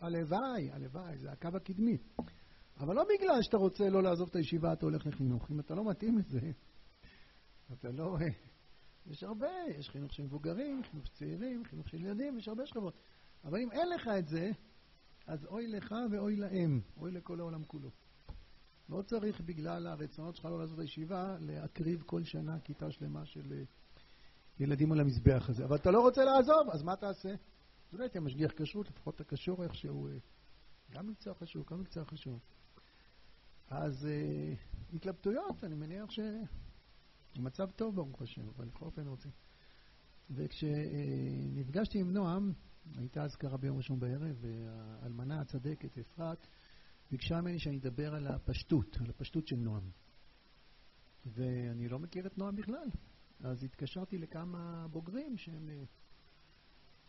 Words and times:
הלוואי, 0.00 0.70
הלוואי, 0.70 1.18
זה 1.18 1.32
הקו 1.32 1.48
הקדמי. 1.54 1.98
אבל 2.80 2.94
לא 2.94 3.04
בגלל 3.04 3.42
שאתה 3.42 3.56
רוצה 3.56 3.88
לא 3.88 4.02
לעזוב 4.02 4.28
את 4.28 4.36
הישיבה, 4.36 4.72
אתה 4.72 4.86
הולך 4.86 5.06
לחינוך. 5.06 5.50
אם 5.50 5.60
אתה 5.60 5.74
לא 5.74 5.90
מתאים 5.90 6.18
לזה, 6.18 6.50
אתה 7.72 7.88
לא... 7.90 8.16
יש 9.06 9.22
הרבה, 9.22 9.50
יש 9.78 9.90
חינוך 9.90 10.12
של 10.12 10.22
מבוגרים, 10.22 10.82
חינוך 10.90 11.06
של 11.06 11.12
צעירים, 11.12 11.64
חינוך 11.64 11.88
של 11.88 12.00
ילדים, 12.00 12.38
יש 12.38 12.48
הרבה 12.48 12.66
שכבות. 12.66 12.94
אבל 13.44 13.58
אם 13.60 13.72
אין 13.72 13.88
לך 13.88 14.08
את 14.18 14.28
זה, 14.28 14.50
אז 15.26 15.46
אוי 15.46 15.66
לך 15.66 15.94
ואוי 16.10 16.36
להם, 16.36 16.80
אוי 16.96 17.12
לכל 17.12 17.40
העולם 17.40 17.64
כולו. 17.64 17.90
לא 18.88 19.02
צריך 19.02 19.40
בגלל 19.40 19.86
הרצונות 19.86 20.36
שלך 20.36 20.44
לא 20.44 20.58
לעשות 20.58 20.78
הישיבה, 20.78 21.36
להקריב 21.40 22.02
כל 22.06 22.24
שנה 22.24 22.60
כיתה 22.60 22.90
שלמה 22.90 23.26
של 23.26 23.52
אה, 23.52 23.62
ילדים 24.60 24.92
על 24.92 25.00
המזבח 25.00 25.46
הזה. 25.48 25.64
אבל 25.64 25.76
אתה 25.76 25.90
לא 25.90 26.00
רוצה 26.00 26.24
לעזוב, 26.24 26.70
אז 26.72 26.82
מה 26.82 26.96
תעשה? 26.96 27.34
אז 27.88 27.94
אולי 27.94 28.08
תהיה 28.08 28.20
משגיח 28.20 28.52
כשרות, 28.56 28.88
לפחות 28.88 29.14
אתה 29.14 29.24
קשור 29.24 29.64
איכשהו. 29.64 30.08
אה, 30.08 30.12
גם 30.90 31.06
מקצוע 31.06 31.34
חשוב, 31.34 31.66
גם 31.70 31.80
מקצוע 31.80 32.04
חשוב. 32.04 32.40
אז 33.68 34.06
אה, 34.06 34.54
התלבטויות, 34.92 35.64
אני 35.64 35.74
מניח 35.74 36.10
שהמצב 36.10 37.70
טוב 37.70 37.94
ברוך 37.94 38.22
השם, 38.22 38.48
אבל 38.48 38.64
בכל 38.64 38.84
אופן 38.84 39.06
רוצים. 39.06 39.30
וכשנפגשתי 40.30 41.98
עם 42.00 42.10
נועם, 42.10 42.52
הייתה 42.96 43.24
אזכרה 43.24 43.56
ביום 43.56 43.76
ראשון 43.76 44.00
בערב, 44.00 44.36
והאלמנה 44.40 45.40
הצדקת, 45.40 45.98
אפרת, 45.98 46.46
ביקשה 47.10 47.40
ממני 47.40 47.58
שאני 47.58 47.78
אדבר 47.78 48.14
על 48.14 48.26
הפשטות, 48.26 48.96
על 49.00 49.10
הפשטות 49.10 49.46
של 49.46 49.56
נועם. 49.56 49.90
ואני 51.26 51.88
לא 51.88 51.98
מכיר 51.98 52.26
את 52.26 52.38
נועם 52.38 52.56
בכלל. 52.56 52.88
אז 53.40 53.64
התקשרתי 53.64 54.18
לכמה 54.18 54.86
בוגרים 54.90 55.36
שהם... 55.36 55.68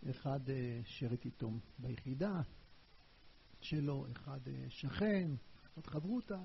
אה, 0.05 0.11
אחד 0.11 0.49
אה, 0.49 0.81
שירת 0.85 1.25
איתו 1.25 1.51
ביחידה 1.79 2.41
שלו, 3.61 4.05
אחד 4.11 4.39
אה, 4.47 4.65
שכן, 4.69 5.31
אחד 5.73 5.87
חברותה. 5.87 6.41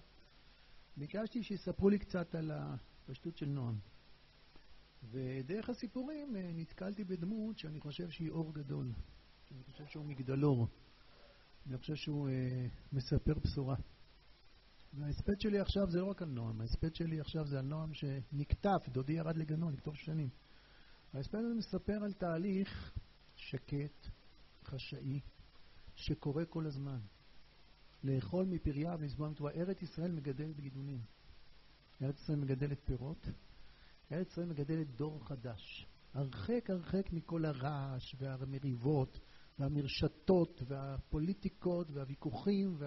ביקשתי 0.97 1.43
שיספרו 1.43 1.89
לי 1.89 1.99
קצת 1.99 2.35
על 2.35 2.51
הפשטות 2.51 3.37
של 3.37 3.47
נועם. 3.47 3.79
ודרך 5.11 5.69
הסיפורים 5.69 6.37
נתקלתי 6.37 7.05
בדמות 7.05 7.59
שאני 7.59 7.81
חושב 7.81 8.11
שהיא 8.11 8.31
אור 8.31 8.55
גדול. 8.55 8.93
אני 9.51 9.63
חושב 9.63 9.87
שהוא 9.87 10.05
מגדלור. 10.05 10.69
אני 11.67 11.79
חושב 11.79 11.95
שהוא 11.95 12.29
אה, 12.29 12.67
מספר 12.93 13.35
בשורה. 13.45 13.77
וההספד 14.93 15.41
שלי 15.41 15.61
עכשיו 15.61 15.91
זה 15.91 15.99
לא 15.99 16.05
רק 16.05 16.23
על 16.23 16.29
נועם, 16.29 16.61
ההספד 16.61 16.95
שלי 16.95 17.21
עכשיו 17.21 17.47
זה 17.47 17.59
על 17.59 17.65
נועם 17.65 17.95
שנקטף, 17.95 18.89
דודי 18.89 19.13
ירד 19.13 19.37
לגנו, 19.37 19.71
לכתוב 19.71 19.97
שנים. 19.97 20.29
ההספד 21.15 21.39
הזה 21.39 21.55
מספר 21.55 22.05
על 22.05 22.13
תהליך 22.13 22.93
שקט, 23.37 24.09
חשאי, 24.65 25.21
שקורה 25.95 26.45
כל 26.45 26.67
הזמן. 26.67 27.01
לאכול 28.05 28.47
מפריה 28.47 28.97
ולשבוע 28.99 29.29
מתורה. 29.29 29.51
ארץ 29.51 29.83
ישראל 29.83 30.13
מגדלת 30.13 30.61
גידולים. 30.61 31.01
ארץ 32.03 32.21
ישראל 32.21 32.39
מגדלת 32.39 32.81
פירות. 32.85 33.29
ארץ 34.13 34.31
ישראל 34.31 34.47
מגדלת 34.47 34.97
דור 34.97 35.25
חדש. 35.25 35.87
הרחק 36.15 36.71
הרחק 36.71 37.13
מכל 37.13 37.45
הרעש 37.45 38.15
והמריבות 38.19 39.21
והמרשתות 39.59 40.63
והפוליטיקות 40.67 41.91
והוויכוחים 41.91 42.79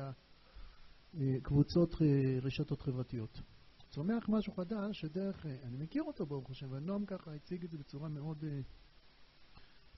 והקבוצות 1.14 2.02
אה, 2.02 2.40
רשתות 2.42 2.82
חברתיות. 2.82 3.42
צומח 3.90 4.30
משהו 4.30 4.54
חדש 4.54 5.02
שדרך, 5.02 5.46
אה, 5.46 5.56
אני 5.64 5.78
מכיר 5.78 6.04
אותו 6.04 6.26
ברוך 6.26 6.50
השם, 6.50 6.72
ונועם 6.72 7.06
ככה 7.06 7.34
הציג 7.34 7.64
את 7.64 7.70
זה 7.70 7.78
בצורה 7.78 8.10
מאוד, 8.10 8.44
אה, 8.44 8.60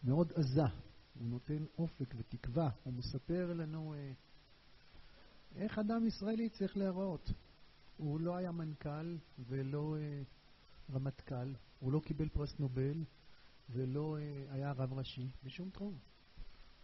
מאוד 0.04 0.32
עזה. 0.36 0.66
הוא 1.20 1.30
נותן 1.30 1.66
אופק 1.78 2.14
ותקווה, 2.18 2.70
הוא 2.84 2.94
מספר 2.94 3.54
לנו 3.54 3.96
איך 5.56 5.80
אדם 5.80 6.08
ישראלי 6.08 6.50
צריך 6.50 6.78
להיראות. 6.78 7.32
הוא 7.98 8.20
לא 8.20 8.36
היה 8.36 8.52
מנכ"ל 8.52 9.18
ולא 9.40 9.96
רמטכ"ל, 10.94 11.54
הוא 11.80 11.92
לא 11.92 12.00
קיבל 12.00 12.30
פרס 12.30 12.60
נובל 12.60 13.04
ולא 13.70 14.18
היה 14.50 14.72
רב 14.72 14.94
ראשי 14.94 15.30
בשום 15.44 15.70
תחום. 15.70 15.98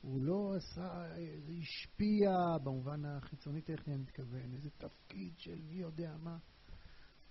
הוא 0.02 0.22
לא 0.22 0.56
עשה, 0.56 1.06
זה 1.46 1.52
השפיע 1.62 2.58
במובן 2.64 3.06
החיצוני 3.06 3.62
טכני, 3.62 3.94
אני 3.94 4.02
מתכוון, 4.02 4.54
איזה 4.54 4.70
תפקיד 4.70 5.34
של 5.40 5.62
מי 5.62 5.76
יודע 5.76 6.18
מה. 6.18 6.38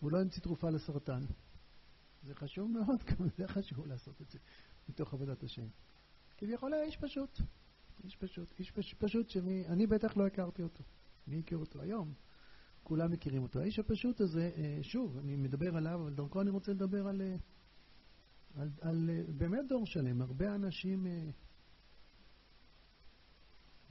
הוא 0.00 0.12
לא 0.12 0.20
המציא 0.20 0.42
תרופה 0.42 0.70
לסרטן. 0.70 1.24
זה 2.22 2.34
חשוב 2.34 2.70
מאוד, 2.70 3.02
גם 3.04 3.28
זה 3.38 3.48
חשוב 3.48 3.86
לעשות 3.86 4.22
את 4.22 4.30
זה, 4.30 4.38
מתוך 4.88 5.14
עבודת 5.14 5.42
השם. 5.42 5.66
כביכול 6.36 6.74
היה 6.74 6.84
איש 6.84 6.96
פשוט. 6.96 7.40
איש 8.04 8.16
פשוט. 8.16 8.54
איש 8.58 8.70
פש, 8.70 8.94
פשוט 8.94 9.28
שמי, 9.28 9.66
אני 9.66 9.86
בטח 9.86 10.16
לא 10.16 10.26
הכרתי 10.26 10.62
אותו. 10.62 10.82
מי 11.26 11.38
הכיר 11.38 11.58
אותו 11.58 11.80
היום? 11.80 12.14
כולם 12.82 13.12
מכירים 13.12 13.42
אותו. 13.42 13.60
האיש 13.60 13.78
הפשוט 13.78 14.20
הזה, 14.20 14.50
אה, 14.56 14.78
שוב, 14.82 15.18
אני 15.18 15.36
מדבר 15.36 15.76
עליו, 15.76 16.00
אבל 16.02 16.14
דרכו 16.14 16.40
אני 16.40 16.50
רוצה 16.50 16.72
לדבר 16.72 17.08
על, 17.08 17.22
אה, 17.22 17.36
על, 18.56 18.70
על, 18.80 19.10
אה, 19.10 19.22
באמת 19.36 19.68
דור 19.68 19.86
שלם. 19.86 20.22
הרבה 20.22 20.54
אנשים 20.54 21.06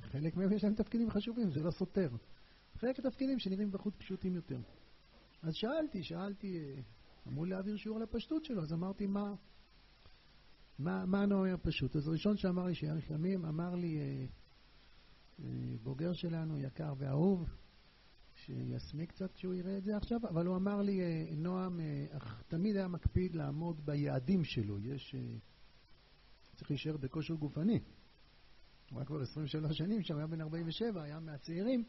חלק 0.01 0.35
מהם 0.35 0.53
יש 0.53 0.63
להם 0.63 0.75
תפקידים 0.75 1.09
חשובים, 1.09 1.51
זה 1.51 1.63
לא 1.63 1.71
סותר. 1.71 2.09
חלק 2.77 2.99
התפקידים 2.99 3.39
שנראים 3.39 3.71
בחוץ 3.71 3.95
פשוטים 3.97 4.35
יותר. 4.35 4.59
אז 5.41 5.53
שאלתי, 5.53 6.03
שאלתי, 6.03 6.75
אמרו 7.27 7.45
להעביר 7.45 7.77
שיעור 7.77 7.97
על 7.97 8.03
הפשטות 8.03 8.45
שלו, 8.45 8.61
אז 8.61 8.73
אמרתי, 8.73 9.05
מה, 9.05 9.33
מה, 10.79 11.05
מה 11.05 11.21
הנועם 11.21 11.53
הפשוט? 11.53 11.95
אז 11.95 12.07
הראשון 12.07 12.37
שאמר 12.37 12.65
לי 12.65 12.75
שיאריך 12.75 13.09
ימים, 13.09 13.45
אמר 13.45 13.75
לי, 13.75 13.97
אה, 13.99 14.25
אה, 15.39 15.75
בוגר 15.83 16.13
שלנו, 16.13 16.59
יקר 16.59 16.93
ואהוב, 16.97 17.49
שיסמיק 18.35 19.09
קצת 19.09 19.33
כשהוא 19.33 19.53
יראה 19.53 19.77
את 19.77 19.83
זה 19.83 19.97
עכשיו, 19.97 20.19
אבל 20.29 20.45
הוא 20.45 20.55
אמר 20.55 20.81
לי, 20.81 21.01
אה, 21.01 21.25
נועם, 21.35 21.79
אה, 21.79 22.05
אך 22.17 22.43
תמיד 22.47 22.75
היה 22.75 22.87
מקפיד 22.87 23.35
לעמוד 23.35 23.85
ביעדים 23.85 24.43
שלו. 24.43 24.79
יש... 24.79 25.15
אה, 25.15 25.37
צריך 26.55 26.71
להישאר 26.71 26.97
בכושר 26.97 27.33
גופני. 27.33 27.79
הוא 28.89 28.99
היה 28.99 29.05
כבר 29.05 29.21
23 29.21 29.77
שנים 29.77 30.01
שם, 30.01 30.17
היה 30.17 30.27
בן 30.27 30.41
47, 30.41 31.03
היה 31.03 31.19
מהצעירים, 31.19 31.83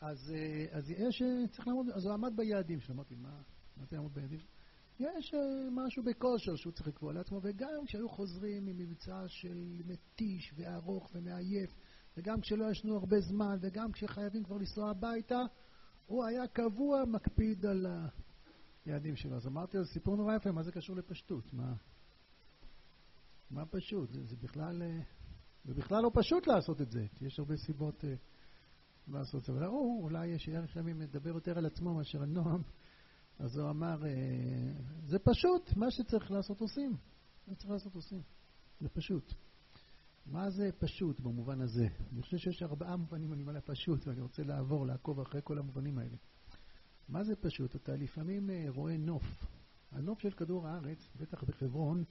אז, 0.00 0.32
אז 0.70 0.90
יש, 0.90 1.22
צריך 1.50 1.68
לעמוד, 1.68 1.86
אז 1.88 2.04
הוא 2.04 2.12
עמד 2.12 2.32
ביעדים 2.36 2.80
שלו. 2.80 2.94
אמרתי, 2.94 3.14
מה, 3.14 3.42
מה 3.76 3.84
זה 3.84 3.96
לעמוד 3.96 4.14
ביעדים? 4.14 4.38
יש 4.98 5.34
אה, 5.34 5.40
משהו 5.72 6.02
בכושר 6.02 6.56
שהוא 6.56 6.72
צריך 6.72 6.88
לקבוע 6.88 7.12
לעצמו, 7.12 7.40
וגם 7.42 7.84
כשהיו 7.86 8.08
חוזרים 8.08 8.66
ממבצע 8.66 9.24
של 9.28 9.82
מתיש 9.86 10.54
וארוך 10.56 11.10
ומעייף, 11.14 11.70
וגם 12.16 12.40
כשלא 12.40 12.70
ישנו 12.70 12.96
הרבה 12.96 13.20
זמן, 13.20 13.56
וגם 13.60 13.92
כשחייבים 13.92 14.44
כבר 14.44 14.56
לנסוע 14.56 14.90
הביתה, 14.90 15.40
הוא 16.06 16.24
היה 16.24 16.46
קבוע 16.46 17.04
מקפיד 17.04 17.66
על 17.66 17.86
היעדים 18.84 19.16
שלו. 19.16 19.36
אז 19.36 19.46
אמרתי 19.46 19.76
לו, 19.76 19.84
סיפור 19.84 20.16
נורא 20.16 20.36
יפה, 20.36 20.52
מה 20.52 20.62
זה 20.62 20.72
קשור 20.72 20.96
לפשטות? 20.96 21.52
מה, 21.52 21.74
מה 23.50 23.66
פשוט? 23.66 24.12
זה, 24.12 24.24
זה 24.24 24.36
בכלל... 24.36 24.82
ובכלל 25.66 26.02
לא 26.02 26.10
פשוט 26.14 26.46
לעשות 26.46 26.80
את 26.80 26.90
זה, 26.90 27.06
כי 27.14 27.26
יש 27.26 27.38
הרבה 27.38 27.56
סיבות 27.56 28.04
uh, 28.04 28.06
לעשות 29.08 29.40
את 29.40 29.46
זה. 29.46 29.52
אבל 29.52 29.64
הוא, 29.64 30.02
אולי 30.02 30.38
שערך 30.38 30.76
ימים 30.76 30.98
מדבר 30.98 31.30
יותר 31.30 31.58
על 31.58 31.66
עצמו 31.66 31.94
מאשר 31.94 32.22
על 32.22 32.28
נועם, 32.28 32.62
אז 33.38 33.58
הוא 33.58 33.70
אמר, 33.70 34.02
uh, 34.02 34.06
זה 35.04 35.18
פשוט, 35.18 35.76
מה 35.76 35.90
שצריך 35.90 36.30
לעשות 36.30 36.60
עושים. 36.60 36.96
מה 37.46 37.54
שצריך 37.54 37.70
לעשות 37.70 37.94
עושים. 37.94 38.22
זה 38.80 38.88
פשוט. 38.88 39.34
מה 40.26 40.50
זה 40.50 40.70
פשוט 40.78 41.20
במובן 41.20 41.60
הזה? 41.60 41.86
אני 42.12 42.22
חושב 42.22 42.38
שיש 42.38 42.62
ארבעה 42.62 42.96
מובנים 42.96 43.32
אני 43.32 43.42
אומר 43.42 43.60
פשוט, 43.60 44.06
ואני 44.06 44.20
רוצה 44.20 44.42
לעבור, 44.42 44.86
לעקוב 44.86 45.20
אחרי 45.20 45.40
כל 45.44 45.58
המובנים 45.58 45.98
האלה. 45.98 46.16
מה 47.08 47.24
זה 47.24 47.36
פשוט? 47.36 47.76
אתה 47.76 47.96
לפעמים 47.96 48.50
uh, 48.50 48.70
רואה 48.70 48.96
נוף. 48.96 49.24
הנוף 49.92 50.18
של 50.18 50.30
כדור 50.30 50.68
הארץ, 50.68 51.08
בטח 51.16 51.44
בחברון, 51.44 52.04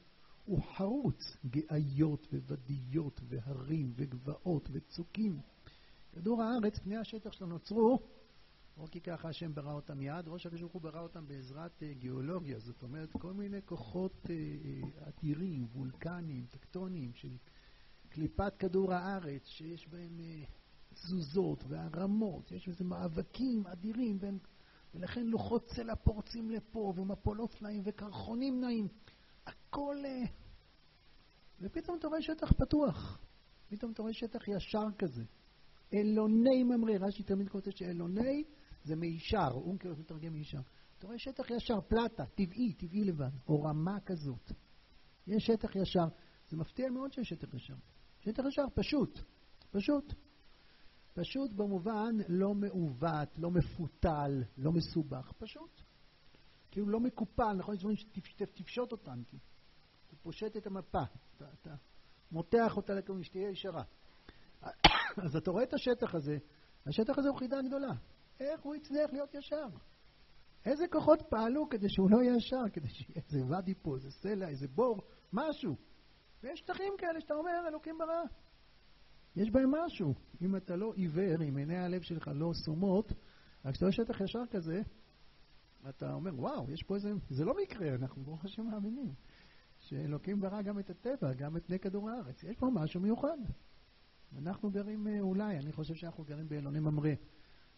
הוא 0.46 0.64
חרוץ, 0.78 1.38
גאיות 1.46 2.28
וודיות 2.32 3.22
והרים 3.28 3.94
וגבעות 3.96 4.70
וצוקים. 4.72 5.40
כדור 6.12 6.44
הארץ, 6.44 6.80
פני 6.80 6.98
השטח 6.98 7.32
שלו 7.32 7.48
נוצרו, 7.48 8.00
לא 8.78 8.88
כי 8.88 9.02
ככה 9.02 9.30
השם 9.30 9.54
ברא 9.54 9.74
אותם 9.74 9.98
מיד, 9.98 10.28
ראש 10.28 10.46
הקדוש 10.46 10.62
ברוך 10.62 10.74
הוא 10.74 10.82
ברא 10.82 11.00
אותם 11.02 11.28
בעזרת 11.28 11.82
uh, 11.82 12.00
גיאולוגיה, 12.00 12.60
זאת 12.60 12.84
אומרת 12.84 13.10
כל 13.12 13.34
מיני 13.34 13.62
כוחות 13.66 14.26
אדירים, 15.08 15.68
וולקניים, 15.74 16.46
טקטוניים, 16.46 17.14
של 17.14 17.38
קליפת 18.10 18.58
כדור 18.60 18.94
הארץ, 18.94 19.46
שיש 19.46 19.88
בהם 19.88 20.20
תזוזות 20.94 21.64
והרמות, 21.68 22.52
יש 22.52 22.70
בזה 22.70 22.84
מאבקים 22.84 23.68
אדירים, 23.68 24.20
בין, 24.20 24.40
ולכן 24.94 25.26
לוחות 25.26 25.66
צלע 25.66 25.96
פורצים 25.96 26.50
לפה, 26.50 26.94
ומפולות 26.96 27.62
נעים 27.62 27.82
וקרחונים 27.86 28.62
נעים. 28.62 28.88
הכל... 29.46 29.96
אה, 30.06 30.24
ופתאום 31.62 31.98
אתה 31.98 32.08
רואה 32.08 32.22
שטח 32.22 32.54
פתוח. 32.54 33.20
פתאום 33.68 33.92
אתה 33.92 34.02
רואה 34.02 34.14
שטח 34.14 34.48
ישר 34.48 34.88
כזה. 34.98 35.24
אלוני 35.94 36.64
ממריא, 36.64 36.98
רש"י 37.00 37.24
תמיד 37.24 37.50
כותב 37.50 37.72
שאלוני 37.72 38.44
זה 38.86 38.96
מישר, 38.96 39.50
אונקר 39.52 39.94
מתרגם 39.98 40.34
מישר. 40.34 40.62
אתה 40.98 41.08
רואה 41.08 41.20
שטח 41.20 41.50
ישר, 41.50 41.82
פלטה, 41.82 42.26
טבעי, 42.26 42.74
טבעי 42.74 43.04
לבד, 43.04 43.30
או 43.48 43.64
רמה 43.64 44.00
כזאת. 44.00 44.52
יש 45.28 45.46
שטח 45.46 45.76
ישר. 45.76 46.08
זה 46.50 46.58
מפתיע 46.58 46.90
מאוד 46.90 47.14
שיש 47.14 47.30
שטח 47.30 47.54
ישר. 47.54 47.76
שטח 48.20 48.44
ישר, 48.48 48.66
פשוט, 48.74 49.20
פשוט. 49.72 50.14
פשוט 51.14 51.52
במובן 51.52 52.16
לא 52.28 52.54
מעוות, 52.54 53.30
לא 53.38 53.52
מפותל, 53.52 54.44
לא 54.58 54.72
מסובך, 54.72 55.32
פשוט. 55.38 55.82
כאילו 56.72 56.88
לא 56.88 57.00
מקופל, 57.00 57.54
נכון? 57.54 57.76
יש 57.76 57.80
דברים 57.80 57.96
שתפשוט 57.96 58.92
אותם, 58.92 59.24
כי 59.28 59.38
אתה 60.08 60.16
פושט 60.16 60.58
את 60.58 60.68
המפה, 60.68 61.04
אתה, 61.38 61.46
אתה 61.62 61.76
מותח 62.32 62.78
אותה 62.78 62.94
לכיוון 62.94 63.24
שתהיה 63.24 63.50
ישרה. 63.50 63.84
אז 65.26 65.36
אתה 65.36 65.52
רואה 65.52 65.64
את 65.64 65.74
השטח 65.74 66.16
הזה, 66.16 66.38
השטח 66.86 67.18
הזה 67.18 67.30
הוא 67.30 67.38
חידה 67.38 67.62
גדולה. 67.62 67.94
איך 68.40 68.62
הוא 68.62 68.76
הצליח 68.76 69.14
להיות 69.14 69.34
ישר? 69.36 69.68
איזה 70.66 70.88
כוחות 70.88 71.22
פעלו 71.30 71.70
כדי 71.70 71.90
שהוא 71.90 72.10
לא 72.12 72.22
יהיה 72.22 72.36
ישר, 72.36 72.70
כדי 72.74 72.88
שיהיה 72.88 73.22
איזה 73.26 73.46
ואדי 73.50 73.74
פה, 73.76 73.96
איזה 73.96 74.12
סלע, 74.12 74.48
איזה 74.48 74.68
בור, 74.68 75.02
משהו. 75.34 75.76
ויש 76.44 76.60
שטחים 76.60 76.94
כאלה 76.98 77.22
שאתה 77.22 77.34
אומר, 77.34 77.68
אלוקים 77.68 77.98
ברא. 77.98 78.24
יש 79.36 79.52
בהם 79.52 79.72
משהו. 79.72 80.14
אם 80.42 80.56
אתה 80.56 80.76
לא 80.76 80.94
עיוור, 80.94 81.44
אם 81.50 81.58
עיני 81.58 81.78
הלב 81.78 82.02
שלך 82.02 82.30
לא 82.36 82.52
סומות, 82.66 83.12
רק 83.66 83.72
כשאתה 83.72 83.86
רואה 83.86 83.92
שטח 83.92 84.22
ישר 84.22 84.46
כזה, 84.52 84.82
אתה 85.90 86.14
אומר, 86.14 86.32
וואו, 86.36 86.72
יש 86.72 86.84
פה 86.84 86.96
איזה... 86.96 87.10
זה 87.30 87.46
לא 87.46 87.54
מקרה, 87.64 87.96
אנחנו 87.96 88.24
ברוך 88.24 88.46
השם 88.46 88.64
מאמינים. 88.66 89.14
שאלוקים 89.80 90.40
ברא 90.40 90.62
גם 90.62 90.80
את 90.80 90.90
הטבע, 90.90 91.34
גם 91.34 91.58
את 91.58 91.66
פני 91.66 91.80
כדור 91.80 92.10
הארץ. 92.10 92.44
יש 92.44 92.56
פה 92.58 92.68
משהו 92.74 93.02
מיוחד. 93.02 93.38
אנחנו 94.38 94.72
גרים 94.72 95.08
אה, 95.08 95.20
אולי, 95.20 95.58
אני 95.58 95.72
חושב 95.72 95.94
שאנחנו 95.94 96.24
גרים 96.24 96.50
באלוני 96.50 96.80
ממרא. 96.80 97.14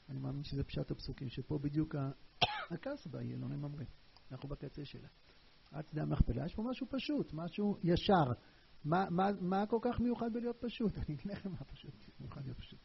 אני 0.10 0.20
מאמין 0.20 0.44
שזה 0.44 0.64
פשט 0.64 0.92
הפסוקים, 0.92 1.30
שפה 1.30 1.60
בדיוק 1.62 1.96
הקסבה 2.72 3.20
היא 3.20 3.36
אלוני 3.36 3.56
ממרא. 3.56 3.84
אנחנו 4.32 4.50
בקצה 4.50 4.86
שלה. 4.86 5.08
עד 5.72 5.88
שדה 5.88 6.02
המכפלה, 6.02 6.46
יש 6.46 6.56
פה 6.56 6.64
משהו 6.70 6.88
פשוט, 6.90 7.34
משהו 7.34 7.78
ישר. 7.84 8.32
מה, 8.86 9.10
מה, 9.10 9.30
מה 9.42 9.66
כל 9.66 9.80
כך 9.82 10.00
מיוחד 10.00 10.34
בלהיות 10.34 10.58
פשוט? 10.60 10.94
אני 10.98 11.16
אגיד 11.16 11.32
לכם 11.32 11.52
מה 11.52 11.64
פשוט, 11.64 11.94
מיוחד 12.20 12.42
להיות 12.44 12.58
פשוט. 12.58 12.80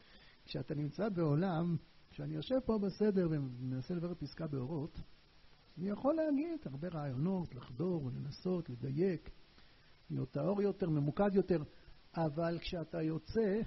כשאתה 0.45 0.75
נמצא 0.75 1.09
בעולם, 1.09 1.77
כשאני 2.09 2.35
יושב 2.35 2.55
פה 2.65 2.79
בסדר 2.79 3.27
ומנסה 3.31 3.93
לברר 3.93 4.15
פסקה 4.15 4.47
באורות, 4.47 4.99
אני 5.77 5.89
יכול 5.89 6.15
להגיד 6.15 6.59
הרבה 6.65 6.87
רעיונות, 6.87 7.55
לחדור, 7.55 8.09
לנסות, 8.09 8.69
לדייק, 8.69 9.29
להיות 10.09 10.31
טהור 10.31 10.61
יותר, 10.61 10.89
ממוקד 10.89 11.35
יותר, 11.35 11.63
אבל 12.15 12.57
כשאתה 12.61 13.01
יוצא 13.01 13.61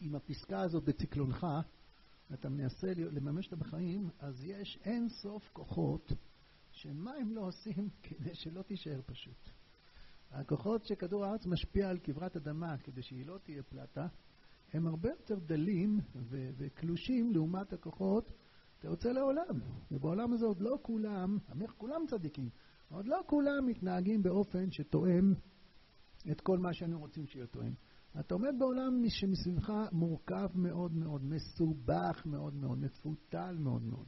עם 0.00 0.14
הפסקה 0.14 0.60
הזאת 0.60 0.84
בציקלונך, 0.84 1.46
ואתה 2.30 2.48
מנסה 2.48 2.92
לממש 2.96 3.44
אותה 3.44 3.56
בחיים, 3.56 4.10
אז 4.18 4.44
יש 4.44 4.78
אין 4.84 5.08
סוף 5.08 5.50
כוחות 5.52 6.12
שמה 6.70 7.14
הם 7.14 7.32
לא 7.32 7.40
עושים 7.40 7.88
כדי 8.02 8.34
שלא 8.34 8.62
תישאר 8.62 9.00
פשוט. 9.06 9.50
הכוחות 10.30 10.84
שכדור 10.84 11.24
הארץ 11.24 11.46
משפיע 11.46 11.88
על 11.88 11.98
כברת 11.98 12.36
אדמה 12.36 12.78
כדי 12.78 13.02
שהיא 13.02 13.26
לא 13.26 13.38
תהיה 13.38 13.62
פלטה, 13.62 14.06
הם 14.72 14.86
הרבה 14.86 15.08
יותר 15.08 15.38
דלים 15.38 16.00
וקלושים 16.58 17.32
לעומת 17.32 17.72
הכוחות 17.72 18.32
אתה 18.78 18.88
יוצא 18.88 19.08
לעולם, 19.08 19.60
ובעולם 19.90 20.32
הזה 20.32 20.46
עוד 20.46 20.60
לא 20.60 20.78
כולם, 20.82 21.38
אמר 21.52 21.66
כולם 21.66 22.00
צדיקים, 22.08 22.48
עוד 22.90 23.06
לא 23.06 23.20
כולם 23.26 23.66
מתנהגים 23.66 24.22
באופן 24.22 24.70
שתואם 24.70 25.34
את 26.30 26.40
כל 26.40 26.58
מה 26.58 26.74
שהיינו 26.74 26.98
רוצים 26.98 27.26
שיהיה 27.26 27.46
תואם. 27.46 27.72
אתה 28.20 28.34
עומד 28.34 28.54
בעולם 28.58 29.08
שמסביבך 29.08 29.72
מורכב 29.92 30.48
מאוד 30.54 30.92
מאוד, 30.92 31.24
מסובך 31.24 32.22
מאוד 32.26 32.54
מאוד, 32.54 32.78
מפותל 32.78 33.56
מאוד 33.58 33.82
מאוד. 33.82 34.06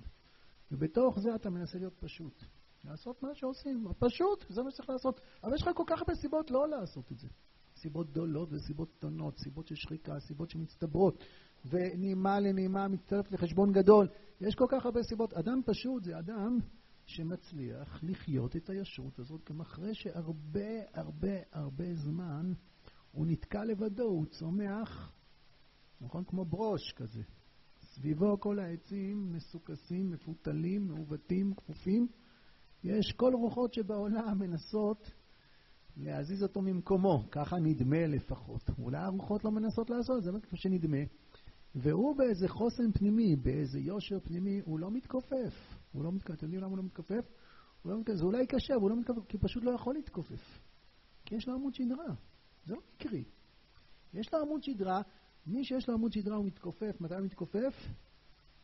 ובתוך 0.73 1.21
זה 1.21 1.35
אתה 1.35 1.51
מנסה 1.51 1.79
להיות 1.79 1.95
פשוט. 2.01 2.45
לעשות 2.85 3.23
מה 3.23 3.29
שעושים, 3.35 3.87
פשוט, 3.99 4.45
זה 4.49 4.63
מה 4.63 4.71
שצריך 4.71 4.91
לעשות. 4.91 5.21
אבל 5.45 5.55
יש 5.55 5.63
לך 5.63 5.69
כל 5.75 5.85
כך 5.87 6.01
הרבה 6.01 6.15
סיבות 6.15 6.51
לא 6.51 6.69
לעשות 6.69 7.13
את 7.13 7.19
זה. 7.19 7.29
סיבות 7.77 8.11
גדולות 8.11 8.49
וסיבות 8.53 8.93
קטנות, 8.93 9.39
סיבות 9.39 9.67
של 9.67 9.75
שחיקה, 9.75 10.21
סיבות 10.21 10.51
שמצטברות, 10.51 11.25
ונעימה 11.65 12.41
לנעימה 12.41 12.89
מצטרפת 12.89 13.33
לחשבון 13.33 13.73
גדול. 13.73 14.09
יש 14.41 14.55
כל 14.55 14.67
כך 14.69 14.85
הרבה 14.85 15.03
סיבות. 15.03 15.33
אדם 15.33 15.61
פשוט 15.67 16.05
זה 16.05 16.19
אדם 16.19 16.59
שמצליח 17.07 17.99
לחיות 18.03 18.57
את 18.57 18.71
הישרות 18.71 19.19
הזאת 19.19 19.51
גם 19.51 19.61
אחרי 19.61 19.95
שהרבה 19.95 20.71
הרבה 20.95 21.37
הרבה 21.53 21.95
זמן 21.95 22.53
הוא 23.13 23.27
נתקע 23.27 23.65
לבדו, 23.65 24.03
הוא 24.03 24.27
צומח, 24.27 25.13
נכון? 26.01 26.25
כמו 26.25 26.45
ברוש 26.45 26.93
כזה. 26.93 27.23
סביבו 27.81 28.41
כל 28.41 28.59
העצים 28.59 29.33
מסוכסים, 29.33 30.11
מפותלים, 30.11 30.89
מעוותים, 30.89 31.55
כפופים. 31.55 32.09
יש 32.85 33.13
כל 33.13 33.33
רוחות 33.35 33.75
שבעולם 33.75 34.39
מנסות 34.39 35.11
להזיז 35.97 36.43
אותו 36.43 36.63
ממקומו, 36.63 37.25
ככה 37.31 37.57
נדמה 37.59 38.07
לפחות. 38.07 38.71
אולי 38.79 38.99
הרוחות 38.99 39.45
לא 39.45 39.51
מנסות 39.51 39.91
לעשות 39.91 40.19
את 40.19 40.23
זה, 40.23 40.31
אבל 40.31 40.41
כמו 40.41 40.59
שנדמה. 40.59 40.99
והוא 41.75 42.17
באיזה 42.17 42.49
חוסן 42.49 42.93
פנימי, 42.93 43.37
באיזה 43.37 43.79
יושר 43.79 44.21
פנימי, 44.21 44.61
הוא 44.65 44.79
לא 44.79 44.91
מתכופף. 44.91 45.55
הוא 45.93 46.05
לא 46.05 46.13
מתכופף. 46.13 46.39
אתם 46.39 46.47
יודעים 46.47 46.63
למה 46.63 46.71
הוא 46.71 46.79
לא 46.79 46.85
מתכופף? 46.85 47.25
הוא 47.83 47.93
לא 47.93 47.99
מתכופף. 47.99 48.19
זה 48.19 48.25
אולי 48.25 48.47
קשה, 48.47 48.75
אבל 48.75 48.83
הוא 48.83 48.91
לא 48.91 48.97
מתכופף, 48.97 49.27
כי 49.29 49.37
הוא 49.37 49.45
פשוט 49.49 49.65
לא 49.65 49.71
יכול 49.71 49.95
להתכופף. 49.95 50.61
כי 51.25 51.35
יש 51.35 51.49
לו 51.49 51.55
עמוד 51.55 51.75
שדרה. 51.75 52.15
זה 52.65 52.75
לא 52.75 52.81
מקרי. 52.95 53.25
יש 54.15 54.35
לו 54.35 54.41
עמוד 54.41 54.63
שדרה, 54.63 55.03
מי 55.47 55.65
שיש 55.65 55.89
לו 55.89 55.95
עמוד 55.95 56.13
שדרה 56.13 56.37
הוא 56.37 56.45
מתכופף. 56.45 57.01
מתי 57.01 57.15
הוא 57.15 57.25
מתכופף? 57.25 57.75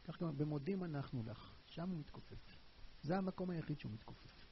כך 0.05 0.23
גם 0.23 0.37
במודים 0.37 0.85
אנחנו 0.85 1.23
לך. 1.23 1.55
שם 1.67 1.91
הוא 1.91 1.99
מתכופף. 1.99 2.59
זה 3.03 3.17
המקום 3.17 3.51
היחיד 3.51 3.79
שהוא 3.79 3.93
מתכופף. 3.93 4.47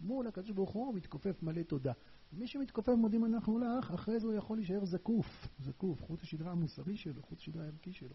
מול 0.00 0.26
הקדוש 0.26 0.50
ברוך 0.50 0.70
הוא 0.70 0.94
מתכופף 0.94 1.42
מלא 1.42 1.62
תודה. 1.62 1.92
מי 2.32 2.46
שמתכופף 2.46 2.92
מודים 2.98 3.24
אנחנו 3.24 3.58
לך, 3.58 3.90
אחרי 3.90 4.20
זה 4.20 4.26
הוא 4.26 4.34
יכול 4.34 4.56
להישאר 4.56 4.84
זקוף, 4.84 5.26
זקוף, 5.58 6.02
חוט 6.02 6.22
השדרה 6.22 6.50
המוסרי 6.50 6.96
שלו, 6.96 7.22
חוט 7.22 7.38
השדרה 7.38 7.64
הערכי 7.64 7.92
שלו. 7.92 8.14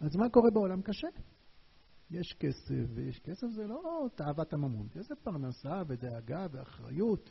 אז 0.00 0.16
מה 0.16 0.30
קורה 0.30 0.50
בעולם? 0.50 0.82
קשה. 0.82 1.08
יש 2.10 2.36
כסף, 2.40 2.90
ויש 2.94 3.18
כסף 3.18 3.46
זה 3.48 3.66
לא 3.66 4.08
תאוות 4.14 4.52
הממון, 4.52 4.88
כסף 4.88 5.14
פרנסה 5.22 5.82
ודאגה 5.88 6.46
ואחריות. 6.50 7.30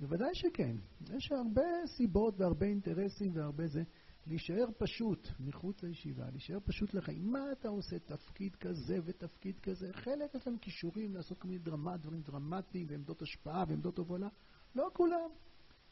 בוודאי 0.00 0.34
שכן. 0.34 0.76
יש 1.16 1.32
הרבה 1.32 1.86
סיבות 1.96 2.34
והרבה 2.40 2.66
אינטרסים 2.66 3.36
והרבה 3.36 3.66
זה. 3.66 3.82
להישאר 4.26 4.66
פשוט 4.78 5.28
מחוץ 5.40 5.82
לישיבה, 5.82 6.30
להישאר 6.30 6.58
פשוט 6.64 6.94
לחיים. 6.94 7.32
מה 7.32 7.52
אתה 7.52 7.68
עושה? 7.68 7.98
תפקיד 7.98 8.56
כזה 8.56 8.98
ותפקיד 9.04 9.60
כזה. 9.60 9.92
חלק 9.92 10.34
יש 10.34 10.46
להם 10.46 10.58
כישורים 10.58 11.14
לעשות 11.14 11.38
כל 11.38 11.48
מיני 11.48 11.58
דרמט, 11.58 12.00
דברים 12.00 12.22
דרמטיים 12.22 12.86
ועמדות 12.90 13.22
השפעה 13.22 13.64
ועמדות 13.68 13.98
הובלה. 13.98 14.28
לא 14.74 14.90
כולם. 14.92 15.30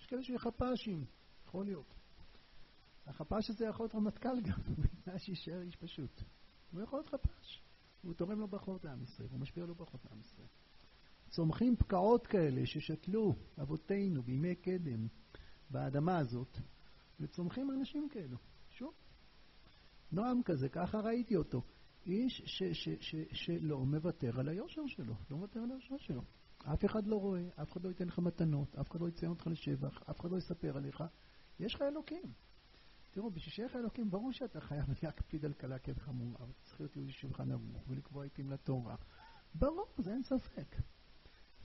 יש 0.00 0.06
כאלה 0.06 0.22
שיהיו 0.22 0.38
חפ"שים, 0.38 1.04
יכול 1.46 1.64
להיות. 1.64 1.94
החפ"ש 3.06 3.50
הזה 3.50 3.66
יכול 3.66 3.84
להיות 3.84 3.94
רמטכ"ל 3.94 4.40
גם, 4.40 4.74
בתנאי 4.82 5.18
שיישאר 5.18 5.60
איש 5.60 5.76
פשוט. 5.76 6.22
הוא 6.72 6.82
יכול 6.82 6.98
להיות 6.98 7.08
חפ"ש. 7.08 7.62
הוא 8.02 8.14
תורם 8.14 8.40
לו 8.40 8.48
ברכות 8.48 8.84
לעם 8.84 9.02
ישראל, 9.02 9.28
הוא 9.30 9.40
משפיע 9.40 9.64
לו 9.64 9.74
ברכות 9.74 10.04
לעם 10.04 10.20
ישראל. 10.20 10.48
צומחים 11.36 11.76
פקעות 11.76 12.26
כאלה 12.26 12.66
ששתלו 12.66 13.36
אבותינו 13.62 14.22
בימי 14.22 14.54
קדם 14.54 15.06
באדמה 15.70 16.18
הזאת, 16.18 16.58
וצומחים 17.20 17.70
אנשים 17.70 18.08
כאלו. 18.08 18.36
שוב, 18.70 18.94
נועם 20.12 20.42
כזה, 20.42 20.68
ככה 20.68 21.00
ראיתי 21.00 21.36
אותו. 21.36 21.62
איש 22.06 22.42
ש, 22.44 22.62
ש, 22.62 22.88
ש, 23.00 23.14
שלא 23.32 23.78
מוותר 23.78 24.40
על 24.40 24.48
היושר 24.48 24.86
שלו, 24.86 25.14
לא 25.30 25.36
מוותר 25.36 25.60
על 25.60 25.70
היושר 25.70 25.96
שלו. 25.98 26.22
אף 26.58 26.84
אחד 26.84 27.06
לא 27.06 27.16
רואה, 27.16 27.48
אף 27.62 27.72
אחד 27.72 27.84
לא 27.84 27.88
ייתן 27.88 28.06
לך 28.06 28.18
מתנות, 28.18 28.76
אף 28.76 28.90
אחד 28.90 29.00
לא 29.00 29.08
יציין 29.08 29.30
אותך 29.30 29.46
לשבח, 29.46 30.02
אף 30.10 30.20
אחד 30.20 30.30
לא 30.30 30.36
יספר 30.36 30.76
עליך. 30.76 31.04
יש 31.60 31.74
לך 31.74 31.82
אלוקים. 31.82 32.32
תראו, 33.10 33.30
בשביל 33.30 33.52
שיהיה 33.52 33.68
לך 33.68 33.76
אלוקים, 33.76 34.10
ברור 34.10 34.32
שאתה 34.32 34.60
חייב 34.60 34.84
להקפיד 35.02 35.44
על 35.44 35.52
קלה 35.52 35.78
כבחמור, 35.78 36.36
אבל 36.40 36.52
צריך 36.62 36.80
להיות 36.80 36.96
יהודי 36.96 37.12
שולחן 37.12 37.50
ערוך 37.50 37.84
ולקבוע 37.88 38.24
עיתים 38.24 38.50
לתורה. 38.50 38.96
ברור, 39.54 39.86
זה 39.98 40.12
אין 40.12 40.22
ספק. 40.22 40.76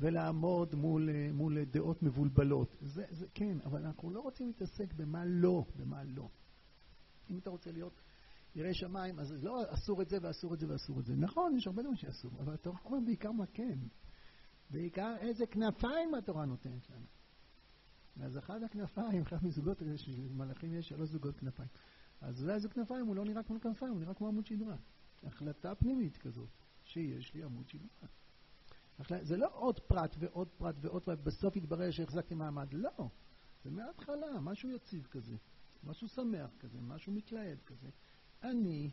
ולעמוד 0.02 0.76
מול, 0.76 1.10
מול 1.34 1.64
דעות 1.64 2.04
מבולבלות. 2.04 2.78
זה, 2.82 3.06
זה 3.10 3.26
כן, 3.34 3.58
אבל 3.66 3.86
אנחנו 3.86 4.10
לא 4.10 4.20
רוצים 4.20 4.48
להתעסק 4.48 4.94
במה 4.94 5.26
לא, 5.26 5.66
במה 5.76 6.04
לא. 6.04 6.30
אם 7.30 7.38
אתה 7.38 7.50
רוצה 7.50 7.72
להיות 7.72 8.02
ירא 8.56 8.74
שמיים, 8.74 9.20
אז 9.20 9.44
לא 9.44 9.62
אסור 9.70 10.02
את 10.02 10.10
זה 10.10 10.18
ואסור 10.22 10.54
את 10.54 10.60
זה 10.60 10.70
ואסור 10.70 11.00
את 11.00 11.06
זה. 11.06 11.16
נכון, 11.16 11.56
יש 11.58 11.68
הרבה 11.68 11.82
דברים 11.82 11.98
שאסור, 11.98 12.32
אבל 12.40 12.54
אתה 12.54 12.70
אומר 12.70 12.98
בעיקר 13.06 13.32
מה 13.32 13.46
כן. 13.46 13.80
בעיקר 14.70 15.16
איזה 15.20 15.46
כנפיים 15.46 16.16
התורה 16.16 16.46
נותנת 16.46 16.90
לנו. 16.90 17.06
אז 18.26 18.38
אחד 18.38 18.64
הכנפיים, 18.64 19.22
אחד 19.22 19.38
מזוגות, 19.44 19.82
מלאכים 20.32 20.74
יש 20.74 20.90
שלוש 20.90 21.10
זוגות 21.10 21.38
כנפיים. 21.38 21.70
אז 22.22 22.44
אולי 22.44 22.60
זה 22.60 22.70
כנפיים, 22.70 23.06
הוא 23.06 23.16
לא 23.16 23.26
נראה 23.26 23.44
כמו 23.44 23.60
כנפיים, 23.60 23.92
הוא 23.92 24.00
נראה 24.00 24.14
כמו 24.14 24.28
עמוד 24.28 24.46
שדרה. 24.46 24.76
החלטה 25.24 25.76
פנימית 25.76 26.18
כזאת, 26.18 26.50
שיש 26.84 27.34
לי 27.34 27.44
עמוד 27.44 27.70
שדרה. 27.70 28.10
זה 29.22 29.38
לא 29.38 29.48
עוד 29.54 29.80
פרט 29.80 30.16
ועוד 30.20 30.48
פרט 30.58 30.76
ועוד 30.82 31.04
פרט, 31.04 31.20
בסוף 31.24 31.56
יתברר 31.56 31.92
שהחזקתי 31.92 32.36
מעמד. 32.36 32.74
לא. 32.74 33.10
זה 33.64 33.72
מההתחלה, 33.72 34.40
משהו 34.42 34.70
יציב 34.70 35.08
כזה, 35.12 35.36
משהו 35.84 36.08
שמח 36.08 36.52
כזה, 36.60 36.82
משהו 36.82 37.14
מתלהב 37.14 37.58
כזה. 37.66 37.90
אני, 38.44 38.92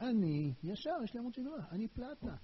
אני, 0.00 0.54
ישר, 0.62 0.96
יש 1.04 1.14
לי 1.14 1.20
עמוד 1.20 1.34
שדרה, 1.34 1.64
אני 1.70 1.88
פלטה. 1.88 2.34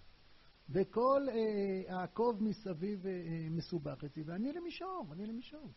וכל 0.68 1.26
אה, 1.28 1.96
העקוב 1.96 2.42
מסביב 2.42 3.06
אה, 3.06 3.12
מסובך 3.50 4.04
אצלי, 4.04 4.22
ואני 4.22 4.52
למישור, 4.52 5.06
אני 5.12 5.26
למישור. 5.26 5.72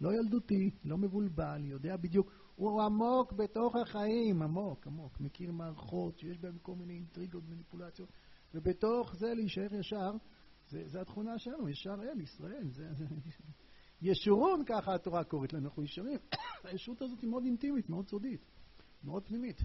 לא 0.00 0.10
ילדותי, 0.14 0.70
לא 0.84 0.98
מבולבל, 0.98 1.64
יודע 1.64 1.96
בדיוק. 1.96 2.32
הוא 2.56 2.82
עמוק 2.82 3.32
בתוך 3.32 3.76
החיים, 3.76 4.42
עמוק, 4.42 4.86
עמוק. 4.86 5.20
מכיר 5.20 5.52
מערכות 5.52 6.18
שיש 6.18 6.38
בהן 6.38 6.56
כל 6.62 6.74
מיני 6.74 6.94
אינטריגות 6.94 7.42
ומניפולציות, 7.46 8.08
ובתוך 8.54 9.16
זה 9.16 9.26
להישאר 9.34 9.74
ישר, 9.74 10.10
זה, 10.68 10.88
זה 10.88 11.00
התכונה 11.00 11.38
שלנו, 11.38 11.68
ישר 11.68 11.94
אל, 12.02 12.20
ישראל. 12.20 12.68
זה, 12.70 12.94
זה, 12.94 13.04
ישורון, 14.02 14.62
ככה 14.66 14.94
התורה 14.94 15.24
קוראת 15.24 15.52
לנו, 15.52 15.68
אנחנו 15.68 15.82
ישרים. 15.82 16.18
הישות 16.64 17.02
הזאת 17.02 17.20
היא 17.20 17.30
מאוד 17.30 17.44
אינטימית, 17.44 17.88
מאוד 17.88 18.08
סודית, 18.08 18.40
מאוד 19.04 19.26
פנימית. 19.26 19.60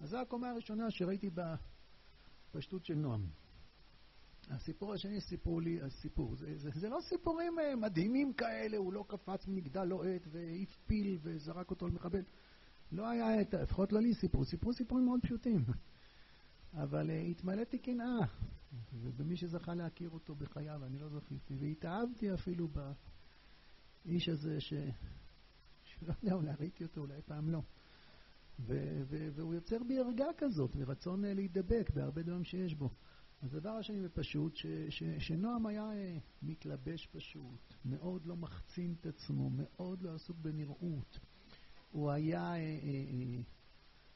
אז 0.00 0.08
זו 0.08 0.18
הקומה 0.18 0.50
הראשונה 0.50 0.90
שראיתי 0.90 1.30
בפשטות 2.50 2.84
של 2.84 2.94
נועם. 2.94 3.26
הסיפור 4.50 4.94
השני 4.94 5.20
סיפרו 5.20 5.60
לי, 5.60 5.80
הסיפור, 5.82 6.36
זה, 6.36 6.58
זה, 6.58 6.70
זה 6.74 6.88
לא 6.88 6.98
סיפורים 7.00 7.58
אה, 7.58 7.76
מדהימים 7.76 8.32
כאלה, 8.32 8.76
הוא 8.76 8.92
לא 8.92 9.04
קפץ 9.08 9.46
מנגדל 9.46 9.84
לוהט 9.84 10.22
והעיף 10.30 10.76
פיל 10.86 11.18
וזרק 11.22 11.70
אותו 11.70 11.88
למחבל. 11.88 12.22
לא 12.92 13.08
היה, 13.08 13.26
לפחות 13.62 13.92
לא 13.92 14.00
לי 14.00 14.14
סיפור, 14.14 14.44
סיפרו 14.44 14.72
סיפורים 14.72 15.04
מאוד 15.04 15.20
פשוטים. 15.22 15.64
אבל 16.74 17.10
uh, 17.10 17.12
התמלאתי 17.12 17.78
קנאה, 17.78 18.18
ובמי 18.92 19.36
שזכה 19.36 19.74
להכיר 19.74 20.10
אותו 20.10 20.34
בחייו, 20.34 20.84
אני 20.84 20.98
לא 20.98 21.08
זכיתי, 21.08 21.56
והתאהבתי 21.60 22.34
אפילו 22.34 22.68
באיש 22.68 24.28
הזה, 24.28 24.60
ש... 24.60 24.74
שלא 25.84 26.14
יודע, 26.22 26.34
אולי 26.34 26.52
ראיתי 26.58 26.84
אותו, 26.84 27.00
אולי 27.00 27.22
פעם 27.22 27.50
לא. 27.50 27.62
ו- 28.60 29.02
ו- 29.08 29.28
והוא 29.34 29.54
יוצר 29.54 29.76
בי 29.88 29.98
ערגה 29.98 30.26
כזאת, 30.38 30.70
ורצון 30.76 31.24
uh, 31.24 31.26
להידבק 31.34 31.90
בהרבה 31.94 32.22
דברים 32.22 32.44
שיש 32.44 32.74
בו. 32.74 32.90
הדבר 33.42 33.70
השני 33.70 34.06
ופשוט, 34.06 34.56
ש, 34.56 34.66
ש, 34.88 35.02
שנועם 35.18 35.66
היה 35.66 35.92
אה, 35.92 36.18
מתלבש 36.42 37.06
פשוט, 37.06 37.74
מאוד 37.84 38.26
לא 38.26 38.36
מחצין 38.36 38.94
את 39.00 39.06
עצמו, 39.06 39.50
מאוד 39.50 40.02
לא 40.02 40.14
עסוק 40.14 40.36
בנראות. 40.36 41.18
הוא 41.90 42.10
היה, 42.10 42.42
אה, 42.42 42.56
אה, 42.56 42.58
אה, 42.82 43.42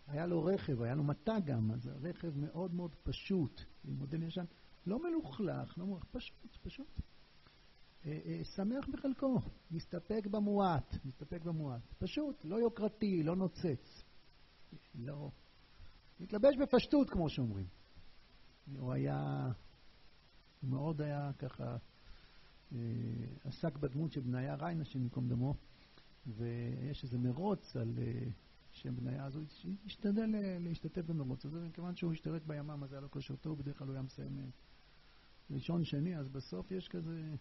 היה 0.06 0.26
לו 0.26 0.44
רכב, 0.44 0.82
היה 0.82 0.94
לו 0.94 1.04
מטע 1.04 1.40
גם, 1.40 1.70
אז 1.70 1.86
הרכב 1.86 2.36
מאוד 2.36 2.74
מאוד 2.74 2.94
פשוט, 3.02 3.64
מודל 3.88 4.22
ישן, 4.22 4.44
לא 4.86 4.98
מלוכלך, 5.02 5.78
לא 5.78 5.86
מלוכלך, 5.86 6.10
פשוט, 6.12 6.56
פשוט. 6.62 6.86
אה, 8.06 8.20
אה, 8.26 8.44
שמח 8.44 8.88
בחלקו, 8.88 9.38
מסתפק 9.70 10.26
במועט, 10.30 10.94
מסתפק 11.04 11.42
במועט. 11.42 11.82
פשוט, 11.98 12.44
לא 12.44 12.56
יוקרתי, 12.56 13.22
לא 13.22 13.36
נוצץ. 13.36 14.04
לא. 14.94 15.30
מתלבש 16.20 16.56
בפשטות, 16.62 17.10
כמו 17.10 17.30
שאומרים. 17.30 17.66
הוא 18.78 18.92
היה, 18.92 19.48
הוא 20.60 20.70
מאוד 20.70 21.00
היה 21.00 21.30
ככה, 21.38 21.76
אה, 22.72 22.78
עסק 23.44 23.78
בדמות 23.78 24.12
של 24.12 24.20
בניה 24.20 24.54
ריינה, 24.54 24.82
השם 24.82 25.02
ייקום 25.02 25.28
דמו, 25.28 25.54
ויש 26.26 27.04
איזה 27.04 27.18
מרוץ 27.18 27.76
על 27.76 27.98
אה, 27.98 28.30
שם 28.84 28.96
בניה, 28.96 29.24
אז 29.24 29.36
הוא 29.36 29.44
השתדל 29.86 30.34
להשתתף 30.60 31.02
במרוץ 31.06 31.46
הזה, 31.46 31.68
וכיוון 31.68 31.96
שהוא 31.96 32.12
השתלט 32.12 32.42
בימ"ם, 32.46 32.82
אז 32.84 32.92
היה 32.92 33.00
לו 33.00 33.10
כושר 33.10 33.36
טוב, 33.36 33.58
בדרך 33.58 33.78
כלל 33.78 33.86
הוא 33.86 33.94
היה 33.94 34.02
מסיים 34.02 34.38
אה, 34.38 34.44
ראשון, 35.50 35.84
שני, 35.84 36.16
אז 36.16 36.28
בסוף 36.28 36.70
יש 36.70 36.88
כזה 36.88 37.34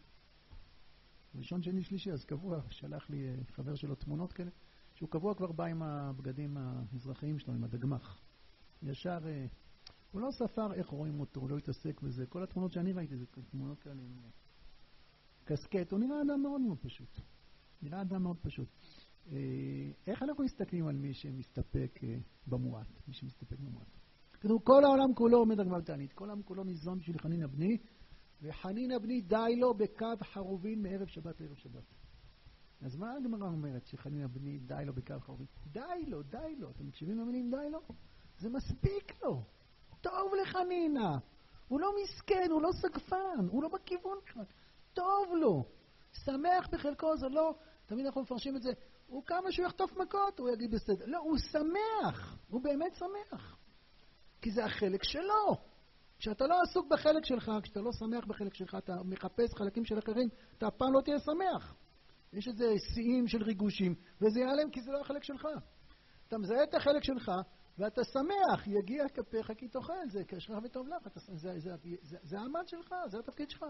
ראשון, 1.36 1.64
שני, 1.64 1.84
שלישי, 1.84 2.12
אז 2.12 2.26
קבוע, 2.26 2.62
שלח 2.70 3.10
לי 3.10 3.44
חבר 3.52 3.76
שלו 3.76 3.96
תמונות 3.96 4.34
כאלה, 4.34 4.52
שהוא 4.96 5.10
קבוע 5.10 5.36
כבר 5.36 5.52
בא 5.52 5.66
עם 5.66 5.82
הבגדים 5.82 6.58
המזרחיים 6.58 7.40
שלו, 7.40 7.54
עם 7.54 7.64
הדגמח. 7.64 8.22
ישר 8.84 9.20
הוא 10.12 10.22
לא 10.22 10.30
ספר 10.32 10.74
איך 10.74 10.88
רואים 10.88 11.20
אותו, 11.20 11.40
הוא 11.40 11.50
לא 11.50 11.58
התעסק 11.58 12.02
בזה. 12.02 12.26
כל 12.26 12.44
התמונות 12.44 12.72
שאני 12.72 12.94
ראיתי 12.94 13.18
זה 13.18 13.26
תמונות 13.52 13.80
כאלה 13.80 14.02
עם 14.02 14.22
קסקט. 15.44 15.92
הוא 15.92 16.00
נראה 16.00 16.22
אדם 16.22 16.42
מאוד 16.42 16.62
מאוד 16.62 16.78
פשוט. 16.82 17.20
נראה 17.82 18.02
אדם 18.02 18.24
מאוד 18.24 18.38
פשוט. 18.42 18.68
אה, 19.32 19.38
איך 20.08 20.24
אנחנו 20.24 20.44
מסתכלים 20.44 20.88
על 20.88 20.96
מי 20.96 21.14
שמסתפק 21.14 22.00
אה, 22.04 22.18
במועט? 22.48 22.88
מי 23.08 23.14
שמסתפק 23.14 23.60
במועט. 23.60 23.88
כתוב, 24.34 24.62
כל 24.64 24.84
העולם 24.84 25.14
כולו 25.16 25.38
עומד 25.38 25.60
על 25.60 25.66
גמר 25.66 25.82
תענית. 25.82 26.14
כל 26.14 26.30
העולם 26.30 26.44
כולו 26.44 26.64
ניזון 26.64 27.00
בשביל 27.00 27.18
חנינא 27.18 27.48
בני, 27.48 27.78
וחנינא 28.42 28.98
בני 28.98 29.22
די 29.22 29.56
לו 29.58 29.74
בקו 29.74 30.06
חרובין 30.24 30.82
מערב 30.82 31.08
שבת 31.08 31.42
לערב 31.42 31.56
שבת. 31.56 31.84
אז 32.82 32.96
מה 32.96 33.14
הגמרא 33.14 33.48
אומרת 33.48 33.86
שחנינא 33.86 34.28
בני 34.28 34.60
די 34.60 34.84
לו 34.86 34.94
בקו 34.94 35.20
חרובין? 35.20 35.48
די 35.72 36.06
לו, 36.08 36.24
די 36.24 36.56
לו. 36.58 36.70
אתם 36.70 36.88
מקשיבים 36.88 37.18
למילים 37.18 37.52
די 37.52 37.70
לו? 37.72 37.80
זה 38.40 38.50
מספיק 38.50 39.24
לו. 39.24 39.44
טוב 40.02 40.32
לחנינה. 40.42 41.18
הוא 41.68 41.80
לא 41.80 41.92
מסכן, 42.04 42.48
הוא 42.52 42.62
לא 42.62 42.70
סגפן, 42.72 43.48
הוא 43.50 43.64
לא 43.64 43.70
בכיוון 43.70 44.18
בכלל. 44.26 44.46
טוב 44.94 45.30
לו. 45.42 45.66
שמח 46.14 46.68
בחלקו, 46.72 47.18
זה 47.18 47.28
לא... 47.30 47.56
תמיד 47.86 48.06
אנחנו 48.06 48.22
מפרשים 48.22 48.56
את 48.56 48.62
זה, 48.62 48.72
הוא 49.08 49.24
כמה 49.26 49.52
שהוא 49.52 49.66
יחטוף 49.66 49.92
מכות, 49.98 50.40
הוא 50.40 50.50
יגיד 50.50 50.72
בסדר. 50.72 51.06
לא, 51.06 51.18
הוא 51.18 51.38
שמח. 51.38 52.38
הוא 52.50 52.62
באמת 52.64 52.96
שמח. 52.96 53.58
כי 54.42 54.52
זה 54.52 54.66
החלק 54.66 55.04
שלו. 55.04 55.56
כשאתה 56.20 56.48
לא 56.48 56.62
עסוק 56.62 56.88
בחלק 56.88 57.26
שלך, 57.26 57.52
כשאתה 57.64 57.82
לא 57.82 57.92
שמח 57.92 58.26
בחלק 58.26 58.54
שלך, 58.54 58.76
אתה 58.76 58.94
מחפש 59.06 59.54
חלקים 59.58 59.86
של 59.86 60.00
אחרים, 60.00 60.30
אתה 60.58 60.68
אף 60.68 60.74
פעם 60.78 60.94
לא 60.94 61.02
תהיה 61.02 61.20
שמח. 61.20 61.76
יש 62.34 62.48
איזה 62.48 62.66
שיאים 62.94 63.28
של 63.28 63.44
ריגושים, 63.44 63.96
וזה 64.22 64.40
ייעלם 64.40 64.70
כי 64.72 64.82
זה 64.82 64.92
לא 64.92 65.02
החלק 65.02 65.24
שלך. 65.24 65.48
אתה 66.28 66.38
מזהה 66.38 66.64
את 66.64 66.74
החלק 66.74 67.04
שלך, 67.04 67.32
ואתה 67.78 68.02
שמח, 68.04 68.68
יגיע 68.68 69.10
כפיך 69.10 69.52
כי 69.58 69.68
תאכל, 69.68 70.10
זה 70.12 70.24
קשרך 70.24 70.58
וטוב 70.64 70.88
לך, 70.88 71.08
אתה, 71.08 71.20
זה, 71.20 71.36
זה, 71.36 71.60
זה, 71.60 71.76
זה, 72.02 72.18
זה 72.24 72.40
המעמד 72.40 72.68
שלך, 72.68 72.96
זה 73.08 73.20
התפקיד 73.20 73.50
שלך. 73.50 73.66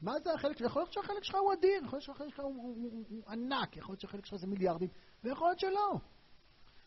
מה 0.00 0.12
זה 0.24 0.32
החלק 0.32 0.58
שלך? 0.58 0.70
יכול 0.70 0.82
להיות 0.82 0.92
שהחלק 0.92 1.24
שלך 1.24 1.34
הוא 1.34 1.52
אדיר, 1.52 1.84
יכול 1.84 1.96
להיות 1.96 2.02
שהחלק 2.02 2.28
שלך 2.28 2.40
הוא, 2.40 2.54
הוא, 2.56 2.90
הוא, 2.92 3.04
הוא 3.08 3.22
ענק, 3.28 3.76
יכול 3.76 3.92
להיות 3.92 4.00
שהחלק 4.00 4.26
שלך 4.26 4.40
זה 4.40 4.46
מיליארדים, 4.46 4.88
ויכול 5.24 5.48
להיות 5.48 5.58
שלא. 5.58 5.98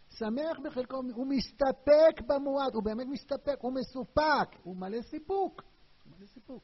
שמח 0.10 0.60
בחלקו, 0.64 1.02
הוא 1.16 1.28
מסתפק 1.28 2.22
במועד, 2.28 2.74
הוא 2.74 2.84
באמת 2.84 3.08
מסתפק, 3.10 3.58
הוא 3.62 3.74
מסופק, 3.74 4.50
הוא 4.64 4.78
מלא 4.78 5.02
סיפוק. 5.02 5.64
הוא 6.04 6.14
מלא 6.18 6.28
סיפוק. 6.28 6.64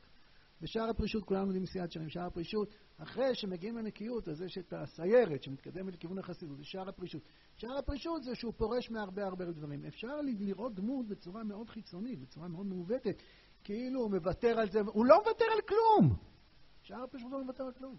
בשער 0.62 0.90
הפרישות, 0.90 1.24
כולנו 1.24 1.46
יודעים 1.46 1.64
מסיעת 1.64 1.92
שנים, 1.92 2.10
שער 2.10 2.26
הפרישות, 2.26 2.74
אחרי 2.98 3.36
שמגיעים 3.36 3.78
לנקיות, 3.78 4.28
אז 4.30 4.42
יש 4.42 4.58
את 4.58 4.74
הסיירת 4.74 5.44
שמתקדמת 5.44 5.94
לכיוון 5.94 6.20
החסידות, 6.20 6.58
זה 6.58 6.64
שער 6.64 6.90
הפרישות. 6.90 7.22
שער 7.56 7.78
הפרישות 7.78 8.24
זה 8.24 8.36
שהוא 8.36 8.54
פורש 8.58 8.92
מהרבה 8.92 9.26
הרבה 9.26 9.46
דברים. 9.46 9.86
אפשר 9.86 10.22
לראות 10.22 10.74
דמות 10.74 11.08
בצורה 11.08 11.44
מאוד 11.44 11.70
חיצונית, 11.70 12.20
בצורה 12.20 12.48
מאוד 12.48 12.66
מעוותת, 12.66 13.22
כאילו 13.64 14.02
הוא 14.02 14.12
מוותר 14.12 14.60
על 14.60 14.70
זה, 14.70 14.80
הוא 14.80 15.06
לא 15.06 15.18
מוותר 15.20 15.46
על 15.54 15.62
כלום! 15.62 16.33
שער 16.84 17.04
הפרישות 17.04 17.32
לא 17.32 17.44
מוותר 17.44 17.64
על 17.64 17.72
כלום. 17.72 17.98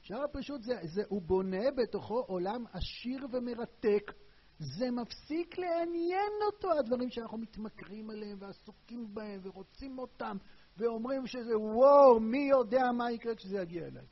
שער 0.00 0.24
הפרישות 0.24 0.62
זה, 0.62 0.74
זה, 0.82 1.02
הוא 1.08 1.22
בונה 1.22 1.70
בתוכו 1.76 2.18
עולם 2.18 2.64
עשיר 2.72 3.26
ומרתק, 3.32 4.12
זה 4.58 4.90
מפסיק 4.90 5.58
לעניין 5.58 6.32
אותו, 6.46 6.72
הדברים 6.78 7.10
שאנחנו 7.10 7.38
מתמכרים 7.38 8.10
עליהם 8.10 8.38
ועסוקים 8.40 9.14
בהם 9.14 9.40
ורוצים 9.42 9.98
אותם 9.98 10.36
ואומרים 10.76 11.26
שזה 11.26 11.58
וואו, 11.58 12.20
מי 12.20 12.48
יודע 12.50 12.92
מה 12.92 13.12
יקרה 13.12 13.34
כשזה 13.34 13.58
יגיע 13.58 13.86
אליי. 13.86 14.06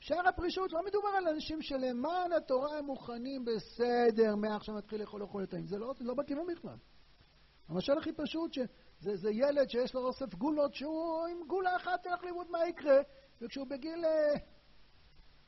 שער 0.00 0.28
הפרישות 0.28 0.72
לא 0.72 0.80
מדובר 0.86 1.08
על 1.08 1.28
אנשים 1.28 1.62
שלמען 1.62 2.32
התורה 2.32 2.78
הם 2.78 2.84
מוכנים 2.84 3.44
בסדר, 3.44 4.36
מעכשיו 4.36 4.74
נתחיל 4.74 5.00
לאכול 5.00 5.20
לאכול 5.20 5.42
את 5.42 5.48
הטעים. 5.48 5.66
זה 5.66 5.78
לא, 5.78 5.94
לא 6.00 6.14
בכיוון 6.14 6.46
בכלל. 6.46 6.76
המשל 7.68 7.98
הכי 7.98 8.12
פשוט, 8.12 8.52
שזה 9.04 9.30
ילד 9.30 9.68
שיש 9.70 9.94
לו 9.94 10.00
אוסף 10.00 10.34
גולות, 10.34 10.74
שהוא 10.74 11.26
עם 11.26 11.46
גולה 11.46 11.76
אחת 11.76 12.02
תלך 12.02 12.24
ללמוד 12.24 12.50
מה 12.50 12.66
יקרה, 12.68 12.96
וכשהוא 13.40 13.66
בגיל 13.66 14.04
אה, 14.04 14.34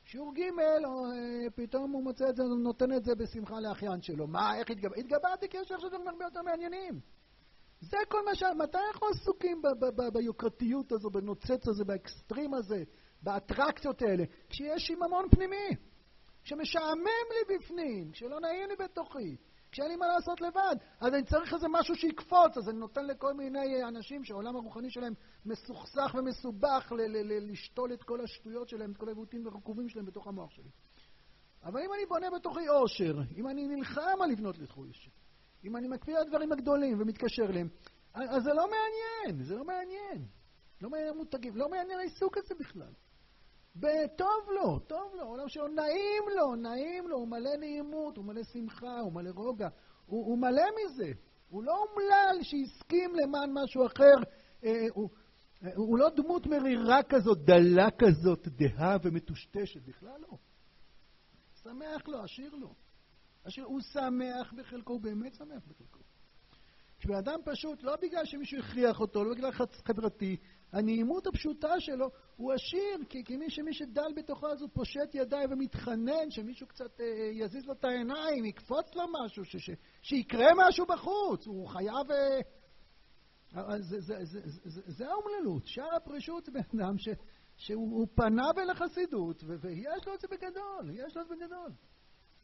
שיעור 0.04 0.34
ג', 0.34 0.40
או 0.84 1.06
אה, 1.06 1.50
פתאום 1.54 1.92
הוא 1.92 2.04
מוצא 2.04 2.28
את 2.28 2.36
זה, 2.36 2.42
הוא 2.42 2.58
נותן 2.58 2.92
את 2.92 3.04
זה 3.04 3.14
בשמחה 3.14 3.60
לאחיין 3.60 4.02
שלו. 4.02 4.26
מה, 4.26 4.58
איך 4.58 4.70
התגבר? 4.70 4.94
התגברתי 4.96 5.48
כי 5.48 5.56
יש 5.56 5.72
עכשיו 5.72 5.90
דברים 5.90 6.08
הרבה 6.08 6.24
יותר 6.24 6.42
מעניינים. 6.42 7.00
זה 7.80 7.96
כל 8.08 8.24
מה 8.24 8.34
ש... 8.34 8.42
מתי 8.42 8.78
אנחנו 8.92 9.06
עסוקים 9.06 9.62
ביוקרתיות 10.12 10.92
הזו, 10.92 11.10
בנוצץ 11.10 11.68
הזה, 11.68 11.84
באקסטרים 11.84 12.54
הזה, 12.54 12.82
באטרקציות 13.22 14.02
האלה? 14.02 14.24
כשיש 14.48 14.82
שיממון 14.82 15.28
פנימי, 15.30 15.68
כשמשעמם 16.44 17.26
לי 17.30 17.56
בפנים, 17.56 18.10
כשלא 18.10 18.40
נעים 18.40 18.68
לי 18.68 18.76
בתוכי, 18.76 19.36
כשאין 19.76 19.88
לי 19.88 19.96
מה 19.96 20.06
לעשות 20.06 20.40
לבד, 20.40 20.76
אז 21.00 21.14
אני 21.14 21.24
צריך 21.24 21.54
איזה 21.54 21.66
משהו 21.70 21.94
שיקפוץ, 21.94 22.56
אז 22.56 22.68
אני 22.68 22.78
נותן 22.78 23.06
לכל 23.06 23.34
מיני 23.34 23.84
אנשים 23.84 24.24
שהעולם 24.24 24.56
הרוחני 24.56 24.90
שלהם 24.90 25.12
מסוכסך 25.46 26.14
ומסובך 26.18 26.92
ל- 26.92 27.00
ל- 27.00 27.32
ל- 27.32 27.50
לשתול 27.50 27.92
את 27.92 28.02
כל 28.02 28.20
השטויות 28.20 28.68
שלהם, 28.68 28.92
את 28.92 28.96
כל 28.96 29.08
העיוותים 29.08 29.46
והרקובים 29.46 29.88
שלהם 29.88 30.06
בתוך 30.06 30.26
המוח 30.26 30.50
שלי. 30.50 30.70
אבל 31.64 31.80
אם 31.80 31.92
אני 31.92 32.06
בונה 32.06 32.30
בתוכי 32.30 32.66
עושר, 32.66 33.18
אם 33.36 33.48
אני 33.48 33.66
נלחם 33.68 34.22
על 34.22 34.30
לבנות 34.30 34.58
לתוכי 34.58 34.80
עושר, 34.80 35.10
אם 35.64 35.76
אני 35.76 35.88
מקפיא 35.88 36.16
על 36.16 36.22
הדברים 36.22 36.52
הגדולים 36.52 37.00
ומתקשר 37.00 37.44
אליהם, 37.44 37.68
אז 38.14 38.42
זה 38.42 38.50
לא 38.54 38.66
מעניין, 38.70 39.44
זה 39.44 39.54
לא 39.54 39.64
מעניין. 39.64 40.26
לא 40.80 40.90
מעניין 40.90 41.08
המותגים, 41.08 41.56
לא 41.56 41.68
מעניין 41.68 41.98
העיסוק 41.98 42.38
הזה 42.38 42.54
בכלל. 42.54 42.92
טוב 44.16 44.50
לו, 44.54 44.78
טוב 44.78 45.14
לו, 45.14 45.24
עולם 45.24 45.48
שלו 45.48 45.68
נעים 45.68 46.22
לו, 46.36 46.54
נעים 46.54 47.08
לו, 47.08 47.16
הוא 47.16 47.28
מלא 47.28 47.56
נעימות, 47.56 48.16
הוא 48.16 48.24
מלא 48.24 48.42
שמחה, 48.42 49.00
הוא 49.00 49.12
מלא 49.12 49.30
רוגע, 49.30 49.68
הוא, 50.06 50.26
הוא 50.26 50.38
מלא 50.38 50.64
מזה. 50.76 51.12
הוא 51.48 51.62
לא 51.62 51.84
אומלל 51.84 52.42
שהסכים 52.42 53.14
למען 53.14 53.50
משהו 53.52 53.86
אחר, 53.86 54.30
אה, 54.64 54.86
הוא, 54.94 55.10
אה, 55.64 55.70
הוא 55.74 55.98
לא 55.98 56.08
דמות 56.16 56.46
מרירה 56.46 57.02
כזאת, 57.02 57.38
דלה 57.44 57.88
כזאת, 57.98 58.48
דהה 58.48 58.96
ומטושטשת, 59.02 59.82
בכלל 59.82 60.20
לא. 60.20 60.38
שמח 61.62 62.08
לו, 62.08 62.22
עשיר 62.22 62.54
לו. 62.54 62.74
אשר 63.48 63.62
הוא 63.62 63.80
שמח 63.80 64.52
בחלקו, 64.52 64.92
הוא 64.92 65.00
באמת 65.00 65.34
שמח 65.34 65.62
בחלקו. 65.66 65.98
כשבן 66.98 67.14
אדם 67.14 67.40
פשוט, 67.44 67.82
לא 67.82 67.96
בגלל 68.02 68.24
שמישהו 68.24 68.58
הכריח 68.58 69.00
אותו, 69.00 69.24
לא 69.24 69.34
בגלל 69.34 69.50
חברתי, 69.84 70.36
הנעימות 70.72 71.26
הפשוטה 71.26 71.80
שלו, 71.80 72.10
הוא 72.36 72.52
עשיר, 72.52 72.98
כי, 73.08 73.24
כי 73.24 73.36
מי 73.36 73.50
שמי 73.50 73.74
שדל 73.74 74.12
בתוכו 74.16 74.48
אז 74.48 74.62
הוא 74.62 74.70
פושט 74.72 75.14
ידיים 75.14 75.52
ומתחנן 75.52 76.30
שמישהו 76.30 76.66
קצת 76.66 77.00
אה, 77.00 77.06
יזיז 77.32 77.66
לו 77.66 77.72
את 77.72 77.84
העיניים, 77.84 78.44
יקפוץ 78.44 78.94
לו 78.94 79.04
משהו, 79.20 79.44
ש, 79.44 79.56
ש, 79.56 79.70
שיקרה 80.02 80.46
משהו 80.56 80.86
בחוץ, 80.86 81.46
הוא 81.46 81.68
חייב... 81.68 82.10
אה, 82.10 82.40
זה, 83.78 84.00
זה, 84.00 84.24
זה, 84.24 84.40
זה, 84.44 84.80
זה 84.86 85.04
האומללות. 85.08 85.66
שער 85.66 85.96
הפרישות 85.96 86.44
זה 86.44 86.52
בן 86.52 86.80
אדם 86.80 86.98
ש, 86.98 87.08
שהוא 87.56 88.06
פנה 88.14 88.50
אל 88.58 88.70
החסידות, 88.70 89.44
ויש 89.46 90.06
לו 90.06 90.14
את 90.14 90.20
זה 90.20 90.28
בגדול, 90.28 90.90
יש 90.90 91.16
לו 91.16 91.22
את 91.22 91.28
זה 91.28 91.34
בגדול. 91.34 91.70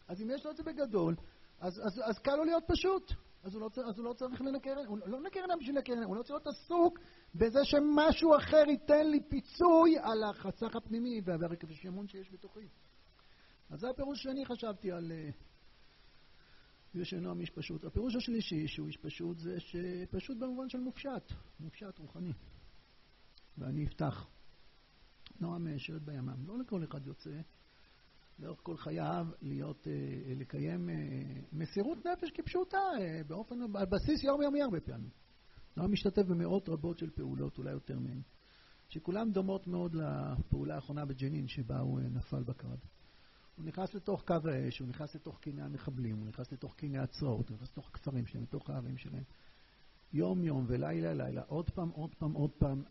אז 0.08 0.22
אם 0.22 0.30
יש 0.30 0.44
לו 0.44 0.50
את 0.50 0.56
זה 0.56 0.62
בגדול, 0.62 1.14
אז, 1.60 1.80
אז, 1.86 2.00
אז 2.04 2.18
קל 2.18 2.36
לו 2.36 2.44
להיות 2.44 2.64
פשוט. 2.66 3.12
אז 3.42 3.54
הוא 3.54 3.60
לא, 3.60 3.68
אז 3.88 3.98
הוא 3.98 4.04
לא 4.04 4.12
צריך 4.12 4.40
לנקר, 4.40 4.74
הוא 4.86 4.98
לא 5.06 5.20
מנקר 5.20 5.40
עיניים 5.40 5.58
בשביל 5.58 5.76
לנקר 5.76 5.92
הוא 6.04 6.16
לא 6.16 6.22
צריך 6.22 6.30
להיות 6.30 6.46
עסוק 6.46 6.98
בזה 7.34 7.64
שמשהו 7.64 8.36
אחר 8.36 8.64
ייתן 8.68 9.06
לי 9.10 9.20
פיצוי 9.28 9.98
על 9.98 10.24
החסך 10.24 10.76
הפנימי 10.76 11.20
והרקבשמון 11.24 12.08
שיש 12.08 12.32
בתוכי. 12.32 12.68
אז 13.70 13.80
זה 13.80 13.90
הפירוש 13.90 14.22
שאני 14.22 14.46
חשבתי 14.46 14.92
על 14.92 15.12
ישנו 16.94 17.40
איש 17.40 17.50
פשוט. 17.50 17.84
הפירוש 17.84 18.16
השלישי 18.16 18.68
שהוא 18.68 18.86
איש 18.86 18.96
פשוט 18.96 19.38
זה 19.38 19.60
שפשוט 19.60 20.38
במובן 20.38 20.68
של 20.68 20.78
מופשט, 20.78 21.32
מופשט 21.60 21.98
רוחני. 21.98 22.32
ואני 23.58 23.86
אפתח. 23.86 24.26
נועם 25.40 25.78
שרת 25.78 26.02
בימם. 26.02 26.46
לא 26.46 26.58
לכל 26.58 26.84
אחד 26.84 27.06
יוצא 27.06 27.40
לאורך 28.42 28.60
כל 28.62 28.76
חייו 28.76 29.26
להיות, 29.42 29.86
אה, 29.86 30.34
לקיים 30.34 30.90
אה, 30.90 30.94
מסירות 31.52 31.98
נפש 32.06 32.30
כפשוטה, 32.34 32.78
אה, 33.00 33.20
באופן, 33.26 33.60
על 33.62 33.86
בסיס 33.86 34.24
יומיומי 34.24 34.62
הרבה 34.62 34.80
פעמים. 34.80 35.10
נועם 35.76 35.92
משתתף 35.92 36.22
במאות 36.22 36.68
רבות 36.68 36.98
של 36.98 37.10
פעולות, 37.10 37.58
אולי 37.58 37.70
יותר 37.70 37.98
מהן, 37.98 38.20
שכולן 38.88 39.32
דומות 39.32 39.66
מאוד 39.66 39.94
לפעולה 39.94 40.74
האחרונה 40.74 41.04
בג'נין, 41.04 41.48
שבה 41.48 41.78
הוא 41.78 42.00
נפל 42.00 42.42
בקרב. 42.42 42.78
הוא 43.56 43.64
נכנס 43.64 43.94
לתוך 43.94 44.24
קו 44.26 44.48
האש, 44.50 44.78
הוא 44.78 44.88
נכנס 44.88 45.14
לתוך 45.14 45.38
קיני 45.38 45.62
המחבלים, 45.62 46.16
הוא 46.18 46.26
נכנס 46.26 46.52
לתוך 46.52 46.74
קיני 46.74 46.98
הצרעות, 46.98 47.48
הוא 47.48 47.54
נכנס 47.56 47.68
לתוך 47.72 47.88
הכפרים 47.88 48.26
שלהם, 48.26 48.42
לתוך 48.42 48.70
הערים 48.70 48.96
שלהם. 48.96 49.24
יום-יום 50.12 50.64
ולילה 50.68 51.14
לילה, 51.14 51.42
עוד 51.46 51.70
פעם, 51.70 51.88
עוד 51.88 52.14
פעם, 52.14 52.32
עוד 52.32 52.50
פעם. 52.50 52.82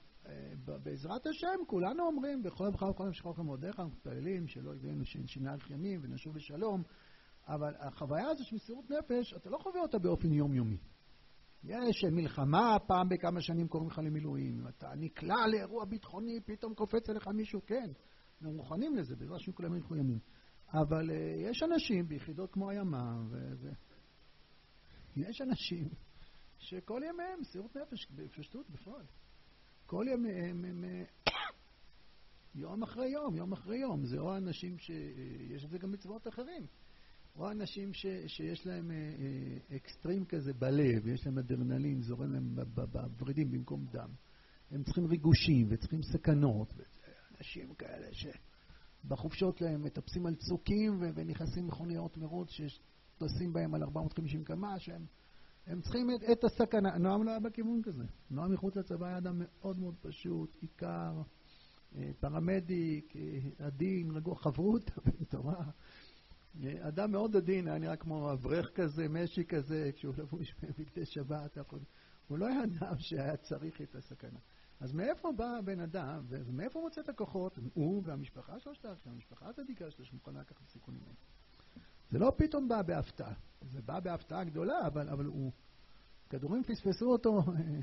בעזרת 0.83 1.27
השם, 1.27 1.65
כולנו 1.67 2.03
אומרים, 2.03 2.43
בכל 2.43 2.63
יום 2.63 2.73
ובכל 2.73 3.03
יום 3.03 3.13
שכוח 3.13 3.39
למודיך, 3.39 3.79
אנחנו 3.79 3.93
מתפללים 3.93 4.47
שלא 4.47 4.75
יביאנו 4.75 5.05
שנהלך 5.05 5.69
ימים 5.69 5.99
ונשוב 6.03 6.33
בשלום, 6.33 6.83
אבל 7.47 7.73
החוויה 7.79 8.27
הזו 8.29 8.43
של 8.45 8.55
מסירות 8.55 8.85
נפש, 8.89 9.33
אתה 9.33 9.49
לא 9.49 9.57
חווה 9.57 9.81
אותה 9.81 9.99
באופן 9.99 10.31
יומיומי. 10.33 10.77
יש 11.63 12.03
מלחמה, 12.11 12.77
פעם 12.87 13.09
בכמה 13.09 13.41
שנים 13.41 13.67
קוראים 13.67 13.89
לך 13.89 13.97
למילואים, 13.97 14.67
אתה 14.67 14.87
נקלע 14.95 15.47
לאירוע 15.47 15.85
ביטחוני, 15.85 16.39
פתאום 16.45 16.73
קופץ 16.73 17.09
אליך 17.09 17.27
מישהו, 17.27 17.61
כן, 17.65 17.91
אנחנו 18.41 18.57
מוכנים 18.57 18.95
לזה, 18.95 19.15
בעזרת 19.15 19.37
השם 19.37 19.51
כולם 19.51 19.75
ילכו 19.75 19.95
ימים. 19.95 20.19
אבל 20.73 21.09
uh, 21.09 21.13
יש 21.49 21.63
אנשים 21.63 22.07
ביחידות 22.07 22.51
כמו 22.51 22.69
הימ"מ, 22.69 23.27
ו... 23.29 23.53
ו... 23.57 23.69
יש 25.15 25.41
אנשים 25.41 25.89
שכל 26.57 27.01
ימיהם 27.09 27.39
מסירות 27.39 27.77
נפש, 27.77 28.11
בפשטות, 28.11 28.69
בפועל. 28.69 29.05
כל 29.91 30.05
ימיהם 30.09 30.65
הם 30.65 30.83
יום 32.55 32.83
אחרי 32.83 33.09
יום, 33.09 33.35
יום 33.35 33.51
אחרי 33.51 33.77
יום. 33.77 34.05
זה 34.05 34.19
או 34.19 34.37
אנשים 34.37 34.77
שיש 34.77 35.63
לזה 35.65 35.77
גם 35.77 35.91
מצוות 35.91 36.27
אחרים, 36.27 36.65
או 37.35 37.51
אנשים 37.51 37.93
ש, 37.93 38.05
שיש 38.27 38.67
להם 38.67 38.91
אה, 38.91 38.95
אה, 38.95 39.75
אקסטרים 39.75 40.25
כזה 40.25 40.53
בלב, 40.53 41.07
יש 41.07 41.25
להם 41.25 41.37
אדרנלין, 41.37 42.01
זורם 42.01 42.33
להם 42.33 42.55
בוורידים 42.73 43.51
במקום 43.51 43.85
דם. 43.91 44.09
הם 44.71 44.83
צריכים 44.83 45.05
ריגושים 45.05 45.67
וצריכים 45.69 46.03
סכנות. 46.03 46.73
אנשים 47.37 47.73
כאלה 47.73 48.07
שבחופשות 48.13 49.61
להם 49.61 49.83
מטפסים 49.83 50.25
על 50.25 50.35
צוקים 50.35 50.99
ונכנסים 51.15 51.67
מכוניות 51.67 52.17
מרוץ 52.17 52.49
שטוסים 52.51 53.53
בהם 53.53 53.75
על 53.75 53.83
450 53.83 54.43
קמ"ש, 54.43 54.89
הם... 54.89 55.05
הם 55.67 55.81
צריכים 55.81 56.09
את, 56.15 56.23
את 56.31 56.43
הסכנה. 56.43 56.97
נועם 56.97 57.23
לא 57.23 57.29
היה 57.31 57.39
בכיוון 57.39 57.81
כזה. 57.83 58.03
נועם 58.29 58.53
מחוץ 58.53 58.75
לצבא 58.75 59.05
היה 59.05 59.17
אדם 59.17 59.35
מאוד 59.37 59.79
מאוד 59.79 59.95
פשוט, 60.01 60.57
עיקר, 60.61 61.21
אה, 61.95 62.11
פרמדיק, 62.19 63.15
אה, 63.15 63.65
עדין, 63.65 64.11
רגוע, 64.11 64.35
חברות, 64.35 64.91
תורה. 65.31 65.65
אה, 66.63 66.87
אדם 66.87 67.11
מאוד 67.11 67.35
עדין, 67.35 67.67
היה 67.67 67.77
נראה 67.77 67.95
כמו 67.95 68.33
אברך 68.33 68.71
כזה, 68.75 69.07
משי 69.09 69.45
כזה, 69.45 69.91
כשהוא 69.95 70.13
לבוש 70.17 70.55
בבגדי 70.61 71.05
שבת. 71.05 71.57
הוא 72.27 72.37
לא 72.37 72.47
היה 72.47 72.63
אדם 72.63 72.97
שהיה 72.97 73.37
צריך 73.37 73.81
את 73.81 73.95
הסכנה. 73.95 74.39
אז 74.79 74.93
מאיפה 74.93 75.31
בא 75.31 75.57
הבן 75.59 75.79
אדם, 75.79 76.25
ומאיפה 76.29 76.79
הוא 76.79 76.87
מוצא 76.87 77.01
את 77.01 77.09
הכוחות? 77.09 77.59
הוא 77.73 78.01
והמשפחה 78.05 78.59
שלו, 78.59 78.73
המשפחה 79.05 79.49
הצדיקה 79.49 79.91
שלו, 79.91 80.05
שמוכנה 80.05 80.41
לקחת 80.41 80.67
סיכונים 80.67 81.01
האלה. 81.03 81.15
זה 82.11 82.19
לא 82.19 82.33
פתאום 82.37 82.67
בא 82.67 82.81
בהפתעה, 82.81 83.33
זה 83.61 83.81
בא 83.81 83.99
בהפתעה 83.99 84.43
גדולה, 84.43 84.87
אבל, 84.87 85.09
אבל 85.09 85.25
הוא... 85.25 85.51
כדורים 86.31 86.63
פספסו 86.63 87.11
אותו 87.11 87.39
אה, 87.39 87.79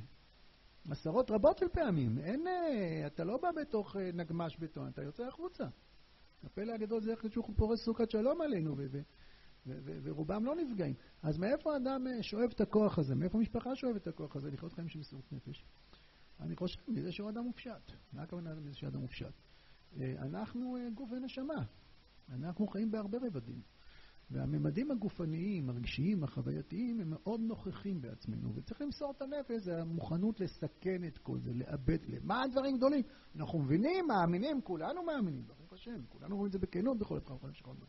עשרות 0.91 1.31
רבות 1.31 1.59
של 1.59 1.69
פעמים. 1.69 2.19
אין, 2.19 2.47
אה, 2.47 3.07
אתה 3.07 3.25
לא 3.25 3.37
בא 3.37 3.49
בתוך 3.61 3.97
אה, 3.97 4.11
נגמש 4.15 4.57
בטון, 4.57 4.89
אתה 4.89 5.03
יוצא 5.03 5.23
החוצה. 5.23 5.65
הפלא 6.45 6.73
הגדול 6.73 7.03
זה 7.03 7.11
איך 7.11 7.25
שהוא 7.33 7.57
פורס 7.57 7.85
סוכת 7.85 8.11
שלום 8.11 8.41
עלינו, 8.41 8.77
ורובם 10.03 10.45
לא 10.45 10.55
נפגעים. 10.57 10.95
אז 11.23 11.39
מאיפה 11.39 11.77
אדם 11.77 12.07
שואב 12.23 12.51
את 12.55 12.61
הכוח 12.61 12.99
הזה? 12.99 13.15
מאיפה 13.15 13.39
המשפחה 13.39 13.77
שואבת 13.77 14.03
את 14.03 14.07
הכוח 14.07 14.37
הזה 14.37 14.51
לחיות 14.51 14.73
חיים 14.73 14.89
של 14.89 14.99
מסירות 14.99 15.33
נפש? 15.33 15.65
אני 16.41 16.57
חושב 16.57 16.81
מזה 16.89 17.13
שהוא 17.13 17.31
אדם 17.31 17.45
מופשט. 17.45 17.93
מה 18.13 18.23
הכוונה 18.23 18.55
מזה 18.55 18.75
שהוא 18.75 18.89
אדם 18.89 19.01
מופשט? 19.01 19.33
אנחנו 19.99 20.77
גוף 20.95 21.13
ונשמה. 21.13 21.65
אנחנו 22.29 22.67
חיים 22.67 22.91
בהרבה 22.91 23.19
רבדים. 23.27 23.63
והממדים 24.31 24.91
הגופניים, 24.91 25.71
הרגשיים, 25.71 26.25
החווייתיים, 26.25 27.01
הם 27.01 27.11
מאוד 27.11 27.41
נוכחים 27.41 28.01
בעצמנו, 28.01 28.55
וצריך 28.55 28.81
למסור 28.81 29.11
את 29.17 29.23
הנפש, 29.23 29.63
זה 29.65 29.81
המוכנות 29.81 30.41
לסכן 30.41 31.05
את 31.05 31.19
כל 31.19 31.39
זה, 31.39 31.53
לאבד, 31.55 31.99
למען 32.07 32.51
דברים 32.51 32.77
גדולים. 32.77 33.03
אנחנו 33.37 33.59
מבינים, 33.59 34.07
מאמינים, 34.07 34.61
כולנו 34.63 35.03
מאמינים, 35.03 35.47
ברוך 35.47 35.73
השם, 35.73 36.03
כולנו 36.09 36.37
רואים 36.37 36.47
את 36.47 36.53
זה 36.53 36.59
בכנות 36.59 36.99
בכל 36.99 37.19
אחד 37.19 37.35
חודש 37.35 37.61
כל 37.61 37.75
דבר. 37.77 37.87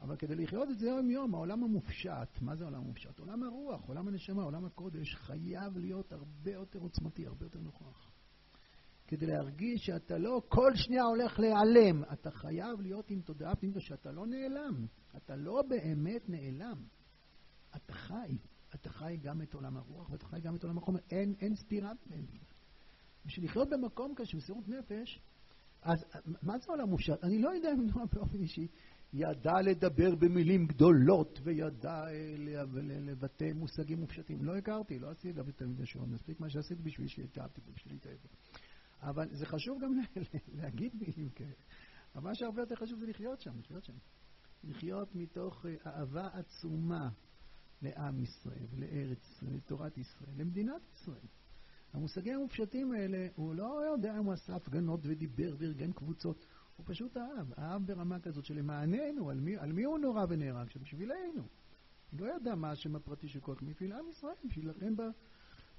אבל 0.00 0.16
כדי 0.16 0.34
לחיות 0.34 0.70
את 0.70 0.78
זה 0.78 0.86
יום-יום, 0.86 1.34
העולם 1.34 1.64
המופשט, 1.64 2.40
מה 2.40 2.56
זה 2.56 2.64
העולם 2.64 2.80
המופשט? 2.80 3.18
עולם 3.18 3.42
הרוח, 3.42 3.84
עולם 3.86 4.08
הנשמה, 4.08 4.42
עולם 4.42 4.64
הקודש, 4.64 5.14
חייב 5.14 5.78
להיות 5.78 6.12
הרבה 6.12 6.52
יותר 6.52 6.78
עוצמתי, 6.78 7.26
הרבה 7.26 7.46
יותר 7.46 7.60
נוכח. 7.60 8.17
כדי 9.08 9.26
להרגיש 9.26 9.86
שאתה 9.86 10.18
לא 10.18 10.42
כל 10.48 10.70
שנייה 10.74 11.02
הולך 11.02 11.38
להיעלם. 11.38 12.04
אתה 12.12 12.30
חייב 12.30 12.80
להיות 12.80 13.10
עם 13.10 13.20
תודעה 13.20 13.56
פנימית 13.56 13.76
שאתה 13.80 14.12
לא 14.12 14.26
נעלם. 14.26 14.86
אתה 15.16 15.36
לא 15.36 15.62
באמת 15.68 16.28
נעלם. 16.28 16.82
אתה 17.76 17.92
חי. 17.92 18.38
אתה 18.74 18.90
חי 18.90 19.16
גם 19.22 19.42
את 19.42 19.54
עולם 19.54 19.76
הרוח 19.76 20.10
ואתה 20.10 20.26
חי 20.26 20.40
גם 20.40 20.56
את 20.56 20.62
עולם 20.62 20.78
החומר. 20.78 21.00
אין, 21.10 21.34
אין 21.40 21.54
סתירה 21.54 21.92
ביניהם. 22.06 22.26
בשביל 23.26 23.44
לחיות 23.44 23.68
במקום 23.70 24.14
כזה 24.16 24.26
של 24.26 24.36
מסירות 24.36 24.68
נפש, 24.68 25.20
אז 25.82 26.04
מה 26.42 26.58
זה 26.58 26.64
עולם 26.68 26.88
מופשט? 26.88 27.24
אני 27.24 27.38
לא 27.38 27.50
יודע 27.50 27.72
אם 27.72 27.86
נועה 27.86 28.06
באופן 28.12 28.40
אישי 28.40 28.66
ידע 29.12 29.60
לדבר 29.64 30.14
במילים 30.14 30.66
גדולות 30.66 31.40
וידע 31.44 32.04
אה, 32.06 32.34
לבטא 32.80 33.52
מושגים 33.54 33.98
מופשטים. 33.98 34.44
לא 34.44 34.56
הכרתי, 34.56 34.98
לא 34.98 35.10
עשיתי 35.10 35.32
להביא 35.32 35.52
תלמידי 35.52 35.86
שעון. 35.86 36.10
מספיק 36.10 36.40
מה 36.40 36.50
שעשיתי 36.50 36.82
בשביל 36.82 37.08
שיתאהבתי, 37.08 37.60
בשביל 37.74 37.94
להתאהב. 37.94 38.18
אבל 39.02 39.28
זה 39.34 39.46
חשוב 39.46 39.78
גם 39.82 39.92
להגיד 40.60 40.92
מילים 40.94 41.28
כאלה. 41.28 41.52
אבל 42.14 42.24
מה 42.24 42.34
שהרבה 42.34 42.62
יותר 42.62 42.74
חשוב 42.74 42.98
זה 43.00 43.06
לחיות 43.06 43.40
שם, 43.40 43.58
לחיות 43.58 43.84
שם. 43.84 43.92
לחיות 44.64 45.14
מתוך 45.14 45.66
אה, 45.66 45.74
אהבה 45.86 46.28
עצומה 46.32 47.08
לעם 47.82 48.20
ישראל, 48.20 48.66
לארץ 48.72 49.18
ישראל, 49.30 49.56
לתורת 49.56 49.98
ישראל, 49.98 50.30
למדינת 50.36 50.82
ישראל. 50.94 51.26
המושגים 51.92 52.34
המופשטים 52.34 52.92
האלה, 52.92 53.28
הוא 53.34 53.54
לא 53.54 53.82
יודע 53.92 54.18
אם 54.18 54.24
הוא 54.24 54.32
עשה 54.32 54.56
הפגנות 54.56 55.00
ודיבר 55.02 55.54
וארגן 55.58 55.92
קבוצות, 55.92 56.46
הוא 56.76 56.86
פשוט 56.86 57.16
אהב, 57.16 57.52
אהב 57.58 57.86
ברמה 57.86 58.20
כזאת 58.20 58.44
שלמעננו, 58.44 59.30
על 59.30 59.40
מי, 59.40 59.56
על 59.56 59.72
מי 59.72 59.84
הוא 59.84 59.98
נורא 59.98 60.26
ונהרג? 60.28 60.68
שבשבילנו. 60.68 61.48
לא 62.12 62.36
ידע 62.36 62.54
מה 62.54 62.70
השם 62.70 62.96
הפרטי 62.96 63.28
של 63.28 63.40
כל 63.40 63.54
כך, 63.54 63.62
בשביל 63.62 63.92
עם 63.92 64.08
ישראל, 64.08 64.34
בשביל 64.44 64.66
להילחם 64.66 64.94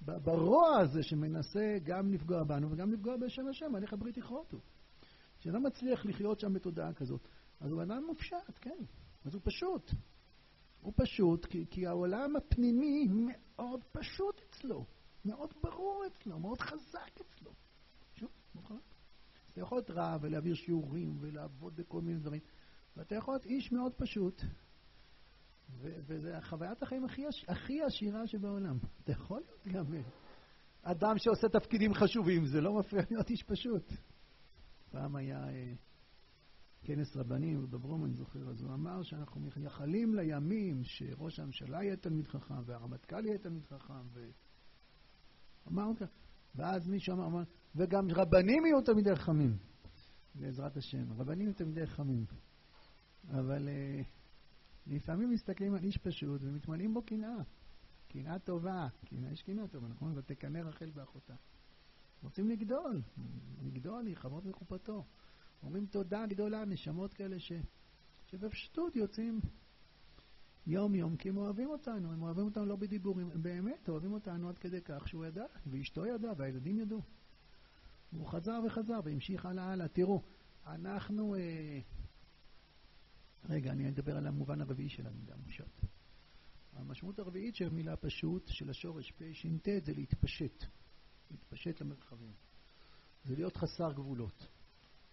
ברוע 0.01 0.77
הזה 0.77 1.03
שמנסה 1.03 1.77
גם 1.83 2.11
לפגוע 2.11 2.43
בנו 2.43 2.71
וגם 2.71 2.91
לפגוע 2.91 3.17
בשם 3.17 3.47
השם, 3.47 3.75
הליך 3.75 3.93
הברית 3.93 4.17
יכרותו. 4.17 4.57
שאדם 5.39 5.63
מצליח 5.63 6.05
לחיות 6.05 6.39
שם 6.39 6.53
בתודעה 6.53 6.93
כזאת, 6.93 7.27
אז 7.59 7.71
הוא 7.71 7.83
אדם 7.83 8.03
מופשט, 8.07 8.59
כן. 8.61 8.83
אז 9.25 9.33
הוא 9.33 9.41
פשוט. 9.45 9.91
הוא 10.81 10.93
פשוט 10.95 11.45
כי, 11.45 11.65
כי 11.69 11.87
העולם 11.87 12.35
הפנימי 12.35 13.07
מאוד 13.11 13.83
פשוט 13.91 14.41
אצלו, 14.49 14.85
מאוד 15.25 15.53
ברור 15.63 16.03
אצלו, 16.07 16.39
מאוד 16.39 16.61
חזק 16.61 17.21
אצלו. 17.21 17.51
שוב, 18.13 18.29
נכון? 18.55 18.79
אתה 19.51 19.61
יכול 19.61 19.77
להיות 19.77 19.89
רב 19.89 20.19
ולהעביר 20.23 20.55
שיעורים 20.55 21.17
ולעבוד 21.19 21.75
בכל 21.75 22.01
מיני 22.01 22.19
דברים, 22.19 22.41
ואתה 22.97 23.15
יכול 23.15 23.33
להיות 23.33 23.45
איש 23.45 23.71
מאוד 23.71 23.93
פשוט, 23.93 24.41
וזו 25.77 26.29
חוויית 26.41 26.83
החיים 26.83 27.05
הכי, 27.05 27.21
הכי 27.47 27.83
עשירה 27.83 28.27
שבעולם. 28.27 28.77
אתה 29.03 29.11
יכול 29.11 29.41
להיות 29.41 29.67
גם 29.67 29.93
אה, 29.93 30.01
אדם 30.81 31.17
שעושה 31.17 31.49
תפקידים 31.49 31.93
חשובים, 31.93 32.45
זה 32.45 32.61
לא 32.61 32.79
מפריע 32.79 33.03
להיות 33.09 33.29
איש 33.29 33.43
פשוט. 33.43 33.93
פעם 34.91 35.15
היה 35.15 35.49
אה, 35.49 35.73
כנס 36.81 37.15
רבנים, 37.15 37.71
בברום, 37.71 38.05
אני 38.05 38.13
זוכר, 38.13 38.49
אז 38.49 38.61
הוא 38.61 38.73
אמר 38.73 39.03
שאנחנו 39.03 39.41
מייחלים 39.57 40.15
לימים 40.15 40.83
שראש 40.83 41.39
הממשלה 41.39 41.83
יהיה 41.83 41.95
תלמיד 41.95 42.27
חכם 42.27 42.61
והרמטכ"ל 42.65 43.25
יהיה 43.25 43.37
תלמיד 43.37 43.65
חכם, 43.65 44.07
ו... 44.13 44.29
אמרנו 45.67 45.95
ככה. 45.95 46.11
ואז 46.55 46.87
מישהו 46.87 47.15
אמר, 47.15 47.25
אמר, 47.25 47.43
וגם 47.75 48.11
רבנים 48.11 48.65
יהיו 48.65 48.81
תלמידי 48.81 49.15
חכמים, 49.15 49.57
בעזרת 50.35 50.77
השם. 50.77 51.13
רבנים 51.13 51.41
יהיו 51.41 51.53
תלמידי 51.53 51.87
חכמים. 51.87 52.25
אבל 53.29 53.67
uh, 53.67 54.18
לפעמים 54.87 55.29
מסתכלים 55.29 55.73
על 55.73 55.83
איש 55.83 55.97
פשוט 55.97 56.41
ומתמלאים 56.43 56.93
בו 56.93 57.01
קנאה. 57.01 57.41
קנאה 58.07 58.39
טובה. 58.39 58.87
קנאה, 59.05 59.31
יש 59.31 59.41
קנאה 59.41 59.67
טובה, 59.67 59.87
נכון? 59.87 60.17
ותקנא 60.17 60.57
רחל 60.57 60.89
באחותה. 60.89 61.35
רוצים 62.23 62.49
לגדול, 62.49 63.01
לגדול, 63.61 64.03
להיכבות 64.03 64.45
מחופתו. 64.45 65.05
אומרים 65.63 65.85
תודה 65.85 66.25
גדולה, 66.27 66.65
נשמות 66.65 67.13
כאלה 67.13 67.39
ש... 67.39 67.51
שבפשטות 68.27 68.95
יוצאים 68.95 69.39
יום-יום, 70.67 71.17
כי 71.17 71.29
הם 71.29 71.37
אוהבים 71.37 71.69
אותנו, 71.69 72.13
הם 72.13 72.21
אוהבים 72.21 72.45
אותנו 72.45 72.65
לא 72.65 72.75
בדיבורים, 72.75 73.31
הם 73.31 73.43
באמת 73.43 73.89
אוהבים 73.89 74.13
אותנו 74.13 74.49
עד 74.49 74.57
כדי 74.57 74.81
כך 74.81 75.07
שהוא 75.07 75.25
ידע, 75.25 75.45
ואשתו 75.67 76.05
ידעה, 76.05 76.33
והילדים 76.37 76.79
ידעו. 76.79 77.01
והוא 78.13 78.27
חזר 78.27 78.59
וחזר 78.65 78.99
והמשיך 79.03 79.45
הלאה 79.45 79.71
הלאה. 79.71 79.87
תראו, 79.87 80.21
אנחנו... 80.67 81.35
אה... 81.35 81.79
רגע, 83.49 83.71
אני 83.71 83.89
אדבר 83.89 84.17
על 84.17 84.27
המובן 84.27 84.61
הרביעי 84.61 84.89
של 84.89 85.07
המילה 85.07 85.35
מושט. 85.45 85.85
המשמעות 86.73 87.19
הרביעית 87.19 87.55
של 87.55 87.67
המילה 87.67 87.95
פשוט, 87.95 88.47
של 88.47 88.69
השורש 88.69 89.11
פש"ט, 89.11 89.67
זה 89.85 89.93
להתפשט. 89.93 90.63
להתפשט 91.31 91.81
למרחבים. 91.81 92.33
זה 93.25 93.35
להיות 93.35 93.57
חסר 93.57 93.93
גבולות. 93.93 94.47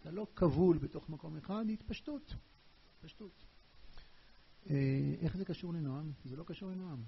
אתה 0.01 0.11
לא 0.11 0.27
כבול 0.37 0.79
בתוך 0.79 1.09
מקום 1.09 1.37
אחד, 1.37 1.65
התפשטות. 1.73 2.35
התפשטות. 2.97 3.45
אה, 4.71 5.15
איך 5.21 5.37
זה 5.37 5.45
קשור 5.45 5.75
לנועם? 5.75 6.13
זה 6.25 6.37
לא 6.37 6.45
קשור 6.45 6.71
לנועם. 6.71 7.03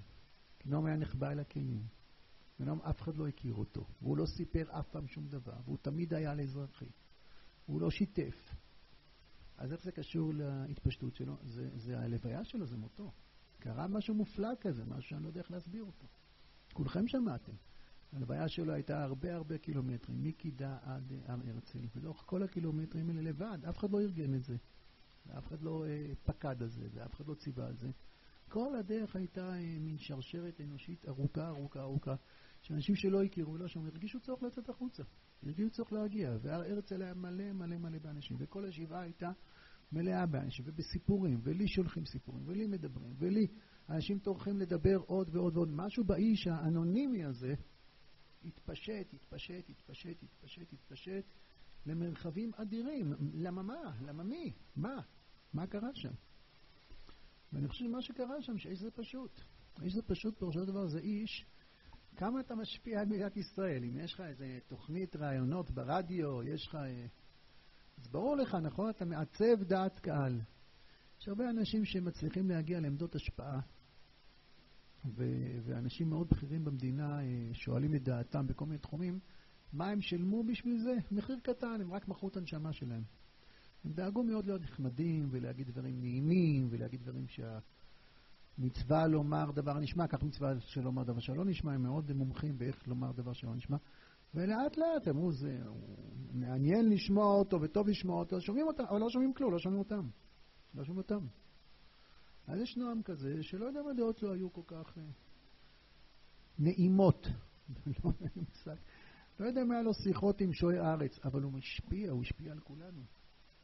כי 0.59 0.69
נועם 0.69 0.85
היה 0.85 0.95
נחבא 0.95 1.31
אל 1.31 1.39
הכלים. 1.39 1.83
ונועם 2.59 2.81
אף 2.81 3.01
אחד 3.01 3.17
לא 3.17 3.27
הכיר 3.27 3.53
אותו, 3.53 3.85
והוא 4.01 4.17
לא 4.17 4.25
סיפר 4.25 4.79
אף 4.79 4.89
פעם 4.89 5.07
שום 5.07 5.27
דבר, 5.27 5.57
והוא 5.65 5.77
תמיד 5.81 6.13
היה 6.13 6.33
לאזרחי. 6.33 6.89
הוא 7.65 7.81
לא 7.81 7.91
שיתף. 7.91 8.53
אז 9.59 9.71
איך 9.73 9.83
זה 9.83 9.91
קשור 9.91 10.33
להתפשטות 10.33 11.15
שלו? 11.15 11.37
זה, 11.43 11.69
זה 11.75 11.99
הלוויה 11.99 12.43
שלו, 12.43 12.65
זה 12.65 12.77
מותו. 12.77 13.11
קרה 13.59 13.87
משהו 13.87 14.15
מופלא 14.15 14.49
כזה, 14.61 14.85
משהו 14.85 15.09
שאני 15.09 15.23
לא 15.23 15.27
יודע 15.27 15.41
איך 15.41 15.51
להסביר 15.51 15.83
אותו. 15.83 16.07
כולכם 16.73 17.07
שמעתם. 17.07 17.51
הלוויה 18.13 18.49
שלו 18.49 18.73
הייתה 18.73 19.03
הרבה 19.03 19.35
הרבה 19.35 19.57
קילומטרים, 19.57 20.23
מקידה 20.23 20.77
עד 20.81 21.13
הר 21.25 21.39
הרצל, 21.47 21.79
ולאורך 21.95 22.23
כל 22.25 22.43
הקילומטרים 22.43 23.09
האלה 23.09 23.21
לבד, 23.21 23.57
אף 23.69 23.77
אחד 23.77 23.91
לא 23.91 24.01
ארגן 24.01 24.33
את 24.33 24.43
זה. 24.43 24.57
ואף 25.25 25.47
אחד 25.47 25.61
לא 25.61 25.85
אה, 25.87 26.11
פקד 26.23 26.61
על 26.61 26.69
זה, 26.69 26.87
ואף 26.93 27.13
אחד 27.15 27.27
לא 27.27 27.33
ציווה 27.33 27.67
על 27.67 27.75
זה. 27.75 27.89
כל 28.49 28.75
הדרך 28.75 29.15
הייתה 29.15 29.53
אה, 29.53 29.77
מין 29.79 29.97
שרשרת 29.97 30.61
אנושית 30.61 31.07
ארוכה, 31.07 31.47
ארוכה, 31.47 31.81
ארוכה, 31.81 32.15
שאנשים 32.61 32.95
שלא 32.95 33.23
הכירו 33.23 33.53
ולא 33.53 33.67
שמעו, 33.67 33.85
הרגישו 33.85 34.19
צורך 34.19 34.43
לצאת 34.43 34.69
החוצה, 34.69 35.03
הרגישו 35.43 35.69
צורך 35.69 35.93
להגיע, 35.93 36.37
והר 36.41 36.61
הרצל 36.61 37.01
היה 37.01 37.13
מלא 37.13 37.51
מלא 37.53 37.77
מלא 37.77 37.99
באנשים, 37.99 38.37
וכל 38.39 38.65
השבעה 38.65 39.01
הייתה 39.01 39.31
מלאה 39.91 40.25
באנשים, 40.25 40.65
ובסיפורים, 40.67 41.39
ולי 41.43 41.67
שולחים 41.67 42.05
סיפורים, 42.05 42.43
ולי 42.45 42.67
מדברים, 42.67 43.13
ולי 43.17 43.47
אנשים 43.89 44.19
טורחים 44.19 44.57
לדבר 44.57 44.97
עוד 45.05 45.35
ועוד 45.35 45.57
ועוד. 45.57 45.69
משהו 45.71 46.03
באיש 46.03 46.47
האנונימי 46.47 47.25
הזה 47.25 47.53
התפשט, 48.45 49.13
התפשט, 49.13 49.69
התפשט, 49.69 50.23
התפשט, 50.23 50.73
התפשט, 50.73 51.23
למרחבים 51.85 52.51
אדירים. 52.55 53.13
למה 53.33 53.63
מה? 53.63 53.97
למה 54.01 54.23
מי? 54.23 54.53
מה? 54.75 55.01
מה 55.53 55.67
קרה 55.67 55.89
שם? 55.93 56.13
ואני 57.53 57.67
חושב 57.67 57.85
שמה 57.85 58.01
שקרה 58.01 58.41
שם, 58.41 58.57
שהאיש 58.57 58.79
זה 58.79 58.91
פשוט. 58.91 59.41
האיש 59.77 59.93
זה 59.93 60.01
פשוט, 60.01 60.39
פירושו 60.39 60.59
של 60.59 60.65
דבר, 60.65 60.87
זה 60.87 60.99
איש, 60.99 61.45
כמה 62.15 62.39
אתה 62.39 62.55
משפיע 62.55 62.99
על 62.99 63.05
מדינת 63.05 63.37
ישראל. 63.37 63.83
אם 63.83 63.97
יש 63.97 64.13
לך 64.13 64.21
איזה 64.21 64.59
תוכנית 64.67 65.15
ראיונות 65.15 65.71
ברדיו, 65.71 66.43
יש 66.43 66.67
לך... 66.67 66.75
אה, 66.75 67.05
אז 67.97 68.07
ברור 68.07 68.35
לך, 68.35 68.55
נכון? 68.55 68.89
אתה 68.89 69.05
מעצב 69.05 69.63
דעת 69.63 69.99
קהל. 69.99 70.41
יש 71.21 71.27
הרבה 71.27 71.49
אנשים 71.49 71.85
שמצליחים 71.85 72.49
להגיע 72.49 72.79
לעמדות 72.79 73.15
השפעה, 73.15 73.59
ו- 75.05 75.59
ואנשים 75.63 76.09
מאוד 76.09 76.29
בכירים 76.29 76.65
במדינה 76.65 77.21
אה, 77.21 77.49
שואלים 77.53 77.95
את 77.95 78.03
דעתם 78.03 78.47
בכל 78.47 78.65
מיני 78.65 78.77
תחומים, 78.77 79.19
מה 79.73 79.87
הם 79.87 80.01
שילמו 80.01 80.43
בשביל 80.43 80.79
זה? 80.83 80.93
מחיר 81.11 81.39
קטן, 81.43 81.81
הם 81.81 81.93
רק 81.93 82.07
מכרו 82.07 82.29
את 82.29 82.37
הנשמה 82.37 82.73
שלהם. 82.73 83.03
הם 83.83 83.93
דאגו 83.93 84.23
מאוד 84.23 84.45
להיות 84.45 84.61
נחמדים 84.61 85.27
ולהגיד 85.31 85.67
דברים 85.67 85.99
נעימים 85.99 86.67
ולהגיד 86.71 87.01
דברים 87.01 87.27
שהמצווה 88.59 89.07
לומר 89.07 89.51
דבר 89.51 89.79
נשמע, 89.79 90.07
כך 90.07 90.23
מצווה 90.23 90.59
של 90.59 90.81
לומר 90.81 91.03
דבר 91.03 91.19
שלא 91.19 91.45
נשמע, 91.45 91.73
הם 91.73 91.83
מאוד 91.83 92.13
מומחים 92.13 92.57
באיך 92.57 92.87
לומר 92.87 93.11
דבר 93.11 93.33
שלא 93.33 93.55
נשמע. 93.55 93.77
ולאט 94.33 94.77
לאט 94.77 95.07
אמרו, 95.07 95.31
זה 95.31 95.59
מעניין 96.31 96.89
לשמוע 96.89 97.25
אותו 97.25 97.61
וטוב 97.61 97.87
לשמוע 97.87 98.19
אותו, 98.19 98.41
שומעים 98.41 98.67
אותם, 98.67 98.83
אבל 98.89 98.99
לא 98.99 99.09
שומעים 99.09 99.33
כלום, 99.33 99.53
לא 99.53 99.59
שומעים 99.59 99.79
אותם. 99.79 100.09
לא 100.75 100.83
שומעים 100.83 100.97
אותם. 100.97 101.27
אז 102.47 102.59
יש 102.59 102.77
נועם 102.77 103.03
כזה, 103.03 103.43
שלא 103.43 103.65
יודע 103.65 103.81
מה 103.81 103.93
דעות 103.93 104.23
לא 104.23 104.33
היו 104.33 104.53
כל 104.53 104.61
כך 104.67 104.97
אה, 104.97 105.03
נעימות. 106.59 107.27
לא, 107.85 108.11
לא 109.39 109.45
יודע 109.45 109.63
מה 109.63 109.73
היה 109.73 109.83
לו 109.83 109.93
שיחות 109.93 110.41
עם 110.41 110.53
שועי 110.53 110.79
הארץ, 110.79 111.19
אבל 111.25 111.41
הוא 111.41 111.51
משפיע, 111.51 112.11
הוא 112.11 112.21
השפיע 112.21 112.51
על 112.51 112.59
כולנו. 112.59 113.01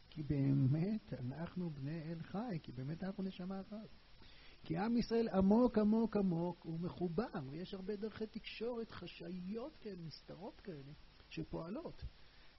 כי 0.09 0.23
באמת 0.23 1.13
אנחנו 1.13 1.69
בני 1.69 2.01
אל 2.11 2.21
חי, 2.21 2.59
כי 2.63 2.71
באמת 2.71 3.03
אנחנו 3.03 3.23
נשמה 3.23 3.61
אחת. 3.61 4.04
כי 4.65 4.77
עם 4.77 4.97
ישראל 4.97 5.27
עמוק 5.29 5.77
עמוק 5.77 6.17
עמוק 6.17 6.63
הוא 6.63 6.79
מחובר, 6.79 7.25
ויש 7.49 7.73
הרבה 7.73 7.95
דרכי 7.95 8.27
תקשורת 8.27 8.91
חשאיות 8.91 9.77
כאלה, 9.77 10.01
נסתרות 10.05 10.61
כאלה, 10.61 10.91
שפועלות. 11.29 12.05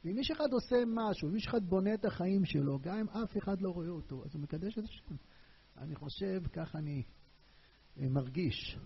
ואם 0.05 0.19
איש 0.19 0.31
אחד 0.31 0.53
עושה 0.53 0.77
משהו, 0.87 1.29
אם 1.29 1.35
איש 1.35 1.47
אחד 1.47 1.64
בונה 1.64 1.95
את 1.95 2.05
החיים 2.05 2.45
שלו, 2.45 2.79
גם 2.79 2.99
אם 2.99 3.09
אף 3.09 3.37
אחד 3.38 3.61
לא 3.61 3.71
רואה 3.71 3.88
אותו, 3.88 4.25
אז 4.25 4.35
הוא 4.35 4.42
מקדש 4.42 4.79
את 4.79 4.85
השם. 4.85 5.14
אני 5.79 5.95
חושב, 5.95 6.42
כך 6.53 6.77
אני 6.77 7.03
אה, 8.01 8.09
מרגיש, 8.09 8.79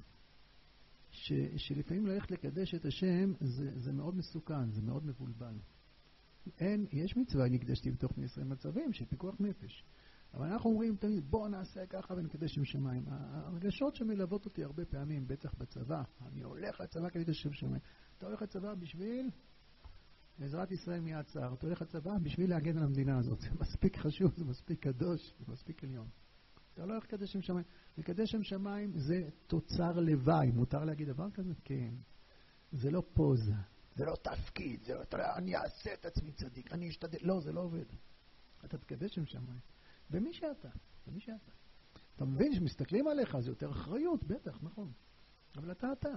ש, 1.10 1.32
שלפעמים 1.56 2.06
ללכת 2.06 2.30
לקדש 2.30 2.74
את 2.74 2.84
השם 2.84 3.32
זה, 3.40 3.70
זה 3.74 3.92
מאוד 3.92 4.16
מסוכן, 4.16 4.70
זה 4.70 4.82
מאוד 4.82 5.06
מבולבל. 5.06 5.58
אין, 6.58 6.86
יש 6.92 7.16
מצווה, 7.16 7.46
אני 7.46 7.56
הקדשתי 7.56 7.90
בתוך 7.90 8.12
בני 8.12 8.24
ישראל 8.24 8.46
מצבים 8.46 8.92
של 8.92 9.04
פיקוח 9.04 9.34
נפש. 9.40 9.84
אבל 10.34 10.46
אנחנו 10.46 10.70
אומרים 10.70 10.96
תמיד, 10.96 11.30
בואו 11.30 11.48
נעשה 11.48 11.86
ככה 11.86 12.14
ונקדש 12.14 12.54
שם 12.54 12.64
שמיים. 12.64 13.04
הרגשות 13.08 13.94
שמלוות 13.94 14.44
אותי 14.44 14.64
הרבה 14.64 14.84
פעמים, 14.84 15.26
בטח 15.26 15.54
בצבא, 15.54 16.02
אני 16.26 16.42
הולך 16.42 16.80
לצבא 16.80 17.08
כדי 17.10 17.22
לקדש 17.22 17.42
שם 17.42 17.52
שמיים. 17.52 17.80
אתה 18.18 18.26
הולך 18.26 18.42
לצבא 18.42 18.74
בשביל 18.74 19.30
בעזרת 20.38 20.70
ישראל 20.70 21.00
מיד 21.00 21.22
צער. 21.22 21.54
אתה 21.54 21.66
הולך 21.66 21.82
לצבא 21.82 22.18
בשביל 22.22 22.50
להגן 22.50 22.78
על 22.78 22.84
המדינה 22.84 23.18
הזאת. 23.18 23.40
זה 23.40 23.48
מספיק 23.60 23.96
חשוב, 23.96 24.34
זה 24.36 24.44
מספיק 24.44 24.82
קדוש, 24.82 25.34
זה 25.38 25.52
מספיק 25.52 25.84
עליון. 25.84 26.08
אתה 26.74 26.86
לא 26.86 26.92
הולך 26.92 27.04
לקדש 27.04 27.32
שם 27.32 27.42
שמיים. 27.42 27.64
לקדש 27.98 28.30
שם 28.30 28.42
שמיים 28.42 28.92
זה 28.98 29.28
תוצר 29.46 30.00
לוואי. 30.00 30.50
מותר 30.50 30.84
להגיד 30.84 31.08
דבר 31.08 31.30
כזה? 31.30 31.52
כן. 31.64 31.94
זה 32.72 32.90
לא 32.90 33.02
פוזה, 33.14 33.54
זה 33.94 34.04
לא 34.04 34.14
תפקיד, 34.22 34.82
זה 34.82 34.94
לא, 34.94 35.02
אני 35.36 35.56
אעשה 35.56 35.94
את 35.94 36.06
עצמי 36.06 36.32
צדיק, 36.32 36.72
אני 36.72 36.88
אשתדל. 36.88 37.18
לא, 37.22 37.40
זה 37.40 37.52
לא 37.52 37.60
עובד. 37.60 37.84
אתה 38.64 38.78
תקדש 38.78 39.14
שם 39.14 39.26
שמיים. 39.26 39.60
במי 40.10 40.32
שאתה, 40.32 40.68
במי 41.06 41.20
שאתה. 41.20 41.52
אתה 42.16 42.24
מבין 42.24 42.54
שמסתכלים 42.54 43.08
עליך, 43.08 43.38
זה 43.40 43.50
יותר 43.50 43.70
אחריות, 43.70 44.24
בטח, 44.24 44.58
נכון. 44.62 44.92
אבל 45.56 45.72
אתה 45.72 45.92
אתה. 45.92 46.08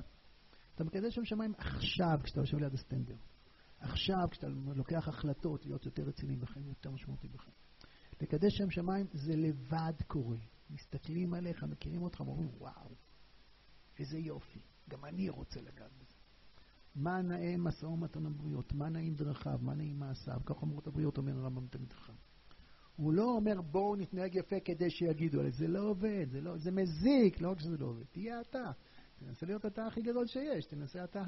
אתה 0.75 0.84
מקדש 0.84 1.15
שם 1.15 1.25
שמיים 1.25 1.53
עכשיו, 1.58 2.19
כשאתה 2.23 2.39
יושב 2.39 2.58
ליד 2.58 2.73
הסטנדר. 2.73 3.15
עכשיו, 3.79 4.27
כשאתה 4.32 4.47
לוקח 4.75 5.08
החלטות 5.08 5.65
להיות 5.65 5.86
יותר 5.86 6.03
רציני 6.03 6.36
בחיים, 6.36 6.67
יותר 6.67 6.91
משמעותי 6.91 7.27
בחיים. 7.27 7.56
לקדש 8.21 8.58
שם 8.58 8.69
שמיים 8.69 9.08
זה 9.13 9.36
לבד 9.36 9.93
קורה. 10.08 10.38
מסתכלים 10.69 11.34
עליך, 11.34 11.63
מכירים 11.63 12.01
אותך, 12.01 12.19
אומרים, 12.19 12.49
וואו, 12.58 12.95
איזה 13.99 14.17
יופי, 14.17 14.60
גם 14.89 15.06
אני 15.06 15.29
רוצה 15.29 15.62
לגעת 15.62 15.91
בזה. 15.99 16.15
מה 16.95 17.21
נאה 17.21 17.58
משא 17.58 17.86
ומתן 17.86 18.25
הבריות, 18.25 18.73
מה 18.73 18.89
נאים 18.89 19.15
דרכיו, 19.15 19.60
מה 19.62 19.73
נאים 19.75 19.99
מעשיו, 19.99 20.41
כך 20.45 20.62
אומרות 20.62 20.88
הבריות, 20.88 21.17
אומר 21.17 21.38
הרמב"ם 21.38 21.67
תמיד 21.67 21.93
חכם. 21.93 22.13
הוא 22.95 23.13
לא 23.13 23.23
אומר 23.23 23.62
בואו 23.62 23.95
נתנהג 23.95 24.36
יפה 24.36 24.60
כדי 24.65 24.89
שיגידו 24.89 25.39
עליי, 25.39 25.51
זה 25.51 25.67
לא 25.67 25.79
עובד, 25.79 26.25
זה, 26.32 26.41
לא, 26.41 26.58
זה 26.58 26.71
מזיק, 26.71 27.41
לא 27.41 27.51
רק 27.51 27.60
שזה 27.60 27.77
לא 27.77 27.86
עובד, 27.86 28.03
תהיה 28.12 28.41
אתה. 28.41 28.71
תנסה 29.19 29.45
להיות 29.45 29.65
אתה 29.65 29.86
הכי 29.86 30.01
גדול 30.01 30.27
שיש, 30.27 30.65
תנסה 30.65 31.03
אתה 31.03 31.23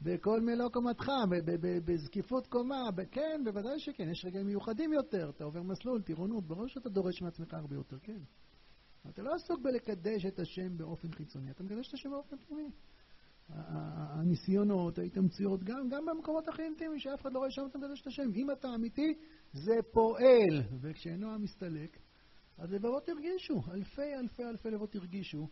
בכל 0.00 0.40
מלוא 0.40 0.68
קומתך, 0.68 1.12
בזקיפות 1.84 2.46
קומה, 2.46 2.88
כן, 3.10 3.40
בוודאי 3.44 3.78
שכן, 3.78 4.08
יש 4.08 4.24
רגעים 4.24 4.46
מיוחדים 4.46 4.92
יותר, 4.92 5.30
אתה 5.30 5.44
עובר 5.44 5.62
מסלול, 5.62 6.02
טירונות, 6.02 6.46
ברור 6.46 6.68
שאתה 6.68 6.88
דורש 6.88 7.22
מעצמך 7.22 7.54
הרבה 7.54 7.74
יותר, 7.74 7.98
כן. 7.98 8.20
אתה 9.08 9.22
לא 9.22 9.34
עסוק 9.34 9.60
בלקדש 9.62 10.26
את 10.26 10.38
השם 10.38 10.76
באופן 10.76 11.12
חיצוני, 11.12 11.50
אתה 11.50 11.64
מקדש 11.64 11.88
את 11.88 11.94
השם 11.94 12.10
באופן 12.10 12.36
פנימי. 12.36 12.70
הניסיונות, 13.48 14.98
ההתאמצויות, 14.98 15.64
גם, 15.64 15.88
גם 15.88 16.06
במקומות 16.06 16.48
הכי 16.48 16.62
אינטימיים 16.62 16.98
שאף 17.00 17.20
אחד 17.20 17.32
לא 17.32 17.38
רואה 17.38 17.50
שם 17.50 17.66
אתה 17.70 17.78
מקדש 17.78 18.00
את 18.00 18.06
השם. 18.06 18.30
אם 18.34 18.50
אתה 18.50 18.74
אמיתי, 18.74 19.14
זה 19.52 19.74
פועל. 19.92 20.62
וכשנועם 20.80 21.42
מסתלק, 21.42 21.98
אז 22.58 22.72
לבבות 22.72 23.08
הרגישו, 23.08 23.62
אלפי 23.70 24.14
אלפי 24.14 24.44
אלפי 24.44 24.70
לבבות 24.70 24.94
הרגישו 24.94 25.48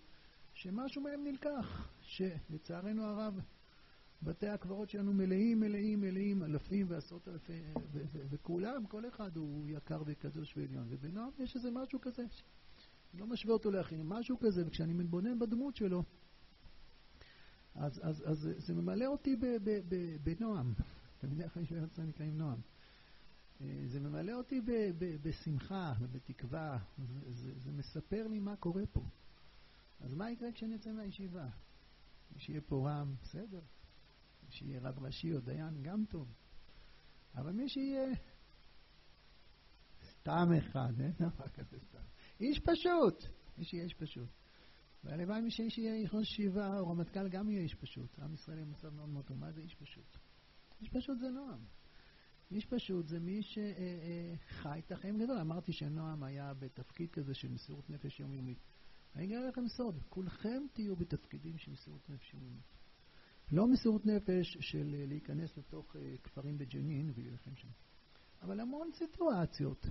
שמשהו 0.53 1.03
מהם 1.03 1.25
נלקח, 1.25 1.89
שלצערנו 2.01 3.05
הרב, 3.05 3.41
בתי 4.23 4.49
הקברות 4.49 4.91
שלנו 4.91 5.13
מלאים, 5.13 5.61
מלאים, 5.61 6.01
מלאים, 6.01 6.43
אלפים 6.43 6.87
ועשרות 6.89 7.29
אלפי, 7.29 7.63
וכולם, 8.31 8.87
כל 8.87 9.09
אחד 9.09 9.37
הוא 9.37 9.69
יקר 9.69 10.03
וקדוש 10.07 10.57
ועליון. 10.57 10.87
ובנועם 10.91 11.31
יש 11.39 11.57
איזה 11.57 11.71
משהו 11.71 12.01
כזה, 12.01 12.23
אני 12.23 13.21
לא 13.21 13.27
משווה 13.27 13.53
אותו 13.53 13.71
לאחרים, 13.71 14.09
משהו 14.09 14.39
כזה, 14.39 14.67
וכשאני 14.67 14.93
מתבונן 14.93 15.39
בדמות 15.39 15.77
שלו, 15.77 16.03
אז, 17.75 18.01
אז, 18.03 18.23
אז 18.27 18.49
זה 18.57 18.75
ממלא 18.75 19.07
אותי 19.07 19.37
ב, 19.37 19.45
ב, 19.45 19.81
ב, 19.89 20.17
בנועם. 20.23 20.75
תלמידי 21.19 21.45
החיים 21.45 21.67
של 21.67 21.77
יוצא 21.77 22.03
נקראים 22.03 22.39
נועם. 22.39 22.61
אה, 23.61 23.85
זה 23.87 24.01
ממלא 24.01 24.33
אותי 24.33 24.61
ב, 24.61 24.71
ב, 24.99 25.17
בשמחה 25.23 25.95
ובתקווה, 26.01 26.79
זה, 26.99 27.33
זה, 27.33 27.59
זה 27.59 27.73
מספר 27.73 28.27
לי 28.27 28.39
מה 28.39 28.57
קורה 28.57 28.87
פה. 28.93 29.03
אז 30.01 30.15
מה 30.15 30.31
יקרה 30.31 30.53
כשאני 30.53 30.77
אצא 30.77 30.93
מהישיבה? 30.93 31.49
שיהיה 32.37 32.61
פה 32.61 32.91
רם, 32.91 33.15
בסדר. 33.23 33.61
שיהיה 34.49 34.81
רב 34.81 34.99
ראשי 34.99 35.35
או 35.35 35.41
דיין, 35.41 35.83
גם 35.83 36.05
טוב. 36.09 36.29
אבל 37.35 37.53
מי 37.53 37.69
שיהיה 37.69 38.15
סתם 40.11 40.49
אחד, 40.59 41.01
אין 41.01 41.13
דבר 41.13 41.49
כזה 41.49 41.79
סתם. 41.89 42.03
איש 42.41 42.61
פשוט, 42.61 43.25
מי 43.59 43.65
שיהיה 43.65 43.85
איש 43.85 43.95
פשוט. 43.95 44.44
והלוואי 45.05 45.41
מי 45.41 45.51
שיהיה 45.51 46.09
ראש 46.13 46.33
ישיבה 46.33 46.79
או 46.79 46.91
רמטכ"ל 46.91 47.29
גם 47.29 47.51
יהיה 47.51 47.63
איש 47.63 47.75
פשוט. 47.75 48.19
עם 48.19 48.35
ישראל 48.35 48.57
יהיה 48.57 48.67
במצב 48.67 48.89
מאוד 48.89 49.09
מאוד 49.09 49.25
טוב. 49.25 49.39
מה 49.39 49.53
זה 49.53 49.61
איש 49.61 49.75
פשוט? 49.75 50.17
איש 50.81 50.89
פשוט 50.89 51.19
זה 51.19 51.29
נועם. 51.29 51.61
איש 52.51 52.67
פשוט 52.67 53.09
זה 53.09 53.21
מי 53.21 53.41
שחי 53.43 54.79
את 54.79 54.93
החיים 54.93 55.19
גדול. 55.19 55.39
אמרתי 55.39 55.73
שנועם 55.73 56.23
היה 56.23 56.55
בתפקיד 56.55 57.11
כזה 57.11 57.35
של 57.35 57.49
מסירות 57.49 57.91
נפש 57.91 58.21
יומיומית. 58.21 58.59
אני 59.15 59.27
אגלה 59.27 59.49
לכם 59.49 59.69
סוד, 59.69 60.03
כולכם 60.09 60.63
תהיו 60.73 60.97
בתפקידים 60.97 61.59
של 61.59 61.71
מסירות 61.71 62.11
נפש 62.11 62.35
יומיומית. 62.35 62.75
לא 63.53 63.67
מסירות 63.69 64.07
נפש 64.07 64.57
של 64.61 64.95
אה, 64.95 65.07
להיכנס 65.07 65.57
לתוך 65.57 65.97
אה, 65.97 66.15
כפרים 66.23 66.59
בג'נין 66.59 67.13
ולהילחם 67.15 67.57
שם, 67.57 67.69
אבל 68.43 68.61
המון 68.61 68.91
סיטואציות 68.93 69.87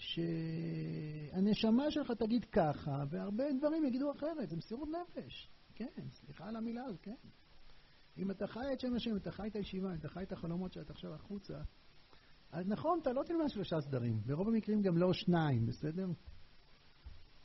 שהנשמה 0.00 1.90
שלך 1.90 2.10
תגיד 2.10 2.44
ככה, 2.44 3.04
והרבה 3.10 3.44
דברים 3.58 3.84
יגידו 3.84 4.12
אחרת, 4.12 4.48
זה 4.48 4.56
מסירות 4.56 4.88
נפש. 4.88 5.50
כן, 5.74 6.08
סליחה 6.10 6.48
על 6.48 6.56
המילה 6.56 6.84
הזאת, 6.84 7.00
כן. 7.02 7.14
אם 8.18 8.30
אתה 8.30 8.46
חי 8.46 8.72
את 8.72 8.80
שם 8.80 8.94
השם, 8.94 9.16
אתה 9.16 9.30
חי 9.30 9.48
את 9.48 9.56
הישיבה, 9.56 9.94
אתה 9.94 10.08
חי 10.08 10.22
את 10.22 10.32
החלומות 10.32 10.72
שאתה 10.72 10.92
עכשיו 10.92 11.14
החוצה, 11.14 11.58
אז 12.52 12.68
נכון, 12.68 12.98
אתה 13.02 13.12
לא 13.12 13.22
תלמד 13.22 13.48
שלושה 13.48 13.80
סדרים, 13.80 14.20
ברוב 14.26 14.48
המקרים 14.48 14.82
גם 14.82 14.98
לא 14.98 15.12
שניים, 15.12 15.66
בסדר? 15.66 16.06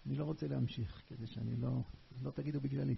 אני 0.06 0.16
לא 0.16 0.24
רוצה 0.24 0.48
להמשיך, 0.48 1.04
כדי 1.08 1.28
שאני 1.28 1.56
לא, 1.56 1.82
לא 2.22 2.32
תגידו 2.32 2.62
בגללי. 2.62 2.96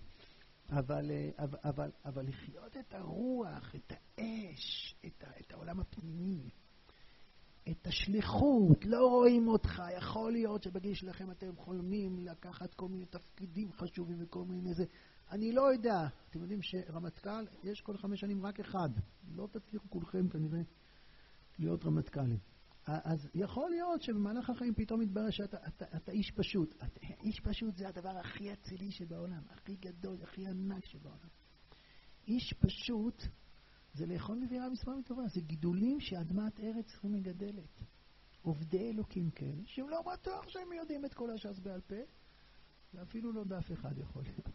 אבל, 0.69 1.11
אה, 1.11 1.29
אבל, 1.37 1.57
אבל, 1.63 1.91
אבל 2.05 2.27
לחיות 2.27 2.77
את 2.77 2.93
הרוח, 2.93 3.75
את 3.75 3.91
האש, 3.91 4.95
את, 5.05 5.23
את 5.39 5.51
העולם 5.53 5.79
הפנימי, 5.79 6.49
את 7.71 7.87
השליחות, 7.87 8.85
לא 8.85 9.07
רואים 9.07 9.47
אותך, 9.47 9.81
יכול 9.97 10.31
להיות 10.31 10.63
שבגיל 10.63 10.93
שלכם 10.93 11.31
אתם 11.31 11.55
חולמים 11.55 12.19
לקחת 12.19 12.73
כל 12.73 12.87
מיני 12.87 13.05
תפקידים 13.05 13.71
חשובים 13.71 14.17
וכל 14.19 14.43
מיני 14.45 14.73
זה. 14.73 14.85
אני 15.31 15.51
לא 15.51 15.73
יודע, 15.73 16.07
אתם 16.29 16.41
יודעים 16.41 16.61
שרמטכ"ל, 16.61 17.45
יש 17.63 17.81
כל 17.81 17.97
חמש 17.97 18.19
שנים 18.19 18.45
רק 18.45 18.59
אחד. 18.59 18.89
לא 19.35 19.47
תצליחו 19.51 19.89
כולכם 19.89 20.29
כנראה 20.29 20.61
להיות 21.59 21.85
רמטכ"לים. 21.85 22.39
אז 22.87 23.29
יכול 23.35 23.69
להיות 23.69 24.01
שבמהלך 24.01 24.49
החיים 24.49 24.73
פתאום 24.73 25.01
יתברר 25.01 25.29
שאתה 25.29 25.57
אתה, 25.67 25.85
אתה 25.97 26.11
איש 26.11 26.31
פשוט. 26.31 26.75
אתה, 26.75 26.99
איש 27.23 27.39
פשוט 27.39 27.75
זה 27.75 27.87
הדבר 27.87 28.17
הכי 28.17 28.53
אצילי 28.53 28.91
שבעולם, 28.91 29.41
הכי 29.49 29.75
גדול, 29.75 30.17
הכי 30.23 30.47
ענק 30.47 30.85
שבעולם. 30.85 31.27
איש 32.27 32.53
פשוט 32.53 33.23
זה 33.93 34.05
לאכול 34.05 34.37
מביאה 34.37 34.69
מספר 34.69 34.95
מטובה, 34.95 35.27
זה 35.27 35.41
גידולים 35.41 35.99
שאדמת 35.99 36.59
ארץ 36.59 37.03
לא 37.03 37.09
מגדלת. 37.09 37.83
עובדי 38.41 38.89
אלוקים 38.89 39.29
כאלה, 39.31 39.61
שהם 39.65 39.89
לא 39.89 40.01
בטוח 40.01 40.47
שהם 40.47 40.73
יודעים 40.73 41.05
את 41.05 41.13
כל 41.13 41.31
הש"ס 41.31 41.59
בעל 41.59 41.81
פה, 41.81 41.95
ואפילו 42.93 43.31
לא 43.31 43.43
דף 43.43 43.71
אחד 43.71 43.97
יכול 43.97 44.23
להיות. 44.23 44.49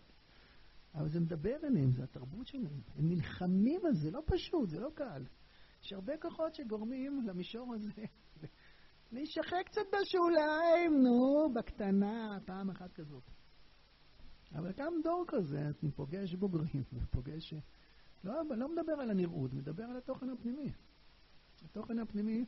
אבל 0.94 1.08
זה 1.08 1.20
מדבר 1.20 1.56
אליהם, 1.64 1.90
זה 1.90 2.04
התרבות 2.04 2.46
שלהם. 2.46 2.80
הם 2.96 3.08
נלחמים 3.08 3.86
על 3.86 3.94
זה, 3.94 4.10
לא 4.10 4.22
פשוט, 4.26 4.68
זה 4.68 4.80
לא 4.80 4.90
קל. 4.94 5.24
יש 5.82 5.92
הרבה 5.92 6.12
כוחות 6.16 6.54
שגורמים 6.54 7.22
למישור 7.26 7.74
הזה 7.74 8.02
להישחק 9.12 9.62
קצת 9.66 9.80
בשוליים, 9.92 11.02
נו, 11.02 11.52
בקטנה, 11.54 12.38
פעם 12.44 12.70
אחת 12.70 12.92
כזאת. 12.92 13.30
אבל 14.54 14.72
גם 14.76 14.92
דור 15.04 15.24
כזה, 15.28 15.70
אני 15.82 15.90
פוגש 15.90 16.34
בוגרים, 16.34 16.84
ופוגש... 16.92 17.54
לא, 18.24 18.42
לא 18.56 18.72
מדבר 18.72 18.92
על 18.92 19.10
הנראות, 19.10 19.52
מדבר 19.52 19.84
על 19.84 19.96
התוכן 19.96 20.30
הפנימי. 20.30 20.72
התוכן 21.64 21.98
הפנימי, 21.98 22.44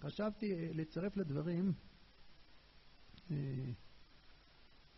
חשבתי 0.00 0.54
אה, 0.54 0.70
לצרף 0.74 1.16
לדברים 1.16 1.72
אה, 3.30 3.36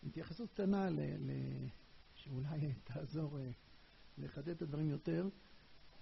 התייחסות 0.03 0.49
קטנה 0.49 0.89
ל, 0.89 0.99
ל, 0.99 1.31
שאולי 2.15 2.73
תעזור 2.83 3.39
אה, 3.39 3.51
לחדד 4.17 4.49
את 4.49 4.61
הדברים 4.61 4.89
יותר. 4.89 5.29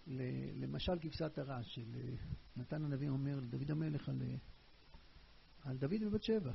למשל 0.08 1.00
כבשת 1.02 1.38
הרש 1.38 1.76
של 1.76 1.96
אה, 1.96 2.16
נתן 2.56 2.86
הנביא 2.86 3.10
אומר 3.10 3.40
לדוד 3.40 3.72
המלך 3.72 4.10
על, 4.10 4.22
אה, 4.22 4.36
על 5.64 5.78
דוד 5.78 6.04
בבת 6.06 6.24
שבע. 6.24 6.52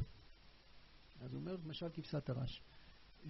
אז 1.21 1.33
הוא 1.33 1.41
אומר 1.41 1.57
למשל 1.65 1.89
כבשת 1.93 2.29
הרש. 2.29 2.63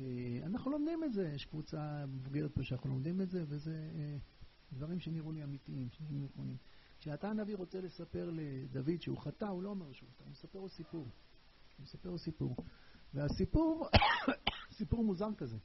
אה, 0.01 0.47
אנחנו 0.47 0.71
לומדים 0.71 1.05
את 1.05 1.13
זה, 1.13 1.29
יש 1.35 1.45
קבוצה 1.45 2.07
מבוגרת 2.07 2.55
פה 2.55 2.63
שאנחנו 2.63 2.91
לומדים 2.91 3.21
את 3.21 3.31
זה, 3.31 3.45
וזה 3.49 3.91
דברים 4.73 5.01
שנראו 5.01 5.33
לי 5.33 5.45
אמיתיים, 5.45 5.89
שנראו 5.91 6.19
נכונים. 6.25 6.57
כשנתן 6.99 7.29
הנביא 7.29 7.57
רוצה 7.57 7.81
לספר 7.81 8.31
לדוד 8.33 9.01
שהוא 9.01 9.19
חטא, 9.19 9.45
הוא 9.45 9.63
לא 9.63 9.71
אומר 9.71 9.93
שהוא 9.93 10.09
חטא, 10.11 10.23
הוא 10.23 10.31
מספר 10.31 10.59
לו 10.59 10.69
סיפור. 10.69 11.01
הוא 11.01 11.83
מספר 11.83 12.11
לו 12.11 12.19
סיפור. 12.19 12.57
והסיפור, 13.15 13.89
סיפור 14.79 15.05
מוזר 15.05 15.35
כזה. 15.37 15.57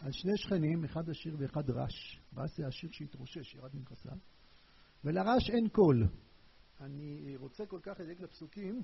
על 0.00 0.12
שני 0.12 0.32
שכנים, 0.36 0.84
אחד 0.84 1.10
עשיר 1.10 1.36
ואחד 1.38 1.70
רש. 1.70 2.20
רש 2.36 2.50
זה 2.56 2.66
עשיר 2.66 2.90
שהתרושש, 2.92 3.54
ירד 3.54 3.74
מנכסיו, 3.74 4.16
ולרש 5.04 5.50
אין 5.50 5.68
קול. 5.68 6.06
אני 6.80 7.36
רוצה 7.36 7.66
כל 7.66 7.80
כך 7.82 8.00
לדייק 8.00 8.20
לפסוקים, 8.20 8.82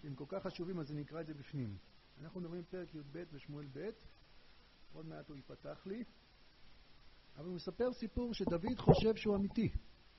כי 0.00 0.06
הם 0.06 0.14
כל 0.14 0.24
כך 0.28 0.42
חשובים, 0.42 0.78
אז 0.78 0.92
אני 0.92 1.02
אקרא 1.02 1.20
את 1.20 1.26
זה 1.26 1.34
בפנים. 1.34 1.76
אנחנו 2.22 2.40
מדברים 2.40 2.64
פרק 2.64 2.94
י"ב 2.94 3.24
ושמואל 3.32 3.66
ב', 3.72 3.90
עוד 4.92 5.06
מעט 5.06 5.28
הוא 5.28 5.36
ייפתח 5.36 5.86
לי, 5.86 6.04
אבל 7.36 7.46
הוא 7.46 7.54
מספר 7.54 7.92
סיפור 7.92 8.34
שדוד 8.34 8.78
חושב 8.78 9.16
שהוא 9.16 9.36
אמיתי. 9.36 9.68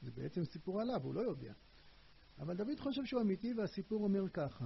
זה 0.01 0.11
בעצם 0.11 0.43
סיפור 0.45 0.81
עליו, 0.81 1.03
הוא 1.03 1.13
לא 1.13 1.21
יודע. 1.21 1.53
אבל 2.39 2.57
דוד 2.57 2.79
חושב 2.79 3.05
שהוא 3.05 3.21
אמיתי, 3.21 3.53
והסיפור 3.53 4.03
אומר 4.03 4.29
ככה. 4.29 4.65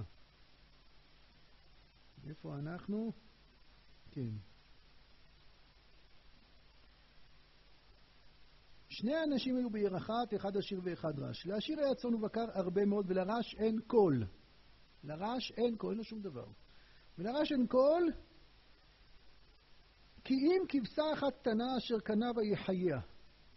איפה 2.28 2.54
אנחנו? 2.58 3.12
כן. 4.10 4.30
שני 8.88 9.14
האנשים 9.14 9.56
היו 9.56 9.70
בעיר 9.70 9.96
אחת, 9.96 10.34
אחד 10.36 10.56
עשיר 10.56 10.80
ואחד 10.84 11.18
רש. 11.18 11.46
לעשיר 11.46 11.78
היה 11.80 11.94
צאן 11.94 12.14
ובקר 12.14 12.46
הרבה 12.54 12.84
מאוד, 12.84 13.06
ולרש 13.08 13.54
אין 13.58 13.80
כל. 13.86 14.24
לרש 15.04 15.52
אין 15.56 15.76
כל, 15.76 15.90
אין 15.90 15.98
לו 15.98 16.04
שום 16.04 16.20
דבר. 16.20 16.46
ולרש 17.18 17.52
אין 17.52 17.66
כל, 17.66 18.12
כי 20.24 20.34
אם 20.34 20.62
כבשה 20.68 21.02
אחת 21.12 21.36
קטנה 21.40 21.76
אשר 21.78 22.00
קנה 22.00 22.30
ויחיה. 22.36 23.00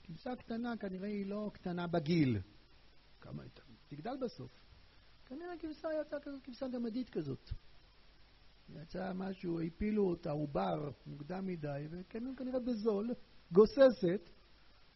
כבשה 0.04 0.36
קטנה 0.36 0.78
כנראה 0.78 1.08
היא 1.08 1.26
לא 1.26 1.52
קטנה 1.54 1.88
בגיל. 1.88 2.40
כמה 3.22 3.44
הייתה? 3.44 3.62
תגדל 3.88 4.18
בסוף. 4.22 4.52
כנראה 5.26 5.58
כבשה 5.60 5.88
יצאה 6.02 6.20
כזאת, 6.20 6.44
כבשה 6.44 6.68
גמדית 6.68 7.10
כזאת. 7.10 7.50
יצא 8.70 9.12
משהו, 9.16 9.62
הפילו 9.62 10.04
אותה, 10.04 10.32
עובר 10.32 10.92
מוקדם 11.06 11.46
מדי, 11.46 11.88
וכנראה 11.92 12.60
בזול, 12.60 13.14
גוססת, 13.52 14.30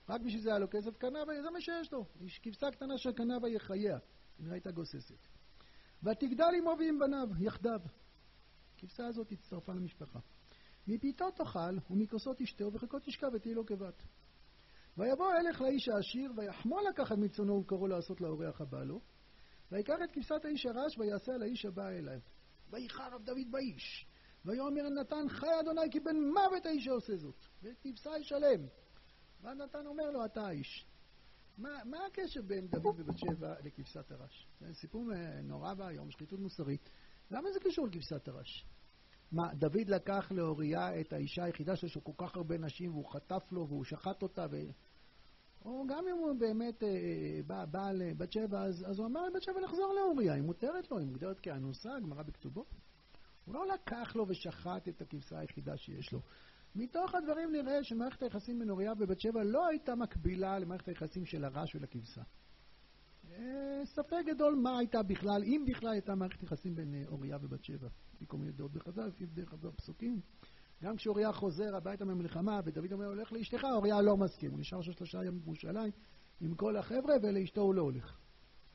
רק 0.09 0.21
בשביל 0.21 0.41
זה 0.41 0.49
היה 0.49 0.59
לו 0.59 0.67
כסף, 0.71 0.97
קנה, 0.97 1.19
וזה 1.23 1.49
מה 1.49 1.61
שיש 1.61 1.93
לו. 1.93 2.05
כבשה 2.43 2.71
קטנה 2.71 2.97
שקנה 2.97 3.37
ויחיה. 3.41 3.97
היא 4.39 4.51
הייתה 4.51 4.71
גוססת. 4.71 5.27
ותגדל 6.03 6.51
עמו 6.57 6.75
ועם 6.79 6.99
בניו, 6.99 7.27
יחדיו. 7.39 7.79
הכבשה 8.85 9.07
הזאת 9.07 9.31
הצטרפה 9.31 9.73
למשפחה. 9.73 10.19
מפיתו 10.87 11.31
תאכל, 11.31 11.77
ומכוסות 11.89 12.37
תשתה, 12.37 12.67
ובחיקות 12.67 13.03
תשכב 13.03 13.27
ותהי 13.33 13.53
לו 13.53 13.65
כבת. 13.65 14.03
ויבוא 14.97 15.25
הלך 15.25 15.61
לאיש 15.61 15.89
העשיר, 15.89 16.31
ויחמול 16.37 16.83
לקחת 16.89 17.17
מצונו 17.17 17.53
ולקרוא 17.53 17.89
לעשות 17.89 18.21
לאורח 18.21 18.61
הבא 18.61 18.83
לו. 18.83 19.01
ויקח 19.71 19.95
את 20.03 20.11
כבשת 20.11 20.45
האיש 20.45 20.65
הרש, 20.65 20.97
ויעשה 20.97 21.33
על 21.33 21.41
האיש 21.41 21.65
הבא 21.65 21.89
אליו. 21.89 22.19
ויחר 22.69 23.13
רב 23.13 23.23
דוד 23.23 23.51
באיש. 23.51 24.07
ויאמר 24.45 24.89
נתן 24.89 25.29
חי 25.29 25.59
אדוני 25.59 25.91
כי 25.91 25.99
בן 25.99 26.15
מוות 26.15 26.65
האיש 26.65 26.85
שעושה 26.85 27.17
זאת, 27.17 27.45
וכבשה 27.63 28.17
ישלם. 28.19 28.67
ואז 29.41 29.57
נתן 29.57 29.85
אומר 29.85 30.11
לו, 30.11 30.25
אתה 30.25 30.41
האיש. 30.47 30.85
מה, 31.57 31.69
מה 31.85 32.05
הקשר 32.05 32.41
בין 32.41 32.67
דוד 32.67 32.99
ובת 32.99 33.17
שבע 33.17 33.55
לכבשת 33.63 34.11
הרש? 34.11 34.47
זה 34.59 34.73
סיפור 34.73 35.09
נורא 35.43 35.73
ואיום, 35.77 36.11
שחיתות 36.11 36.39
מוסרית. 36.39 36.89
למה 37.31 37.51
זה 37.51 37.59
קשור 37.59 37.87
לכבשת 37.87 38.27
הרש? 38.27 38.65
מה, 39.35 39.53
דוד 39.53 39.89
לקח 39.89 40.31
לאוריה 40.31 40.99
את 40.99 41.13
האישה 41.13 41.43
היחידה 41.43 41.75
שלו, 41.75 42.03
כל 42.03 42.25
כך 42.25 42.35
הרבה 42.35 42.57
נשים, 42.57 42.91
והוא 42.91 43.05
חטף 43.05 43.51
לו 43.51 43.67
והוא 43.67 43.83
שחט 43.83 44.21
אותה, 44.23 44.45
ו... 44.51 44.57
או 45.65 45.83
גם 45.87 46.03
אם 46.11 46.17
הוא 46.17 46.33
באמת 46.39 46.83
אה, 46.83 46.89
בא, 47.47 47.65
בא 47.65 47.91
לבת 47.91 48.31
שבע, 48.31 48.63
אז, 48.63 48.85
אז 48.87 48.99
הוא 48.99 49.07
אמר 49.07 49.21
לבת 49.29 49.43
שבע 49.43 49.61
לחזור 49.61 49.93
לאוריה, 49.93 50.33
היא 50.33 50.43
מותרת 50.43 50.91
לו, 50.91 50.97
היא 50.97 51.07
מוגדרת 51.07 51.39
כאנוסה, 51.39 51.89
גמרא 52.03 52.23
בכתובו. 52.23 52.65
הוא 53.45 53.53
לא 53.53 53.67
לקח 53.73 54.15
לו 54.15 54.25
ושחט 54.27 54.87
את 54.87 55.01
הכבשה 55.01 55.39
היחידה 55.39 55.77
שיש 55.77 56.13
לו. 56.13 56.21
מתוך 56.75 57.15
הדברים 57.15 57.51
נראה 57.51 57.83
שמערכת 57.83 58.23
היחסים 58.23 58.59
בין 58.59 58.69
אוריה 58.69 58.93
ובת 58.99 59.19
שבע 59.19 59.43
לא 59.43 59.67
הייתה 59.67 59.95
מקבילה 59.95 60.59
למערכת 60.59 60.87
היחסים 60.87 61.25
של 61.25 61.45
הרש 61.45 61.75
ולכבשה. 61.75 62.21
אה, 63.39 63.85
ספק 63.85 64.23
גדול 64.25 64.55
מה 64.55 64.77
הייתה 64.77 65.03
בכלל, 65.03 65.43
אם 65.43 65.65
בכלל 65.67 65.89
הייתה 65.89 66.15
מערכת 66.15 66.43
יחסים 66.43 66.75
בין 66.75 66.93
אה, 66.93 67.03
אוריה 67.07 67.37
ובת 67.41 67.63
שבע. 67.63 67.87
לפי 68.15 68.25
כל 68.27 68.37
מיני 68.37 68.51
דעות 68.51 68.71
בחז"ל, 68.71 69.05
לפי 69.05 69.25
דרך 69.25 69.53
אגב 69.53 69.71
פסוקים. 69.75 70.21
גם 70.83 70.95
כשאוריה 70.95 71.31
חוזר 71.31 71.75
הביתה 71.75 72.05
מהמלחמה 72.05 72.59
ודוד 72.65 72.93
אומר 72.93 73.05
הולך 73.05 73.31
לאשתך, 73.31 73.63
אוריה 73.63 74.01
לא 74.01 74.17
מסכים, 74.17 74.51
הוא 74.51 74.59
נשאר 74.59 74.81
שלושה 74.81 75.23
ימים 75.23 75.39
בירושלים 75.39 75.91
עם 76.41 76.55
כל 76.55 76.77
החבר'ה 76.77 77.15
ולאשתו 77.23 77.61
הוא 77.61 77.75
לא 77.75 77.81
הולך. 77.81 78.17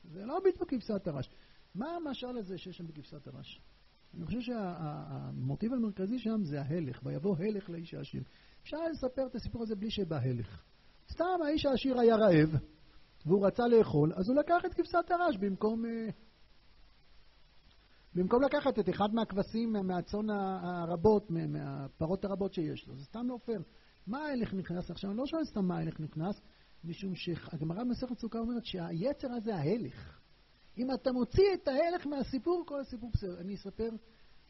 זה 0.03 0.25
לא 0.25 0.39
בדיוק 0.39 0.69
כבשת 0.69 1.07
הרש. 1.07 1.29
מה 1.75 1.95
המשל 1.95 2.37
הזה 2.37 2.57
שיש 2.57 2.77
שם 2.77 2.87
בכבשת 2.87 3.27
הרש? 3.27 3.61
אני 4.13 4.25
חושב 4.25 4.41
שהמוטיב 4.41 5.73
המרכזי 5.73 6.19
שם 6.19 6.43
זה 6.43 6.61
ההלך, 6.61 7.01
ויבוא 7.03 7.35
הלך 7.37 7.69
לאיש 7.69 7.93
העשיר. 7.93 8.23
אפשר 8.63 8.77
לספר 8.91 9.27
את 9.27 9.35
הסיפור 9.35 9.63
הזה 9.63 9.75
בלי 9.75 9.91
שבא 9.91 10.17
הלך. 10.17 10.63
סתם 11.11 11.39
האיש 11.45 11.65
העשיר 11.65 11.99
היה 11.99 12.15
רעב, 12.15 12.49
והוא 13.25 13.47
רצה 13.47 13.67
לאכול, 13.67 14.13
אז 14.15 14.29
הוא 14.29 14.37
לקח 14.37 14.65
את 14.65 14.73
כבשת 14.73 15.11
הרש 15.11 15.37
במקום... 15.37 15.85
אה, 15.85 16.09
במקום 18.15 18.43
לקחת 18.43 18.79
את 18.79 18.89
אחד 18.89 19.13
מהכבשים 19.13 19.73
מהצאן 19.73 20.29
הרבות, 20.29 21.31
מהפרות 21.31 22.25
הרבות 22.25 22.53
שיש 22.53 22.87
לו. 22.87 22.95
זה 22.95 23.05
סתם 23.05 23.27
לא 23.27 23.39
פייר. 23.45 23.61
מה 24.07 24.25
ההלך 24.25 24.53
נכנס 24.53 24.91
עכשיו? 24.91 25.09
אני 25.09 25.17
לא 25.17 25.25
שואל 25.25 25.45
סתם 25.45 25.65
מה 25.65 25.77
ההלך 25.77 25.99
נכנס, 25.99 26.41
משום 26.83 27.15
שהגמרא 27.15 27.83
במסכת 27.83 28.19
סוכה 28.19 28.39
אומרת 28.39 28.65
שהיצר 28.65 29.31
הזה 29.31 29.55
ההלך. 29.55 30.19
אם 30.77 30.93
אתה 30.93 31.11
מוציא 31.11 31.53
את 31.53 31.67
ההלך 31.67 32.07
מהסיפור, 32.07 32.63
כל 32.67 32.79
הסיפור 32.79 33.11
בסדר. 33.13 33.39
אני 33.39 33.55
אספר 33.55 33.89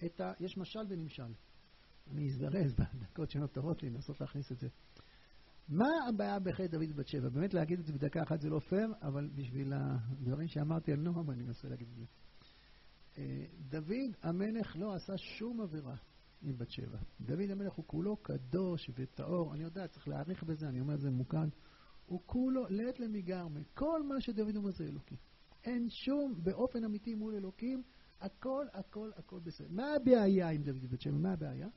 את 0.06 0.22
ה... 0.22 0.34
יש 0.40 0.58
משל 0.58 0.86
ונמשל. 0.88 1.34
אני 2.12 2.28
אזדרז 2.30 2.74
בדקות 2.74 3.32
שנותרות 3.32 3.84
לי 3.84 3.90
לנסות 3.90 4.22
להכניס 4.22 4.52
את 4.52 4.60
זה. 4.60 4.68
מה 5.70 6.08
הבעיה 6.08 6.40
בחטא 6.40 6.68
דוד 6.68 6.92
ובת 6.92 7.08
שבע? 7.08 7.30
באמת 7.30 7.54
להגיד 7.54 7.80
את 7.80 7.86
זה 7.86 7.94
בדקה 7.94 8.24
אחת 8.24 8.42
זה 8.42 8.50
לא 8.50 8.60
פייר, 8.60 8.94
אבל 9.02 9.30
בשביל 9.36 9.74
הדברים 9.76 10.48
שאמרתי 10.48 10.92
על 10.92 11.00
נועם 11.00 11.32
אני 11.32 11.44
מנסה 11.44 11.70
להגיד 11.70 11.88
את 11.92 11.96
זה. 11.96 12.06
אה, 13.18 13.46
דוד 13.70 14.16
המלך 14.24 14.76
לא 14.76 14.94
עשה 14.94 15.18
שום 15.18 15.62
עבירה 15.62 15.96
עם 16.42 16.58
בת 16.58 16.70
שבע. 16.70 16.98
דוד 17.22 17.50
המלך 17.50 17.74
הוא 17.74 17.86
כולו 17.88 18.18
קדוש 18.18 18.90
וטהור. 18.96 19.54
אני 19.54 19.64
יודע, 19.64 19.88
צריך 19.88 20.08
להעריך 20.08 20.44
בזה, 20.44 20.70
אני 20.70 20.82
אומר 20.82 20.94
את 20.94 21.02
זה 21.02 21.10
מוכן. 21.10 21.50
הוא 22.06 22.22
כולו 22.26 22.66
לית 22.70 23.00
למיגרמה. 23.00 23.60
כל 23.74 24.04
מה 24.04 24.22
שדוד 24.22 24.56
אומר 24.56 24.72
זה 24.72 24.84
אלוקי. 24.84 25.16
אין 25.64 25.90
שום, 25.90 26.34
באופן 26.44 26.84
אמיתי 26.84 27.16
מול 27.16 27.36
אלוקים, 27.36 27.84
הכל, 28.20 28.66
הכל, 28.74 29.12
הכל 29.16 29.40
בסדר. 29.40 29.68
מה 29.70 29.94
הבעיה 29.94 30.50
עם 30.50 30.64
דוד 30.64 30.84
ובת 30.84 31.02
שבע? 31.02 31.18
מה 31.18 31.34
הבעיה? 31.34 31.68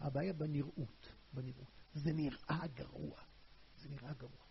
הבעיה 0.00 0.32
בנראות. 0.32 1.08
בנראות. 1.32 1.77
זה 1.94 2.12
נראה 2.12 2.66
גרוע. 2.74 3.20
זה 3.76 3.88
נראה 3.88 4.12
גרוע. 4.12 4.48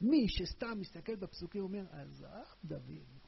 מי 0.00 0.28
שסתם 0.28 0.78
מסתכל 0.80 1.16
בפסוקים 1.16 1.62
אומר, 1.62 1.86
עזב 1.90 2.44
דוד, 2.64 3.20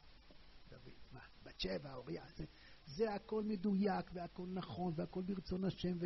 דוד, 0.68 0.92
מה, 1.12 1.20
בת 1.44 1.60
שבע, 1.60 1.94
אוריה, 1.94 2.24
זה, 2.36 2.44
זה 2.86 3.14
הכל 3.14 3.42
מדויק 3.42 4.10
והכל 4.12 4.46
נכון 4.46 4.92
והכל 4.96 5.22
ברצון 5.22 5.64
השם 5.64 5.98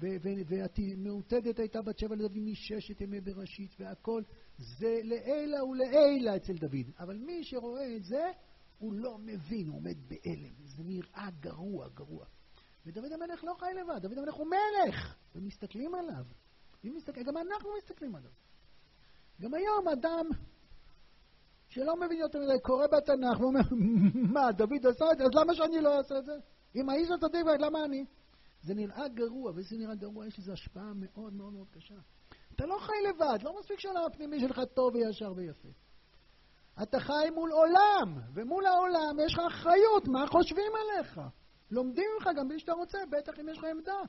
ומעוטדת 0.00 1.58
הייתה 1.58 1.82
בת 1.82 1.98
שבע 1.98 2.14
לדוד 2.14 2.38
מששת 2.38 3.00
ימי 3.00 3.20
בראשית 3.20 3.76
והכל 3.80 4.22
זה 4.58 5.00
לעילא 5.02 5.62
ולעילא 5.62 6.36
אצל 6.36 6.52
דוד. 6.52 6.90
אבל 6.98 7.16
מי 7.16 7.44
שרואה 7.44 7.96
את 7.96 8.04
זה, 8.04 8.30
הוא 8.78 8.94
לא 8.94 9.18
מבין, 9.18 9.68
הוא 9.68 9.76
עומד 9.76 9.96
בהלם. 10.08 10.54
זה 10.64 10.82
נראה 10.84 11.28
גרוע, 11.40 11.88
גרוע. 11.88 12.26
ודוד 12.86 13.12
המלך 13.12 13.44
לא 13.44 13.54
חי 13.58 13.74
לבד, 13.74 14.02
דוד 14.02 14.18
המלך 14.18 14.34
הוא 14.34 14.46
מלך, 14.46 15.16
ומסתכלים 15.34 15.94
עליו. 15.94 16.24
מסתכל, 16.84 17.22
גם 17.22 17.36
אנחנו 17.36 17.70
מסתכלים 17.78 18.14
עליו. 18.14 18.30
גם 19.40 19.54
היום 19.54 19.88
אדם 19.88 20.26
שלא 21.68 21.96
מבין 21.96 22.18
יותר 22.18 22.38
מדי, 22.38 22.60
קורא 22.62 22.86
בתנ"ך 22.86 23.40
ואומר, 23.40 23.60
מה, 24.34 24.52
דוד 24.52 24.86
עשה 24.86 25.04
את 25.12 25.18
זה, 25.18 25.24
אז 25.24 25.30
למה 25.34 25.54
שאני 25.54 25.80
לא 25.80 25.98
אעשה 25.98 26.18
את 26.18 26.24
זה? 26.24 26.32
אם 26.74 26.88
האיש 26.88 27.10
הצדיק, 27.10 27.46
למה 27.58 27.84
אני? 27.84 28.04
זה 28.62 28.74
נראה 28.74 29.08
גרוע, 29.08 29.52
וזה 29.54 29.76
נראה 29.76 29.94
גרוע, 29.94 30.26
יש 30.26 30.38
לזה 30.38 30.52
השפעה 30.52 30.92
מאוד 30.94 31.32
מאוד 31.32 31.52
מאוד 31.52 31.66
קשה. 31.70 31.94
אתה 32.54 32.66
לא 32.66 32.78
חי 32.80 32.92
לבד, 33.08 33.38
לא 33.42 33.58
מספיק 33.60 33.80
שהעולם 33.80 34.04
הפנימי 34.06 34.40
שלך 34.40 34.60
טוב 34.74 34.94
וישר 34.94 35.32
ויפה. 35.36 35.68
אתה 36.82 37.00
חי 37.00 37.30
מול 37.34 37.52
עולם, 37.52 38.20
ומול 38.34 38.66
העולם 38.66 39.16
יש 39.26 39.34
לך 39.34 39.40
אחריות, 39.46 40.08
מה 40.08 40.26
חושבים 40.26 40.72
עליך? 40.80 41.20
לומדים 41.70 42.04
ממך 42.14 42.28
גם 42.36 42.48
בלי 42.48 42.58
שאתה 42.58 42.72
רוצה, 42.72 42.98
בטח 43.10 43.40
אם 43.40 43.48
יש 43.48 43.58
לך 43.58 43.64
עמדה. 43.64 44.00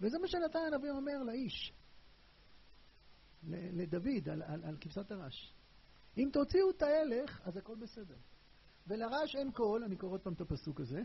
וזה 0.00 0.18
מה 0.18 0.28
שנתן 0.28 0.58
הנביא 0.58 0.90
אומר 0.90 1.22
לאיש, 1.22 1.72
לדוד, 3.48 4.28
על, 4.32 4.42
על, 4.42 4.64
על 4.64 4.76
כבשת 4.80 5.10
הרש. 5.10 5.54
אם 6.18 6.28
תוציאו 6.32 6.70
את 6.70 6.82
ההלך, 6.82 7.40
אז 7.44 7.56
הכל 7.56 7.76
בסדר. 7.76 8.16
ולרש 8.86 9.36
אין 9.36 9.52
קול, 9.52 9.84
אני 9.84 9.96
קורא 9.96 10.12
עוד 10.12 10.20
פעם 10.20 10.32
את 10.32 10.40
הפסוק 10.40 10.80
הזה. 10.80 11.02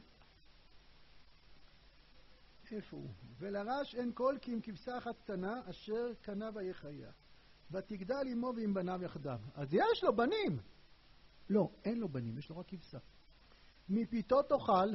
איפה 2.72 2.98
הוא? 2.98 3.10
ולרש 3.38 3.96
אין 3.96 4.12
קול 4.12 4.38
כי 4.42 4.54
אם 4.54 4.60
כבשה 4.62 4.98
אחת 4.98 5.20
קטנה 5.20 5.62
אשר 5.70 6.14
קנה 6.22 6.50
ויחיה. 6.54 7.12
ותגדל 7.72 8.28
עמו 8.32 8.52
ועם 8.56 8.74
בניו 8.74 9.04
יחדיו. 9.04 9.40
אז 9.56 9.74
יש 9.74 10.04
לו 10.04 10.16
בנים! 10.16 10.60
לא, 11.50 11.70
אין 11.86 12.00
לו 12.00 12.10
בנים, 12.10 12.38
יש 12.38 12.50
לו 12.50 12.58
רק 12.58 12.68
כבשה. 12.68 12.98
מפיתו 13.90 14.42
תאכל, 14.44 14.94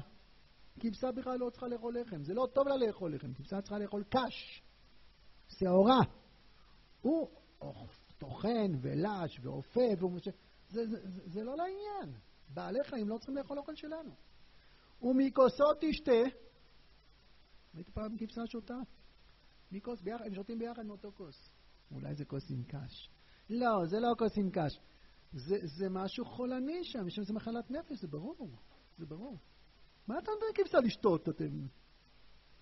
כבשה 0.80 1.12
בכלל 1.12 1.38
לא 1.38 1.50
צריכה 1.50 1.68
לאכול 1.68 1.98
לחם. 1.98 2.22
זה 2.22 2.34
לא 2.34 2.48
טוב 2.54 2.68
לה 2.68 2.76
לאכול 2.76 3.14
לחם, 3.14 3.34
כבשה 3.34 3.60
צריכה 3.60 3.78
לאכול 3.78 4.04
קש, 4.04 4.62
שעורה. 5.48 6.00
הוא 7.00 7.28
טוחן 8.18 8.72
ולש 8.80 9.40
והוא... 9.42 9.62
זה, 10.68 10.86
זה, 10.86 11.08
זה, 11.08 11.20
זה 11.26 11.44
לא 11.44 11.56
לעניין. 11.56 12.18
בעלי 12.48 12.84
חיים 12.84 13.08
לא 13.08 13.18
צריכים 13.18 13.36
לאכול 13.36 13.58
אוכל 13.58 13.74
שלנו. 13.74 14.10
ומכוסו 15.02 15.64
תשתה, 15.80 16.22
ראית 17.74 17.88
פעם 17.88 18.16
כבשה 18.18 18.46
שותה? 18.46 18.78
מכוס, 19.72 20.00
ביחד, 20.00 20.26
הם 20.26 20.34
שותים 20.34 20.58
ביחד 20.58 20.86
מאותו 20.86 21.12
כוס. 21.16 21.50
אולי 21.90 22.14
זה 22.14 22.24
כוס 22.24 22.50
עם 22.50 22.62
קש. 22.64 23.10
לא, 23.50 23.86
זה 23.86 24.00
לא 24.00 24.08
כוס 24.18 24.38
עם 24.38 24.50
קש. 24.50 24.80
זה, 25.32 25.56
זה 25.62 25.88
משהו 25.88 26.24
חולני 26.24 26.84
שם, 26.84 27.08
יש 27.08 27.14
שם 27.14 27.22
זה 27.22 27.32
מחלת 27.32 27.70
נפש, 27.70 28.00
זה 28.00 28.08
ברור. 28.08 28.50
זה 28.98 29.06
ברור. 29.06 29.38
מה 30.10 30.18
אתה 30.18 30.30
נותן 30.30 30.62
כבשה 30.62 30.78
לשתות? 30.80 31.28
אתם... 31.28 31.66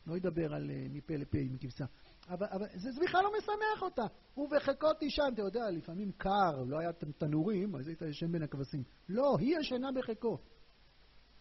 לא 0.07 0.17
ידבר 0.17 0.55
על 0.55 0.71
uh, 0.71 0.93
מפה 0.93 1.15
לפה 1.17 1.39
עם 1.39 1.59
כבשה. 1.59 1.85
אבל, 2.29 2.47
אבל 2.51 2.67
זה, 2.75 2.91
זה 2.91 3.01
בכלל 3.05 3.23
לא 3.23 3.33
משמח 3.39 3.83
אותה. 3.83 4.07
ובחיקו 4.37 4.95
תישן, 4.95 5.31
אתה 5.35 5.43
יודע, 5.43 5.71
לפעמים 5.71 6.13
קר, 6.13 6.63
לא 6.67 6.79
היה 6.79 6.93
תנורים, 6.93 7.77
אז 7.77 7.89
היית 7.89 8.03
ישן 8.03 8.33
בין 8.33 8.43
הכבשים. 8.43 8.83
לא, 9.09 9.37
היא 9.39 9.59
ישנה 9.59 9.93
בחיקו. 9.93 10.39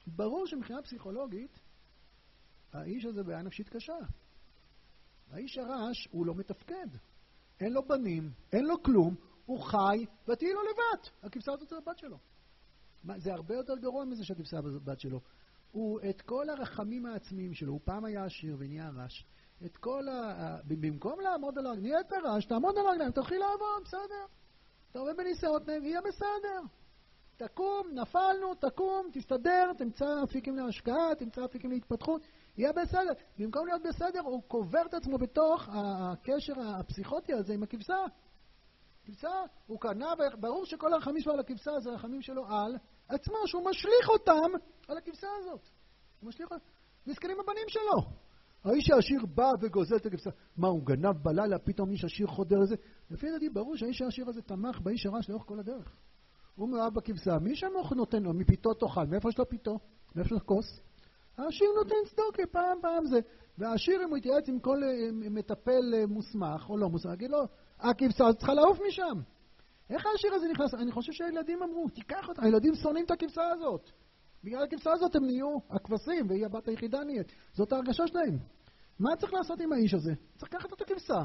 ברור 0.08 0.48
שמבחינה 0.48 0.82
פסיכולוגית, 0.82 1.60
האיש 2.74 3.06
הזה 3.06 3.24
בעיה 3.24 3.42
נפשית 3.42 3.70
קשה. 3.70 3.98
האיש 5.32 5.58
הרש, 5.58 6.08
הוא 6.12 6.26
לא 6.26 6.36
מתפקד. 6.36 6.88
אין 7.60 7.74
לו 7.74 7.88
בנים, 7.88 8.32
אין 8.52 8.66
לו 8.66 8.84
כלום, 8.84 9.16
הוא 9.46 9.60
חי, 9.60 10.06
ותהיי 10.28 10.54
לו 10.54 10.62
לבד. 10.62 11.10
הכבשה 11.24 11.52
הזאת 11.54 11.70
זה 11.70 11.76
הבת 11.78 11.98
שלו. 11.98 12.18
מה, 13.04 13.20
זה 13.20 13.34
הרבה 13.34 13.56
יותר 13.56 13.74
גרוע 13.82 14.06
מזה 14.06 14.26
שהכבשה 14.26 14.58
הזאת 14.58 14.84
בת 14.84 15.00
שלו. 15.00 15.22
הוא 15.72 16.00
את 16.10 16.22
כל 16.22 16.50
הרחמים 16.50 17.06
העצמיים 17.06 17.54
שלו, 17.54 17.72
הוא 17.72 17.82
פעם 17.84 18.06
היה 18.06 18.26
עשיר 18.26 18.56
ונהיה 18.60 18.90
רש, 18.96 19.26
את 19.66 19.78
כל 19.78 20.08
ה... 20.10 20.58
במקום 20.68 21.20
לעמוד 21.20 21.58
על 21.58 21.66
הרגליים, 21.66 21.94
נהיית 21.94 22.14
רש, 22.24 22.46
תעמוד 22.46 22.78
על 22.78 22.88
הרגליים, 22.88 23.12
תתחיל 23.12 23.40
לעבוד, 23.40 23.84
בסדר. 23.84 24.26
אתה 24.92 25.00
עובד 25.00 25.18
בניסיונות, 25.18 25.68
יהיה 25.68 26.02
בסדר. 26.02 26.62
תקום, 27.38 27.88
נפלנו, 27.94 28.56
תקום, 28.56 29.10
תסתדר, 29.14 29.72
תמצא 29.78 30.24
אפיקים 30.24 30.56
להשקעה, 30.56 31.16
תמצא 31.20 31.46
אפיקים 31.46 31.72
להתפתחות, 31.72 32.22
יהיה 32.58 32.74
בסדר. 32.74 33.14
במקום 33.38 33.68
להיות 33.68 33.82
בסדר, 33.84 34.20
הוא 34.20 34.44
קובר 34.48 34.86
את 34.90 34.94
עצמו 34.94 35.18
בתוך 35.18 35.70
הקשר 35.72 36.54
הפסיכוטי 36.60 37.34
הזה 37.34 37.54
עם 37.54 37.64
הכבשה. 37.64 37.98
כבשה, 39.08 39.30
הוא 39.68 39.80
קנה, 39.80 40.14
ברור 40.40 40.66
שכל 40.66 40.94
הרחמים 40.94 41.22
שלו 41.22 41.34
על 41.34 41.40
הכבשה 41.40 41.80
זה 41.80 41.90
רחמים 41.90 42.22
שלו 42.22 42.46
על 42.48 42.78
עצמו, 43.08 43.36
שהוא 43.46 43.66
משליך 43.70 44.10
אותם 44.10 44.52
על 44.88 44.98
הכבשה 44.98 45.28
הזאת. 45.40 45.70
הוא 46.20 46.30
משליך 46.30 46.52
אותם. 46.52 46.64
מסכנים 47.08 47.40
הבנים 47.40 47.66
שלו. 47.68 48.12
האיש 48.64 48.90
העשיר 48.90 49.26
בא 49.26 49.52
וגוזל 49.62 49.96
את 49.96 50.06
הכבשה. 50.06 50.30
מה, 50.58 50.68
הוא 50.68 50.82
גנב 50.84 51.24
בלילה, 51.24 51.60
פתאום 51.60 51.92
איש 51.92 52.06
עשיר 52.06 52.28
חודר 52.28 52.60
לזה? 52.60 52.76
לפי 53.12 53.32
דעתי, 53.32 53.50
ברור 53.50 53.78
שהאיש 53.78 54.02
העשיר 54.02 54.30
הזה 54.30 54.42
תמך 54.42 54.80
באיש 54.80 55.06
הרש 55.06 55.30
לאורך 55.30 55.46
כל 55.46 55.60
הדרך. 55.60 55.96
הוא 56.56 56.70
מאוהב 56.70 56.94
בכבשה, 56.94 57.40
מי 57.40 57.56
שם 57.56 57.68
נותן 57.96 58.24
לו? 58.24 58.34
מפיתו 58.34 58.74
תאכל, 58.74 59.06
מאיפה 59.06 59.30
יש 59.30 59.38
לו 59.38 59.50
פיתו? 59.50 59.80
מאיפה 60.16 60.28
יש 60.28 60.32
לו 60.32 60.46
כוס? 60.46 60.80
העשיר 61.38 61.68
נותן 61.76 61.96
צדוקה, 62.06 62.44
פעם 62.52 62.78
פעם 62.82 63.06
זה. 63.06 63.20
והעשיר, 63.58 64.04
אם 64.04 64.10
הוא 64.10 64.18
יתייעץ 64.18 64.50
עם 64.50 64.60
כל 64.60 64.84
אה, 64.84 65.10
מטפל 65.12 65.94
אה, 65.94 66.06
מוסמך 66.06 66.70
או 66.70 66.78
לא 66.78 66.90
מוסמך, 66.90 67.14
יגיד 67.14 67.32
לו, 67.32 67.48
הכבשה 67.80 68.34
צריכה 68.38 68.54
לעוף 68.54 68.80
משם. 68.88 69.22
איך 69.90 70.06
העשיר 70.06 70.34
הזה 70.34 70.48
נכנס? 70.48 70.74
אני 70.74 70.92
חושב 70.92 71.14
שהילדים 71.14 71.64
אמרו, 71.64 71.90
תיקח 71.90 72.30
אותה, 72.30 72.46
הילדים 72.46 72.76
שונאים 72.76 73.06
את 73.06 73.12
הכבשה 73.12 73.48
הזאת. 73.48 73.92
בגלל 74.44 74.64
הכבשה 74.64 74.92
הזאת 74.92 75.16
הם 75.16 75.26
נהיו 75.26 75.58
הכבשים, 75.70 76.30
והיא 76.30 76.46
הבת 76.46 76.68
היחידה 76.68 77.04
נהיית. 77.04 77.32
זאת 77.54 77.74
ההרגשה 77.74 78.08
שלהם. 78.08 78.38
מה 79.00 79.16
צריך 79.16 79.34
לעשות 79.34 79.60
עם 79.62 79.74
האיש 79.74 79.94
הזה? 79.94 80.12
צריך 80.38 80.54
לקחת 80.54 80.74
את 80.74 80.82
הכבשה. 80.82 81.24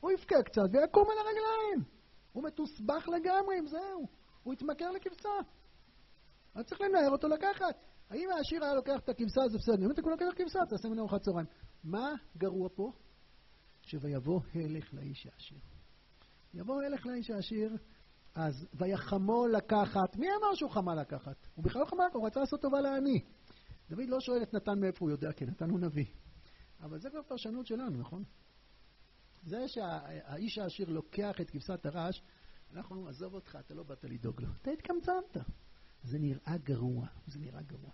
הוא 0.00 0.10
יבכה 0.10 0.42
קצת 0.42 0.62
ויקום 0.72 1.04
על 1.10 1.18
הרגליים. 1.18 1.90
הוא 2.32 2.44
מתוסבך 2.44 3.08
לגמרי 3.08 3.58
עם 3.58 3.66
זהו. 3.66 4.06
הוא 4.42 4.54
יתמכר 4.54 4.90
לכבשה. 4.90 5.28
אז 6.54 6.64
צריך 6.64 6.80
לנער 6.80 7.10
אותו 7.10 7.28
לקחת. 7.28 7.76
האם 8.10 8.28
העשיר 8.30 8.64
היה 8.64 8.74
לוקח 8.74 9.00
את 9.04 9.08
הכבשה, 9.08 9.48
זה 9.48 9.58
בסדר. 9.58 9.86
אם 9.86 9.90
אתה 9.90 10.02
לוקח 10.02 10.26
כבשה, 10.36 10.58
תעשה 10.68 10.88
ממנו 10.88 11.00
ארוחת 11.00 11.20
צהריים. 11.22 11.46
מה 11.84 12.14
גרוע 12.36 12.68
פה? 12.74 12.92
שויבוא 13.82 14.40
הלך 14.54 14.94
לאיש 14.94 15.26
העשיר. 15.26 15.73
יבוא 16.54 16.82
הלך 16.82 17.06
לאיש 17.06 17.30
העשיר, 17.30 17.76
אז 18.34 18.66
ויחמו 18.74 19.46
לקחת. 19.46 20.16
מי 20.16 20.26
אמר 20.26 20.54
שהוא 20.54 20.70
חמה 20.70 20.94
לקחת? 20.94 21.46
הוא 21.54 21.64
בכלל 21.64 21.80
לא 21.82 21.86
חמה, 21.86 22.04
הוא 22.12 22.26
רצה 22.26 22.40
לעשות 22.40 22.60
טובה 22.60 22.80
לעני. 22.80 23.24
דוד 23.90 24.08
לא 24.08 24.20
שואל 24.20 24.42
את 24.42 24.54
נתן 24.54 24.80
מאיפה 24.80 25.04
הוא 25.04 25.10
יודע, 25.10 25.32
כי 25.32 25.44
נתן 25.44 25.70
הוא 25.70 25.80
נביא. 25.80 26.06
אבל 26.80 26.98
זה 26.98 27.10
כבר 27.10 27.22
פרשנות 27.22 27.66
שלנו, 27.66 27.98
נכון? 27.98 28.24
זה 29.42 29.68
שהאיש 29.68 30.58
העשיר 30.58 30.88
לוקח 30.88 31.40
את 31.40 31.50
כבשת 31.50 31.86
הרש, 31.86 32.22
אנחנו 32.72 32.96
אומרים, 32.96 33.10
עזוב 33.10 33.34
אותך, 33.34 33.58
אתה 33.60 33.74
לא 33.74 33.82
באת 33.82 34.04
לדאוג 34.04 34.40
לו. 34.42 34.48
אתה 34.62 34.70
התקמצנת. 34.70 35.46
זה 36.02 36.18
נראה 36.18 36.56
גרוע, 36.56 37.06
זה 37.26 37.38
נראה 37.38 37.62
גרוע. 37.62 37.90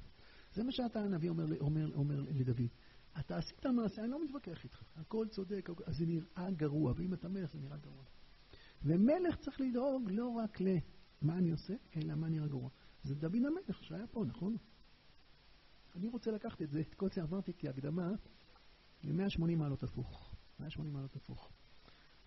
זה 0.54 0.62
מה 0.64 0.72
שאתה 0.72 1.00
הנביא 1.00 1.30
אומר, 1.30 1.44
אומר, 1.60 1.94
אומר 1.94 2.20
לדוד. 2.20 2.68
אתה 3.20 3.36
עשית 3.36 3.66
מעשה, 3.66 4.02
אני 4.02 4.10
לא 4.10 4.24
מתווכח 4.24 4.64
איתך, 4.64 4.82
הכל 4.96 5.26
צודק, 5.30 5.68
אז 5.86 5.96
זה 5.96 6.06
נראה 6.06 6.50
גרוע, 6.50 6.92
ואם 6.96 7.14
אתה 7.14 7.28
מלך 7.28 7.52
זה 7.52 7.58
נראה 7.58 7.76
גרוע. 7.76 8.04
ומלך 8.82 9.36
צריך 9.36 9.60
לדאוג 9.60 10.10
לא 10.10 10.28
רק 10.28 10.58
למה 10.60 11.38
אני 11.38 11.50
עושה, 11.50 11.74
אלא 11.96 12.14
מה 12.14 12.28
נראה 12.28 12.48
גרוע. 12.48 12.70
זה 13.02 13.14
דוד 13.14 13.34
המלך 13.36 13.84
שהיה 13.84 14.06
פה, 14.06 14.24
נכון? 14.24 14.56
אני 15.96 16.08
רוצה 16.08 16.30
לקחת 16.30 16.62
את 16.62 16.70
זה, 16.70 16.80
את 16.80 16.94
כל 16.94 17.08
זה 17.14 17.22
אמרתי 17.22 17.52
כהקדמה, 17.58 18.10
ל-180 19.04 19.56
מעלות 19.56 19.82
הפוך. 19.82 20.34
180 20.60 20.92
מעלות 20.92 21.16
הפוך. 21.16 21.52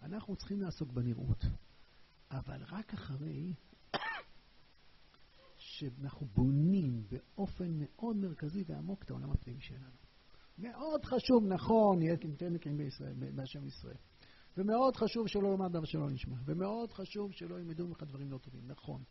אנחנו 0.02 0.36
צריכים 0.36 0.62
לעסוק 0.62 0.92
בנראות, 0.92 1.44
אבל 2.32 2.64
רק 2.64 2.94
אחרי 2.94 3.54
שאנחנו 5.58 6.28
בונים 6.28 7.04
באופן 7.12 7.72
מאוד 7.78 8.16
מרכזי 8.16 8.64
ועמוק 8.68 9.04
את 9.04 9.10
העולם 9.10 9.32
הפנימי 9.32 9.62
שלנו. 9.62 9.98
מאוד 10.58 11.06
חשוב, 11.06 11.46
נכון, 11.48 12.02
יהיה 12.02 12.18
בישראל, 12.78 13.14
בהשם 13.36 13.68
ישראל. 13.68 13.98
ומאוד 14.58 14.96
חשוב 14.96 15.28
שלא 15.28 15.52
לומר 15.52 15.68
דבר 15.68 15.86
שלא 15.86 16.10
נשמע. 16.10 16.36
ומאוד 16.46 16.92
חשוב 16.92 17.32
שלא 17.32 17.60
ילמדו 17.60 17.88
ממך 17.88 18.04
דברים 18.04 18.32
לא 18.32 18.38
טובים, 18.38 18.62
נכון. 18.68 19.04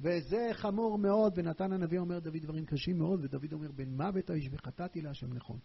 וזה 0.00 0.48
חמור 0.52 0.98
מאוד, 0.98 1.32
ונתן 1.36 1.72
הנביא 1.72 1.98
אומר 1.98 2.18
דוד 2.18 2.36
דברים 2.42 2.66
קשים 2.66 2.98
מאוד, 2.98 3.20
ודוד 3.24 3.52
אומר 3.52 3.72
בן 3.72 3.88
מוות 3.88 4.30
האיש 4.30 4.48
וחטאתי 4.52 5.00
להשם 5.00 5.32
נכון. 5.32 5.58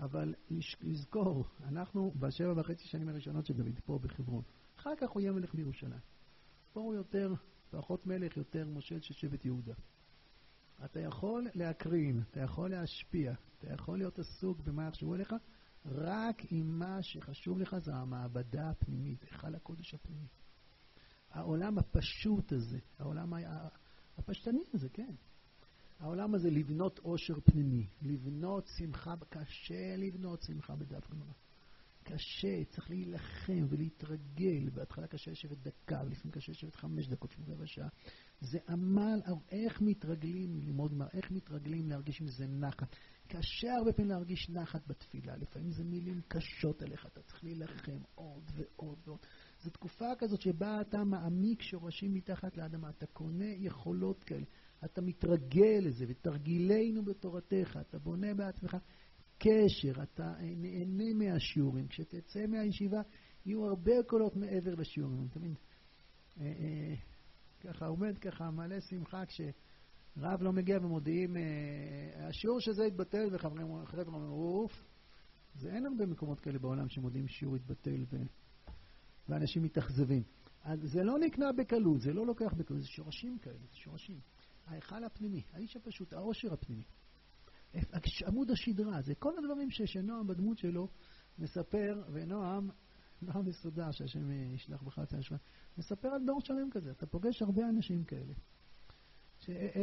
אבל 0.00 0.34
לזכור, 0.80 1.44
אנחנו 1.68 2.12
בשבע 2.18 2.60
וחצי 2.60 2.84
שנים 2.84 3.08
הראשונות 3.08 3.46
של 3.46 3.54
דוד, 3.54 3.78
פה 3.84 3.98
בחברון. 4.02 4.42
אחר 4.76 4.96
כך 5.00 5.10
הוא 5.10 5.20
יהיה 5.20 5.32
מלך 5.32 5.54
בירושלים. 5.54 6.00
פה 6.72 6.80
הוא 6.80 6.94
יותר, 6.94 7.34
פחות 7.70 8.06
מלך, 8.06 8.36
יותר 8.36 8.66
מושל 8.68 9.00
של 9.00 9.14
שבט 9.14 9.44
יהודה. 9.44 9.74
אתה 10.84 11.00
יכול 11.00 11.48
להקרין, 11.54 12.22
אתה 12.30 12.40
יכול 12.40 12.70
להשפיע, 12.70 13.32
אתה 13.58 13.72
יכול 13.72 13.98
להיות 13.98 14.18
עסוק 14.18 14.60
במה 14.60 14.88
יחשבו 14.88 15.14
עליך, 15.14 15.34
רק 15.86 16.42
אם 16.52 16.78
מה 16.78 17.02
שחשוב 17.02 17.58
לך 17.58 17.78
זה 17.78 17.94
המעבדה 17.94 18.70
הפנימית, 18.70 19.22
היכל 19.22 19.54
הקודש 19.54 19.94
הפנימי. 19.94 20.28
העולם 21.30 21.78
הפשוט 21.78 22.52
הזה, 22.52 22.78
העולם 22.98 23.32
הפשטני 24.18 24.64
הזה, 24.74 24.88
כן. 24.88 25.14
העולם 25.98 26.34
הזה 26.34 26.50
לבנות 26.50 26.98
עושר 26.98 27.40
פנימי, 27.40 27.86
לבנות 28.02 28.66
שמחה, 28.78 29.14
קשה 29.28 29.96
לבנות 29.96 30.42
שמחה 30.42 30.76
בדף 30.76 31.10
גמרא. 31.10 31.32
קשה, 32.02 32.64
צריך 32.64 32.90
להילחם 32.90 33.66
ולהתרגל. 33.68 34.70
בהתחלה 34.70 35.06
קשה 35.06 35.30
לשבת 35.30 35.58
דקה, 35.58 36.02
ולפעמים 36.06 36.32
קשה 36.32 36.52
לשבת 36.52 36.76
חמש 36.76 37.08
דקות, 37.08 37.32
לפעמים 37.32 37.52
רבע 37.52 37.66
שעה. 37.66 37.88
זה 38.40 38.58
עמל, 38.68 39.20
איך 39.50 39.80
מתרגלים 39.80 40.56
ללמוד 40.56 40.92
מה, 40.92 41.06
איך 41.12 41.30
מתרגלים 41.30 41.88
להרגיש 41.88 42.20
עם 42.20 42.28
זה 42.28 42.46
נחת. 42.46 42.96
קשה 43.28 43.74
הרבה 43.74 43.92
פעמים 43.92 44.10
להרגיש 44.10 44.50
נחת 44.50 44.86
בתפילה, 44.86 45.36
לפעמים 45.36 45.70
זה 45.70 45.84
מילים 45.84 46.20
קשות 46.28 46.82
עליך, 46.82 47.06
אתה 47.06 47.22
צריך 47.22 47.44
להילחם 47.44 47.98
עוד 48.14 48.50
ועוד 48.54 48.98
ועוד. 49.04 49.18
זו 49.62 49.70
תקופה 49.70 50.14
כזאת 50.18 50.40
שבה 50.40 50.80
אתה 50.80 51.04
מעמיק 51.04 51.62
שורשים 51.62 52.14
מתחת 52.14 52.56
לאדמה, 52.56 52.90
אתה 52.90 53.06
קונה 53.06 53.44
יכולות 53.44 54.24
כאלה, 54.24 54.44
אתה 54.84 55.00
מתרגל 55.00 55.78
לזה, 55.82 56.04
ותרגילנו 56.08 57.04
בתורתך, 57.04 57.78
אתה 57.80 57.98
בונה 57.98 58.34
בעצמך 58.34 58.76
קשר, 59.38 60.02
אתה 60.02 60.34
נהנה 60.40 61.14
מהשיעורים. 61.14 61.88
כשתצא 61.88 62.46
מהישיבה 62.46 63.00
יהיו 63.46 63.66
הרבה 63.66 64.02
קולות 64.06 64.36
מעבר 64.36 64.74
לשיעורים. 64.74 65.26
אתה 65.30 65.38
מבין? 65.38 65.54
אה, 66.40 66.46
אה, 66.46 66.94
ככה 67.60 67.86
עומד 67.86 68.18
ככה 68.18 68.50
מלא 68.50 68.80
שמחה 68.80 69.22
כשרב 70.16 70.42
לא 70.42 70.52
מגיע 70.52 70.78
ומודיעים, 70.82 71.36
אה, 71.36 72.28
השיעור 72.28 72.60
שזה 72.60 72.84
יתבטל 72.84 73.28
וחברים 73.32 73.66
אומרים, 74.06 74.30
אוף. 74.30 74.84
זה 75.54 75.74
אין 75.74 75.86
הרבה 75.86 76.06
מקומות 76.06 76.40
כאלה 76.40 76.58
בעולם 76.58 76.88
שמודיעים 76.88 77.28
שיעור 77.28 77.56
יתבטל 77.56 78.04
ו... 78.12 78.16
ואנשים 79.28 79.62
מתאכזבים. 79.62 80.22
אז 80.62 80.80
זה 80.82 81.02
לא 81.02 81.18
נקנה 81.18 81.52
בקלות, 81.52 82.00
זה 82.00 82.12
לא 82.12 82.26
לוקח 82.26 82.54
בקלות, 82.56 82.80
זה 82.80 82.88
שורשים 82.88 83.38
כאלה, 83.38 83.58
זה 83.70 83.76
שורשים. 83.76 84.20
ההיכל 84.66 85.04
הפנימי, 85.04 85.42
האיש 85.52 85.76
הפשוט, 85.76 86.12
העושר 86.12 86.52
הפנימי. 86.52 86.84
עמוד 88.26 88.50
השדרה, 88.50 89.02
זה 89.02 89.14
כל 89.14 89.32
הדברים 89.38 89.70
שנועם 89.70 90.26
בדמות 90.26 90.58
שלו 90.58 90.88
מספר, 91.38 92.02
ונועם, 92.12 92.70
נועם 93.22 93.44
מסודר, 93.46 93.90
שהשם 93.90 94.30
ישלח 94.30 94.82
בך 94.82 94.98
את 94.98 95.12
השוואה, 95.12 95.40
מספר 95.78 96.08
על 96.08 96.26
דור 96.26 96.40
שלם 96.40 96.70
כזה, 96.70 96.90
אתה 96.90 97.06
פוגש 97.06 97.42
הרבה 97.42 97.68
אנשים 97.68 98.04
כאלה. 98.04 98.34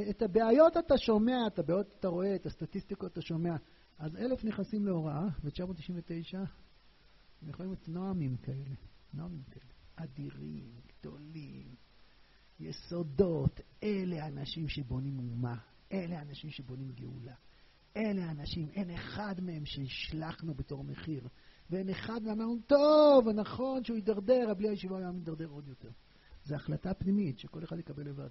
את 0.09 0.21
הבעיות 0.21 0.77
אתה 0.77 0.97
שומע, 0.97 1.47
את 1.47 1.59
הבעיות 1.59 1.95
אתה 1.99 2.07
רואה, 2.07 2.35
את 2.35 2.45
הסטטיסטיקות 2.45 3.11
אתה 3.11 3.21
שומע. 3.21 3.55
אז 3.97 4.15
אלף 4.15 4.43
נכנסים 4.43 4.85
להוראה, 4.85 5.27
ב-999, 5.43 6.37
הם 7.41 7.49
יכולים 7.49 7.71
להיות 7.71 7.87
נועמים 7.87 8.37
כאלה, 8.37 8.75
נועמים 9.13 9.43
כאלה, 9.43 9.65
אדירים, 9.95 10.71
גדולים, 10.87 11.75
יסודות, 12.59 13.61
אלה 13.83 14.23
האנשים 14.23 14.67
שבונים 14.67 15.19
אומה, 15.19 15.55
אלה 15.91 16.19
האנשים 16.19 16.49
שבונים 16.49 16.91
גאולה. 16.91 17.35
אלה 17.97 18.25
האנשים, 18.25 18.69
אין 18.69 18.89
אחד 18.89 19.35
מהם 19.41 19.65
שהשלחנו 19.65 20.53
בתור 20.53 20.83
מחיר, 20.83 21.27
ואין 21.69 21.89
אחד 21.89 22.21
ואמרנו, 22.25 22.57
טוב, 22.67 23.29
נכון 23.29 23.83
שהוא 23.83 23.95
יידרדר, 23.95 24.53
בלי 24.53 24.69
הישיבה 24.69 24.97
היה 24.97 25.11
מידרדר 25.11 25.47
עוד 25.47 25.67
יותר. 25.67 25.89
זו 26.45 26.55
החלטה 26.55 26.93
פנימית 26.93 27.39
שכל 27.39 27.63
אחד 27.63 27.79
יקבל 27.79 28.09
לבד. 28.09 28.29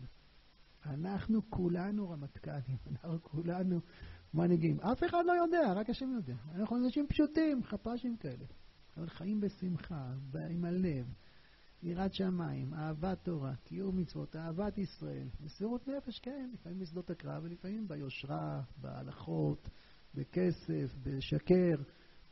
אנחנו 0.87 1.51
כולנו 1.51 2.11
רמטכ"לים, 2.11 2.79
אנחנו 2.91 3.23
כולנו 3.23 3.81
מנהיגים. 4.35 4.81
אף 4.81 5.05
אחד 5.05 5.25
לא 5.27 5.33
יודע, 5.33 5.73
רק 5.73 5.91
השם 5.91 6.11
יודע. 6.11 6.37
אנחנו 6.55 6.77
אנשים 6.85 7.07
פשוטים, 7.09 7.65
חפ"שים 7.65 8.17
כאלה. 8.17 8.45
אבל 8.97 9.09
חיים 9.09 9.41
בשמחה, 9.41 10.13
עם 10.51 10.65
הלב, 10.65 11.07
יראת 11.83 12.15
שמיים, 12.15 12.75
אהבת 12.75 13.19
תורה, 13.25 13.55
קיום 13.65 13.97
מצוות, 13.97 14.37
אהבת 14.37 14.79
ישראל, 14.79 15.29
מסירות 15.41 15.89
נפש, 15.89 16.19
כן, 16.19 16.51
לפעמים 16.55 16.79
בשדות 16.79 17.11
הקרב 17.11 17.43
ולפעמים 17.45 17.89
ביושרה, 17.89 18.63
בהלכות, 18.77 19.69
בכסף, 20.15 20.95
בשקר, 21.03 21.77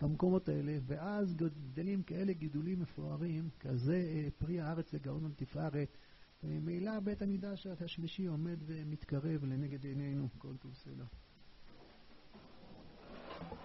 במקומות 0.02 0.48
האלה, 0.48 0.78
ואז 0.86 1.34
גדלים 1.34 2.02
כאלה 2.02 2.32
גידולים 2.32 2.80
מפוארים, 2.80 3.48
כזה 3.60 3.96
אה, 3.96 4.28
פרי 4.38 4.60
הארץ 4.60 4.92
לגאון 4.92 5.24
ולתפארת, 5.24 5.98
וממילא 6.42 7.00
בית 7.00 7.22
המקדש 7.22 7.66
השלישי 7.66 8.26
עומד 8.26 8.58
ומתקרב 8.66 9.44
לנגד 9.44 9.84
עינינו 9.84 10.28
כל 10.38 10.56
טוב 10.56 10.74
סלע. 10.74 11.04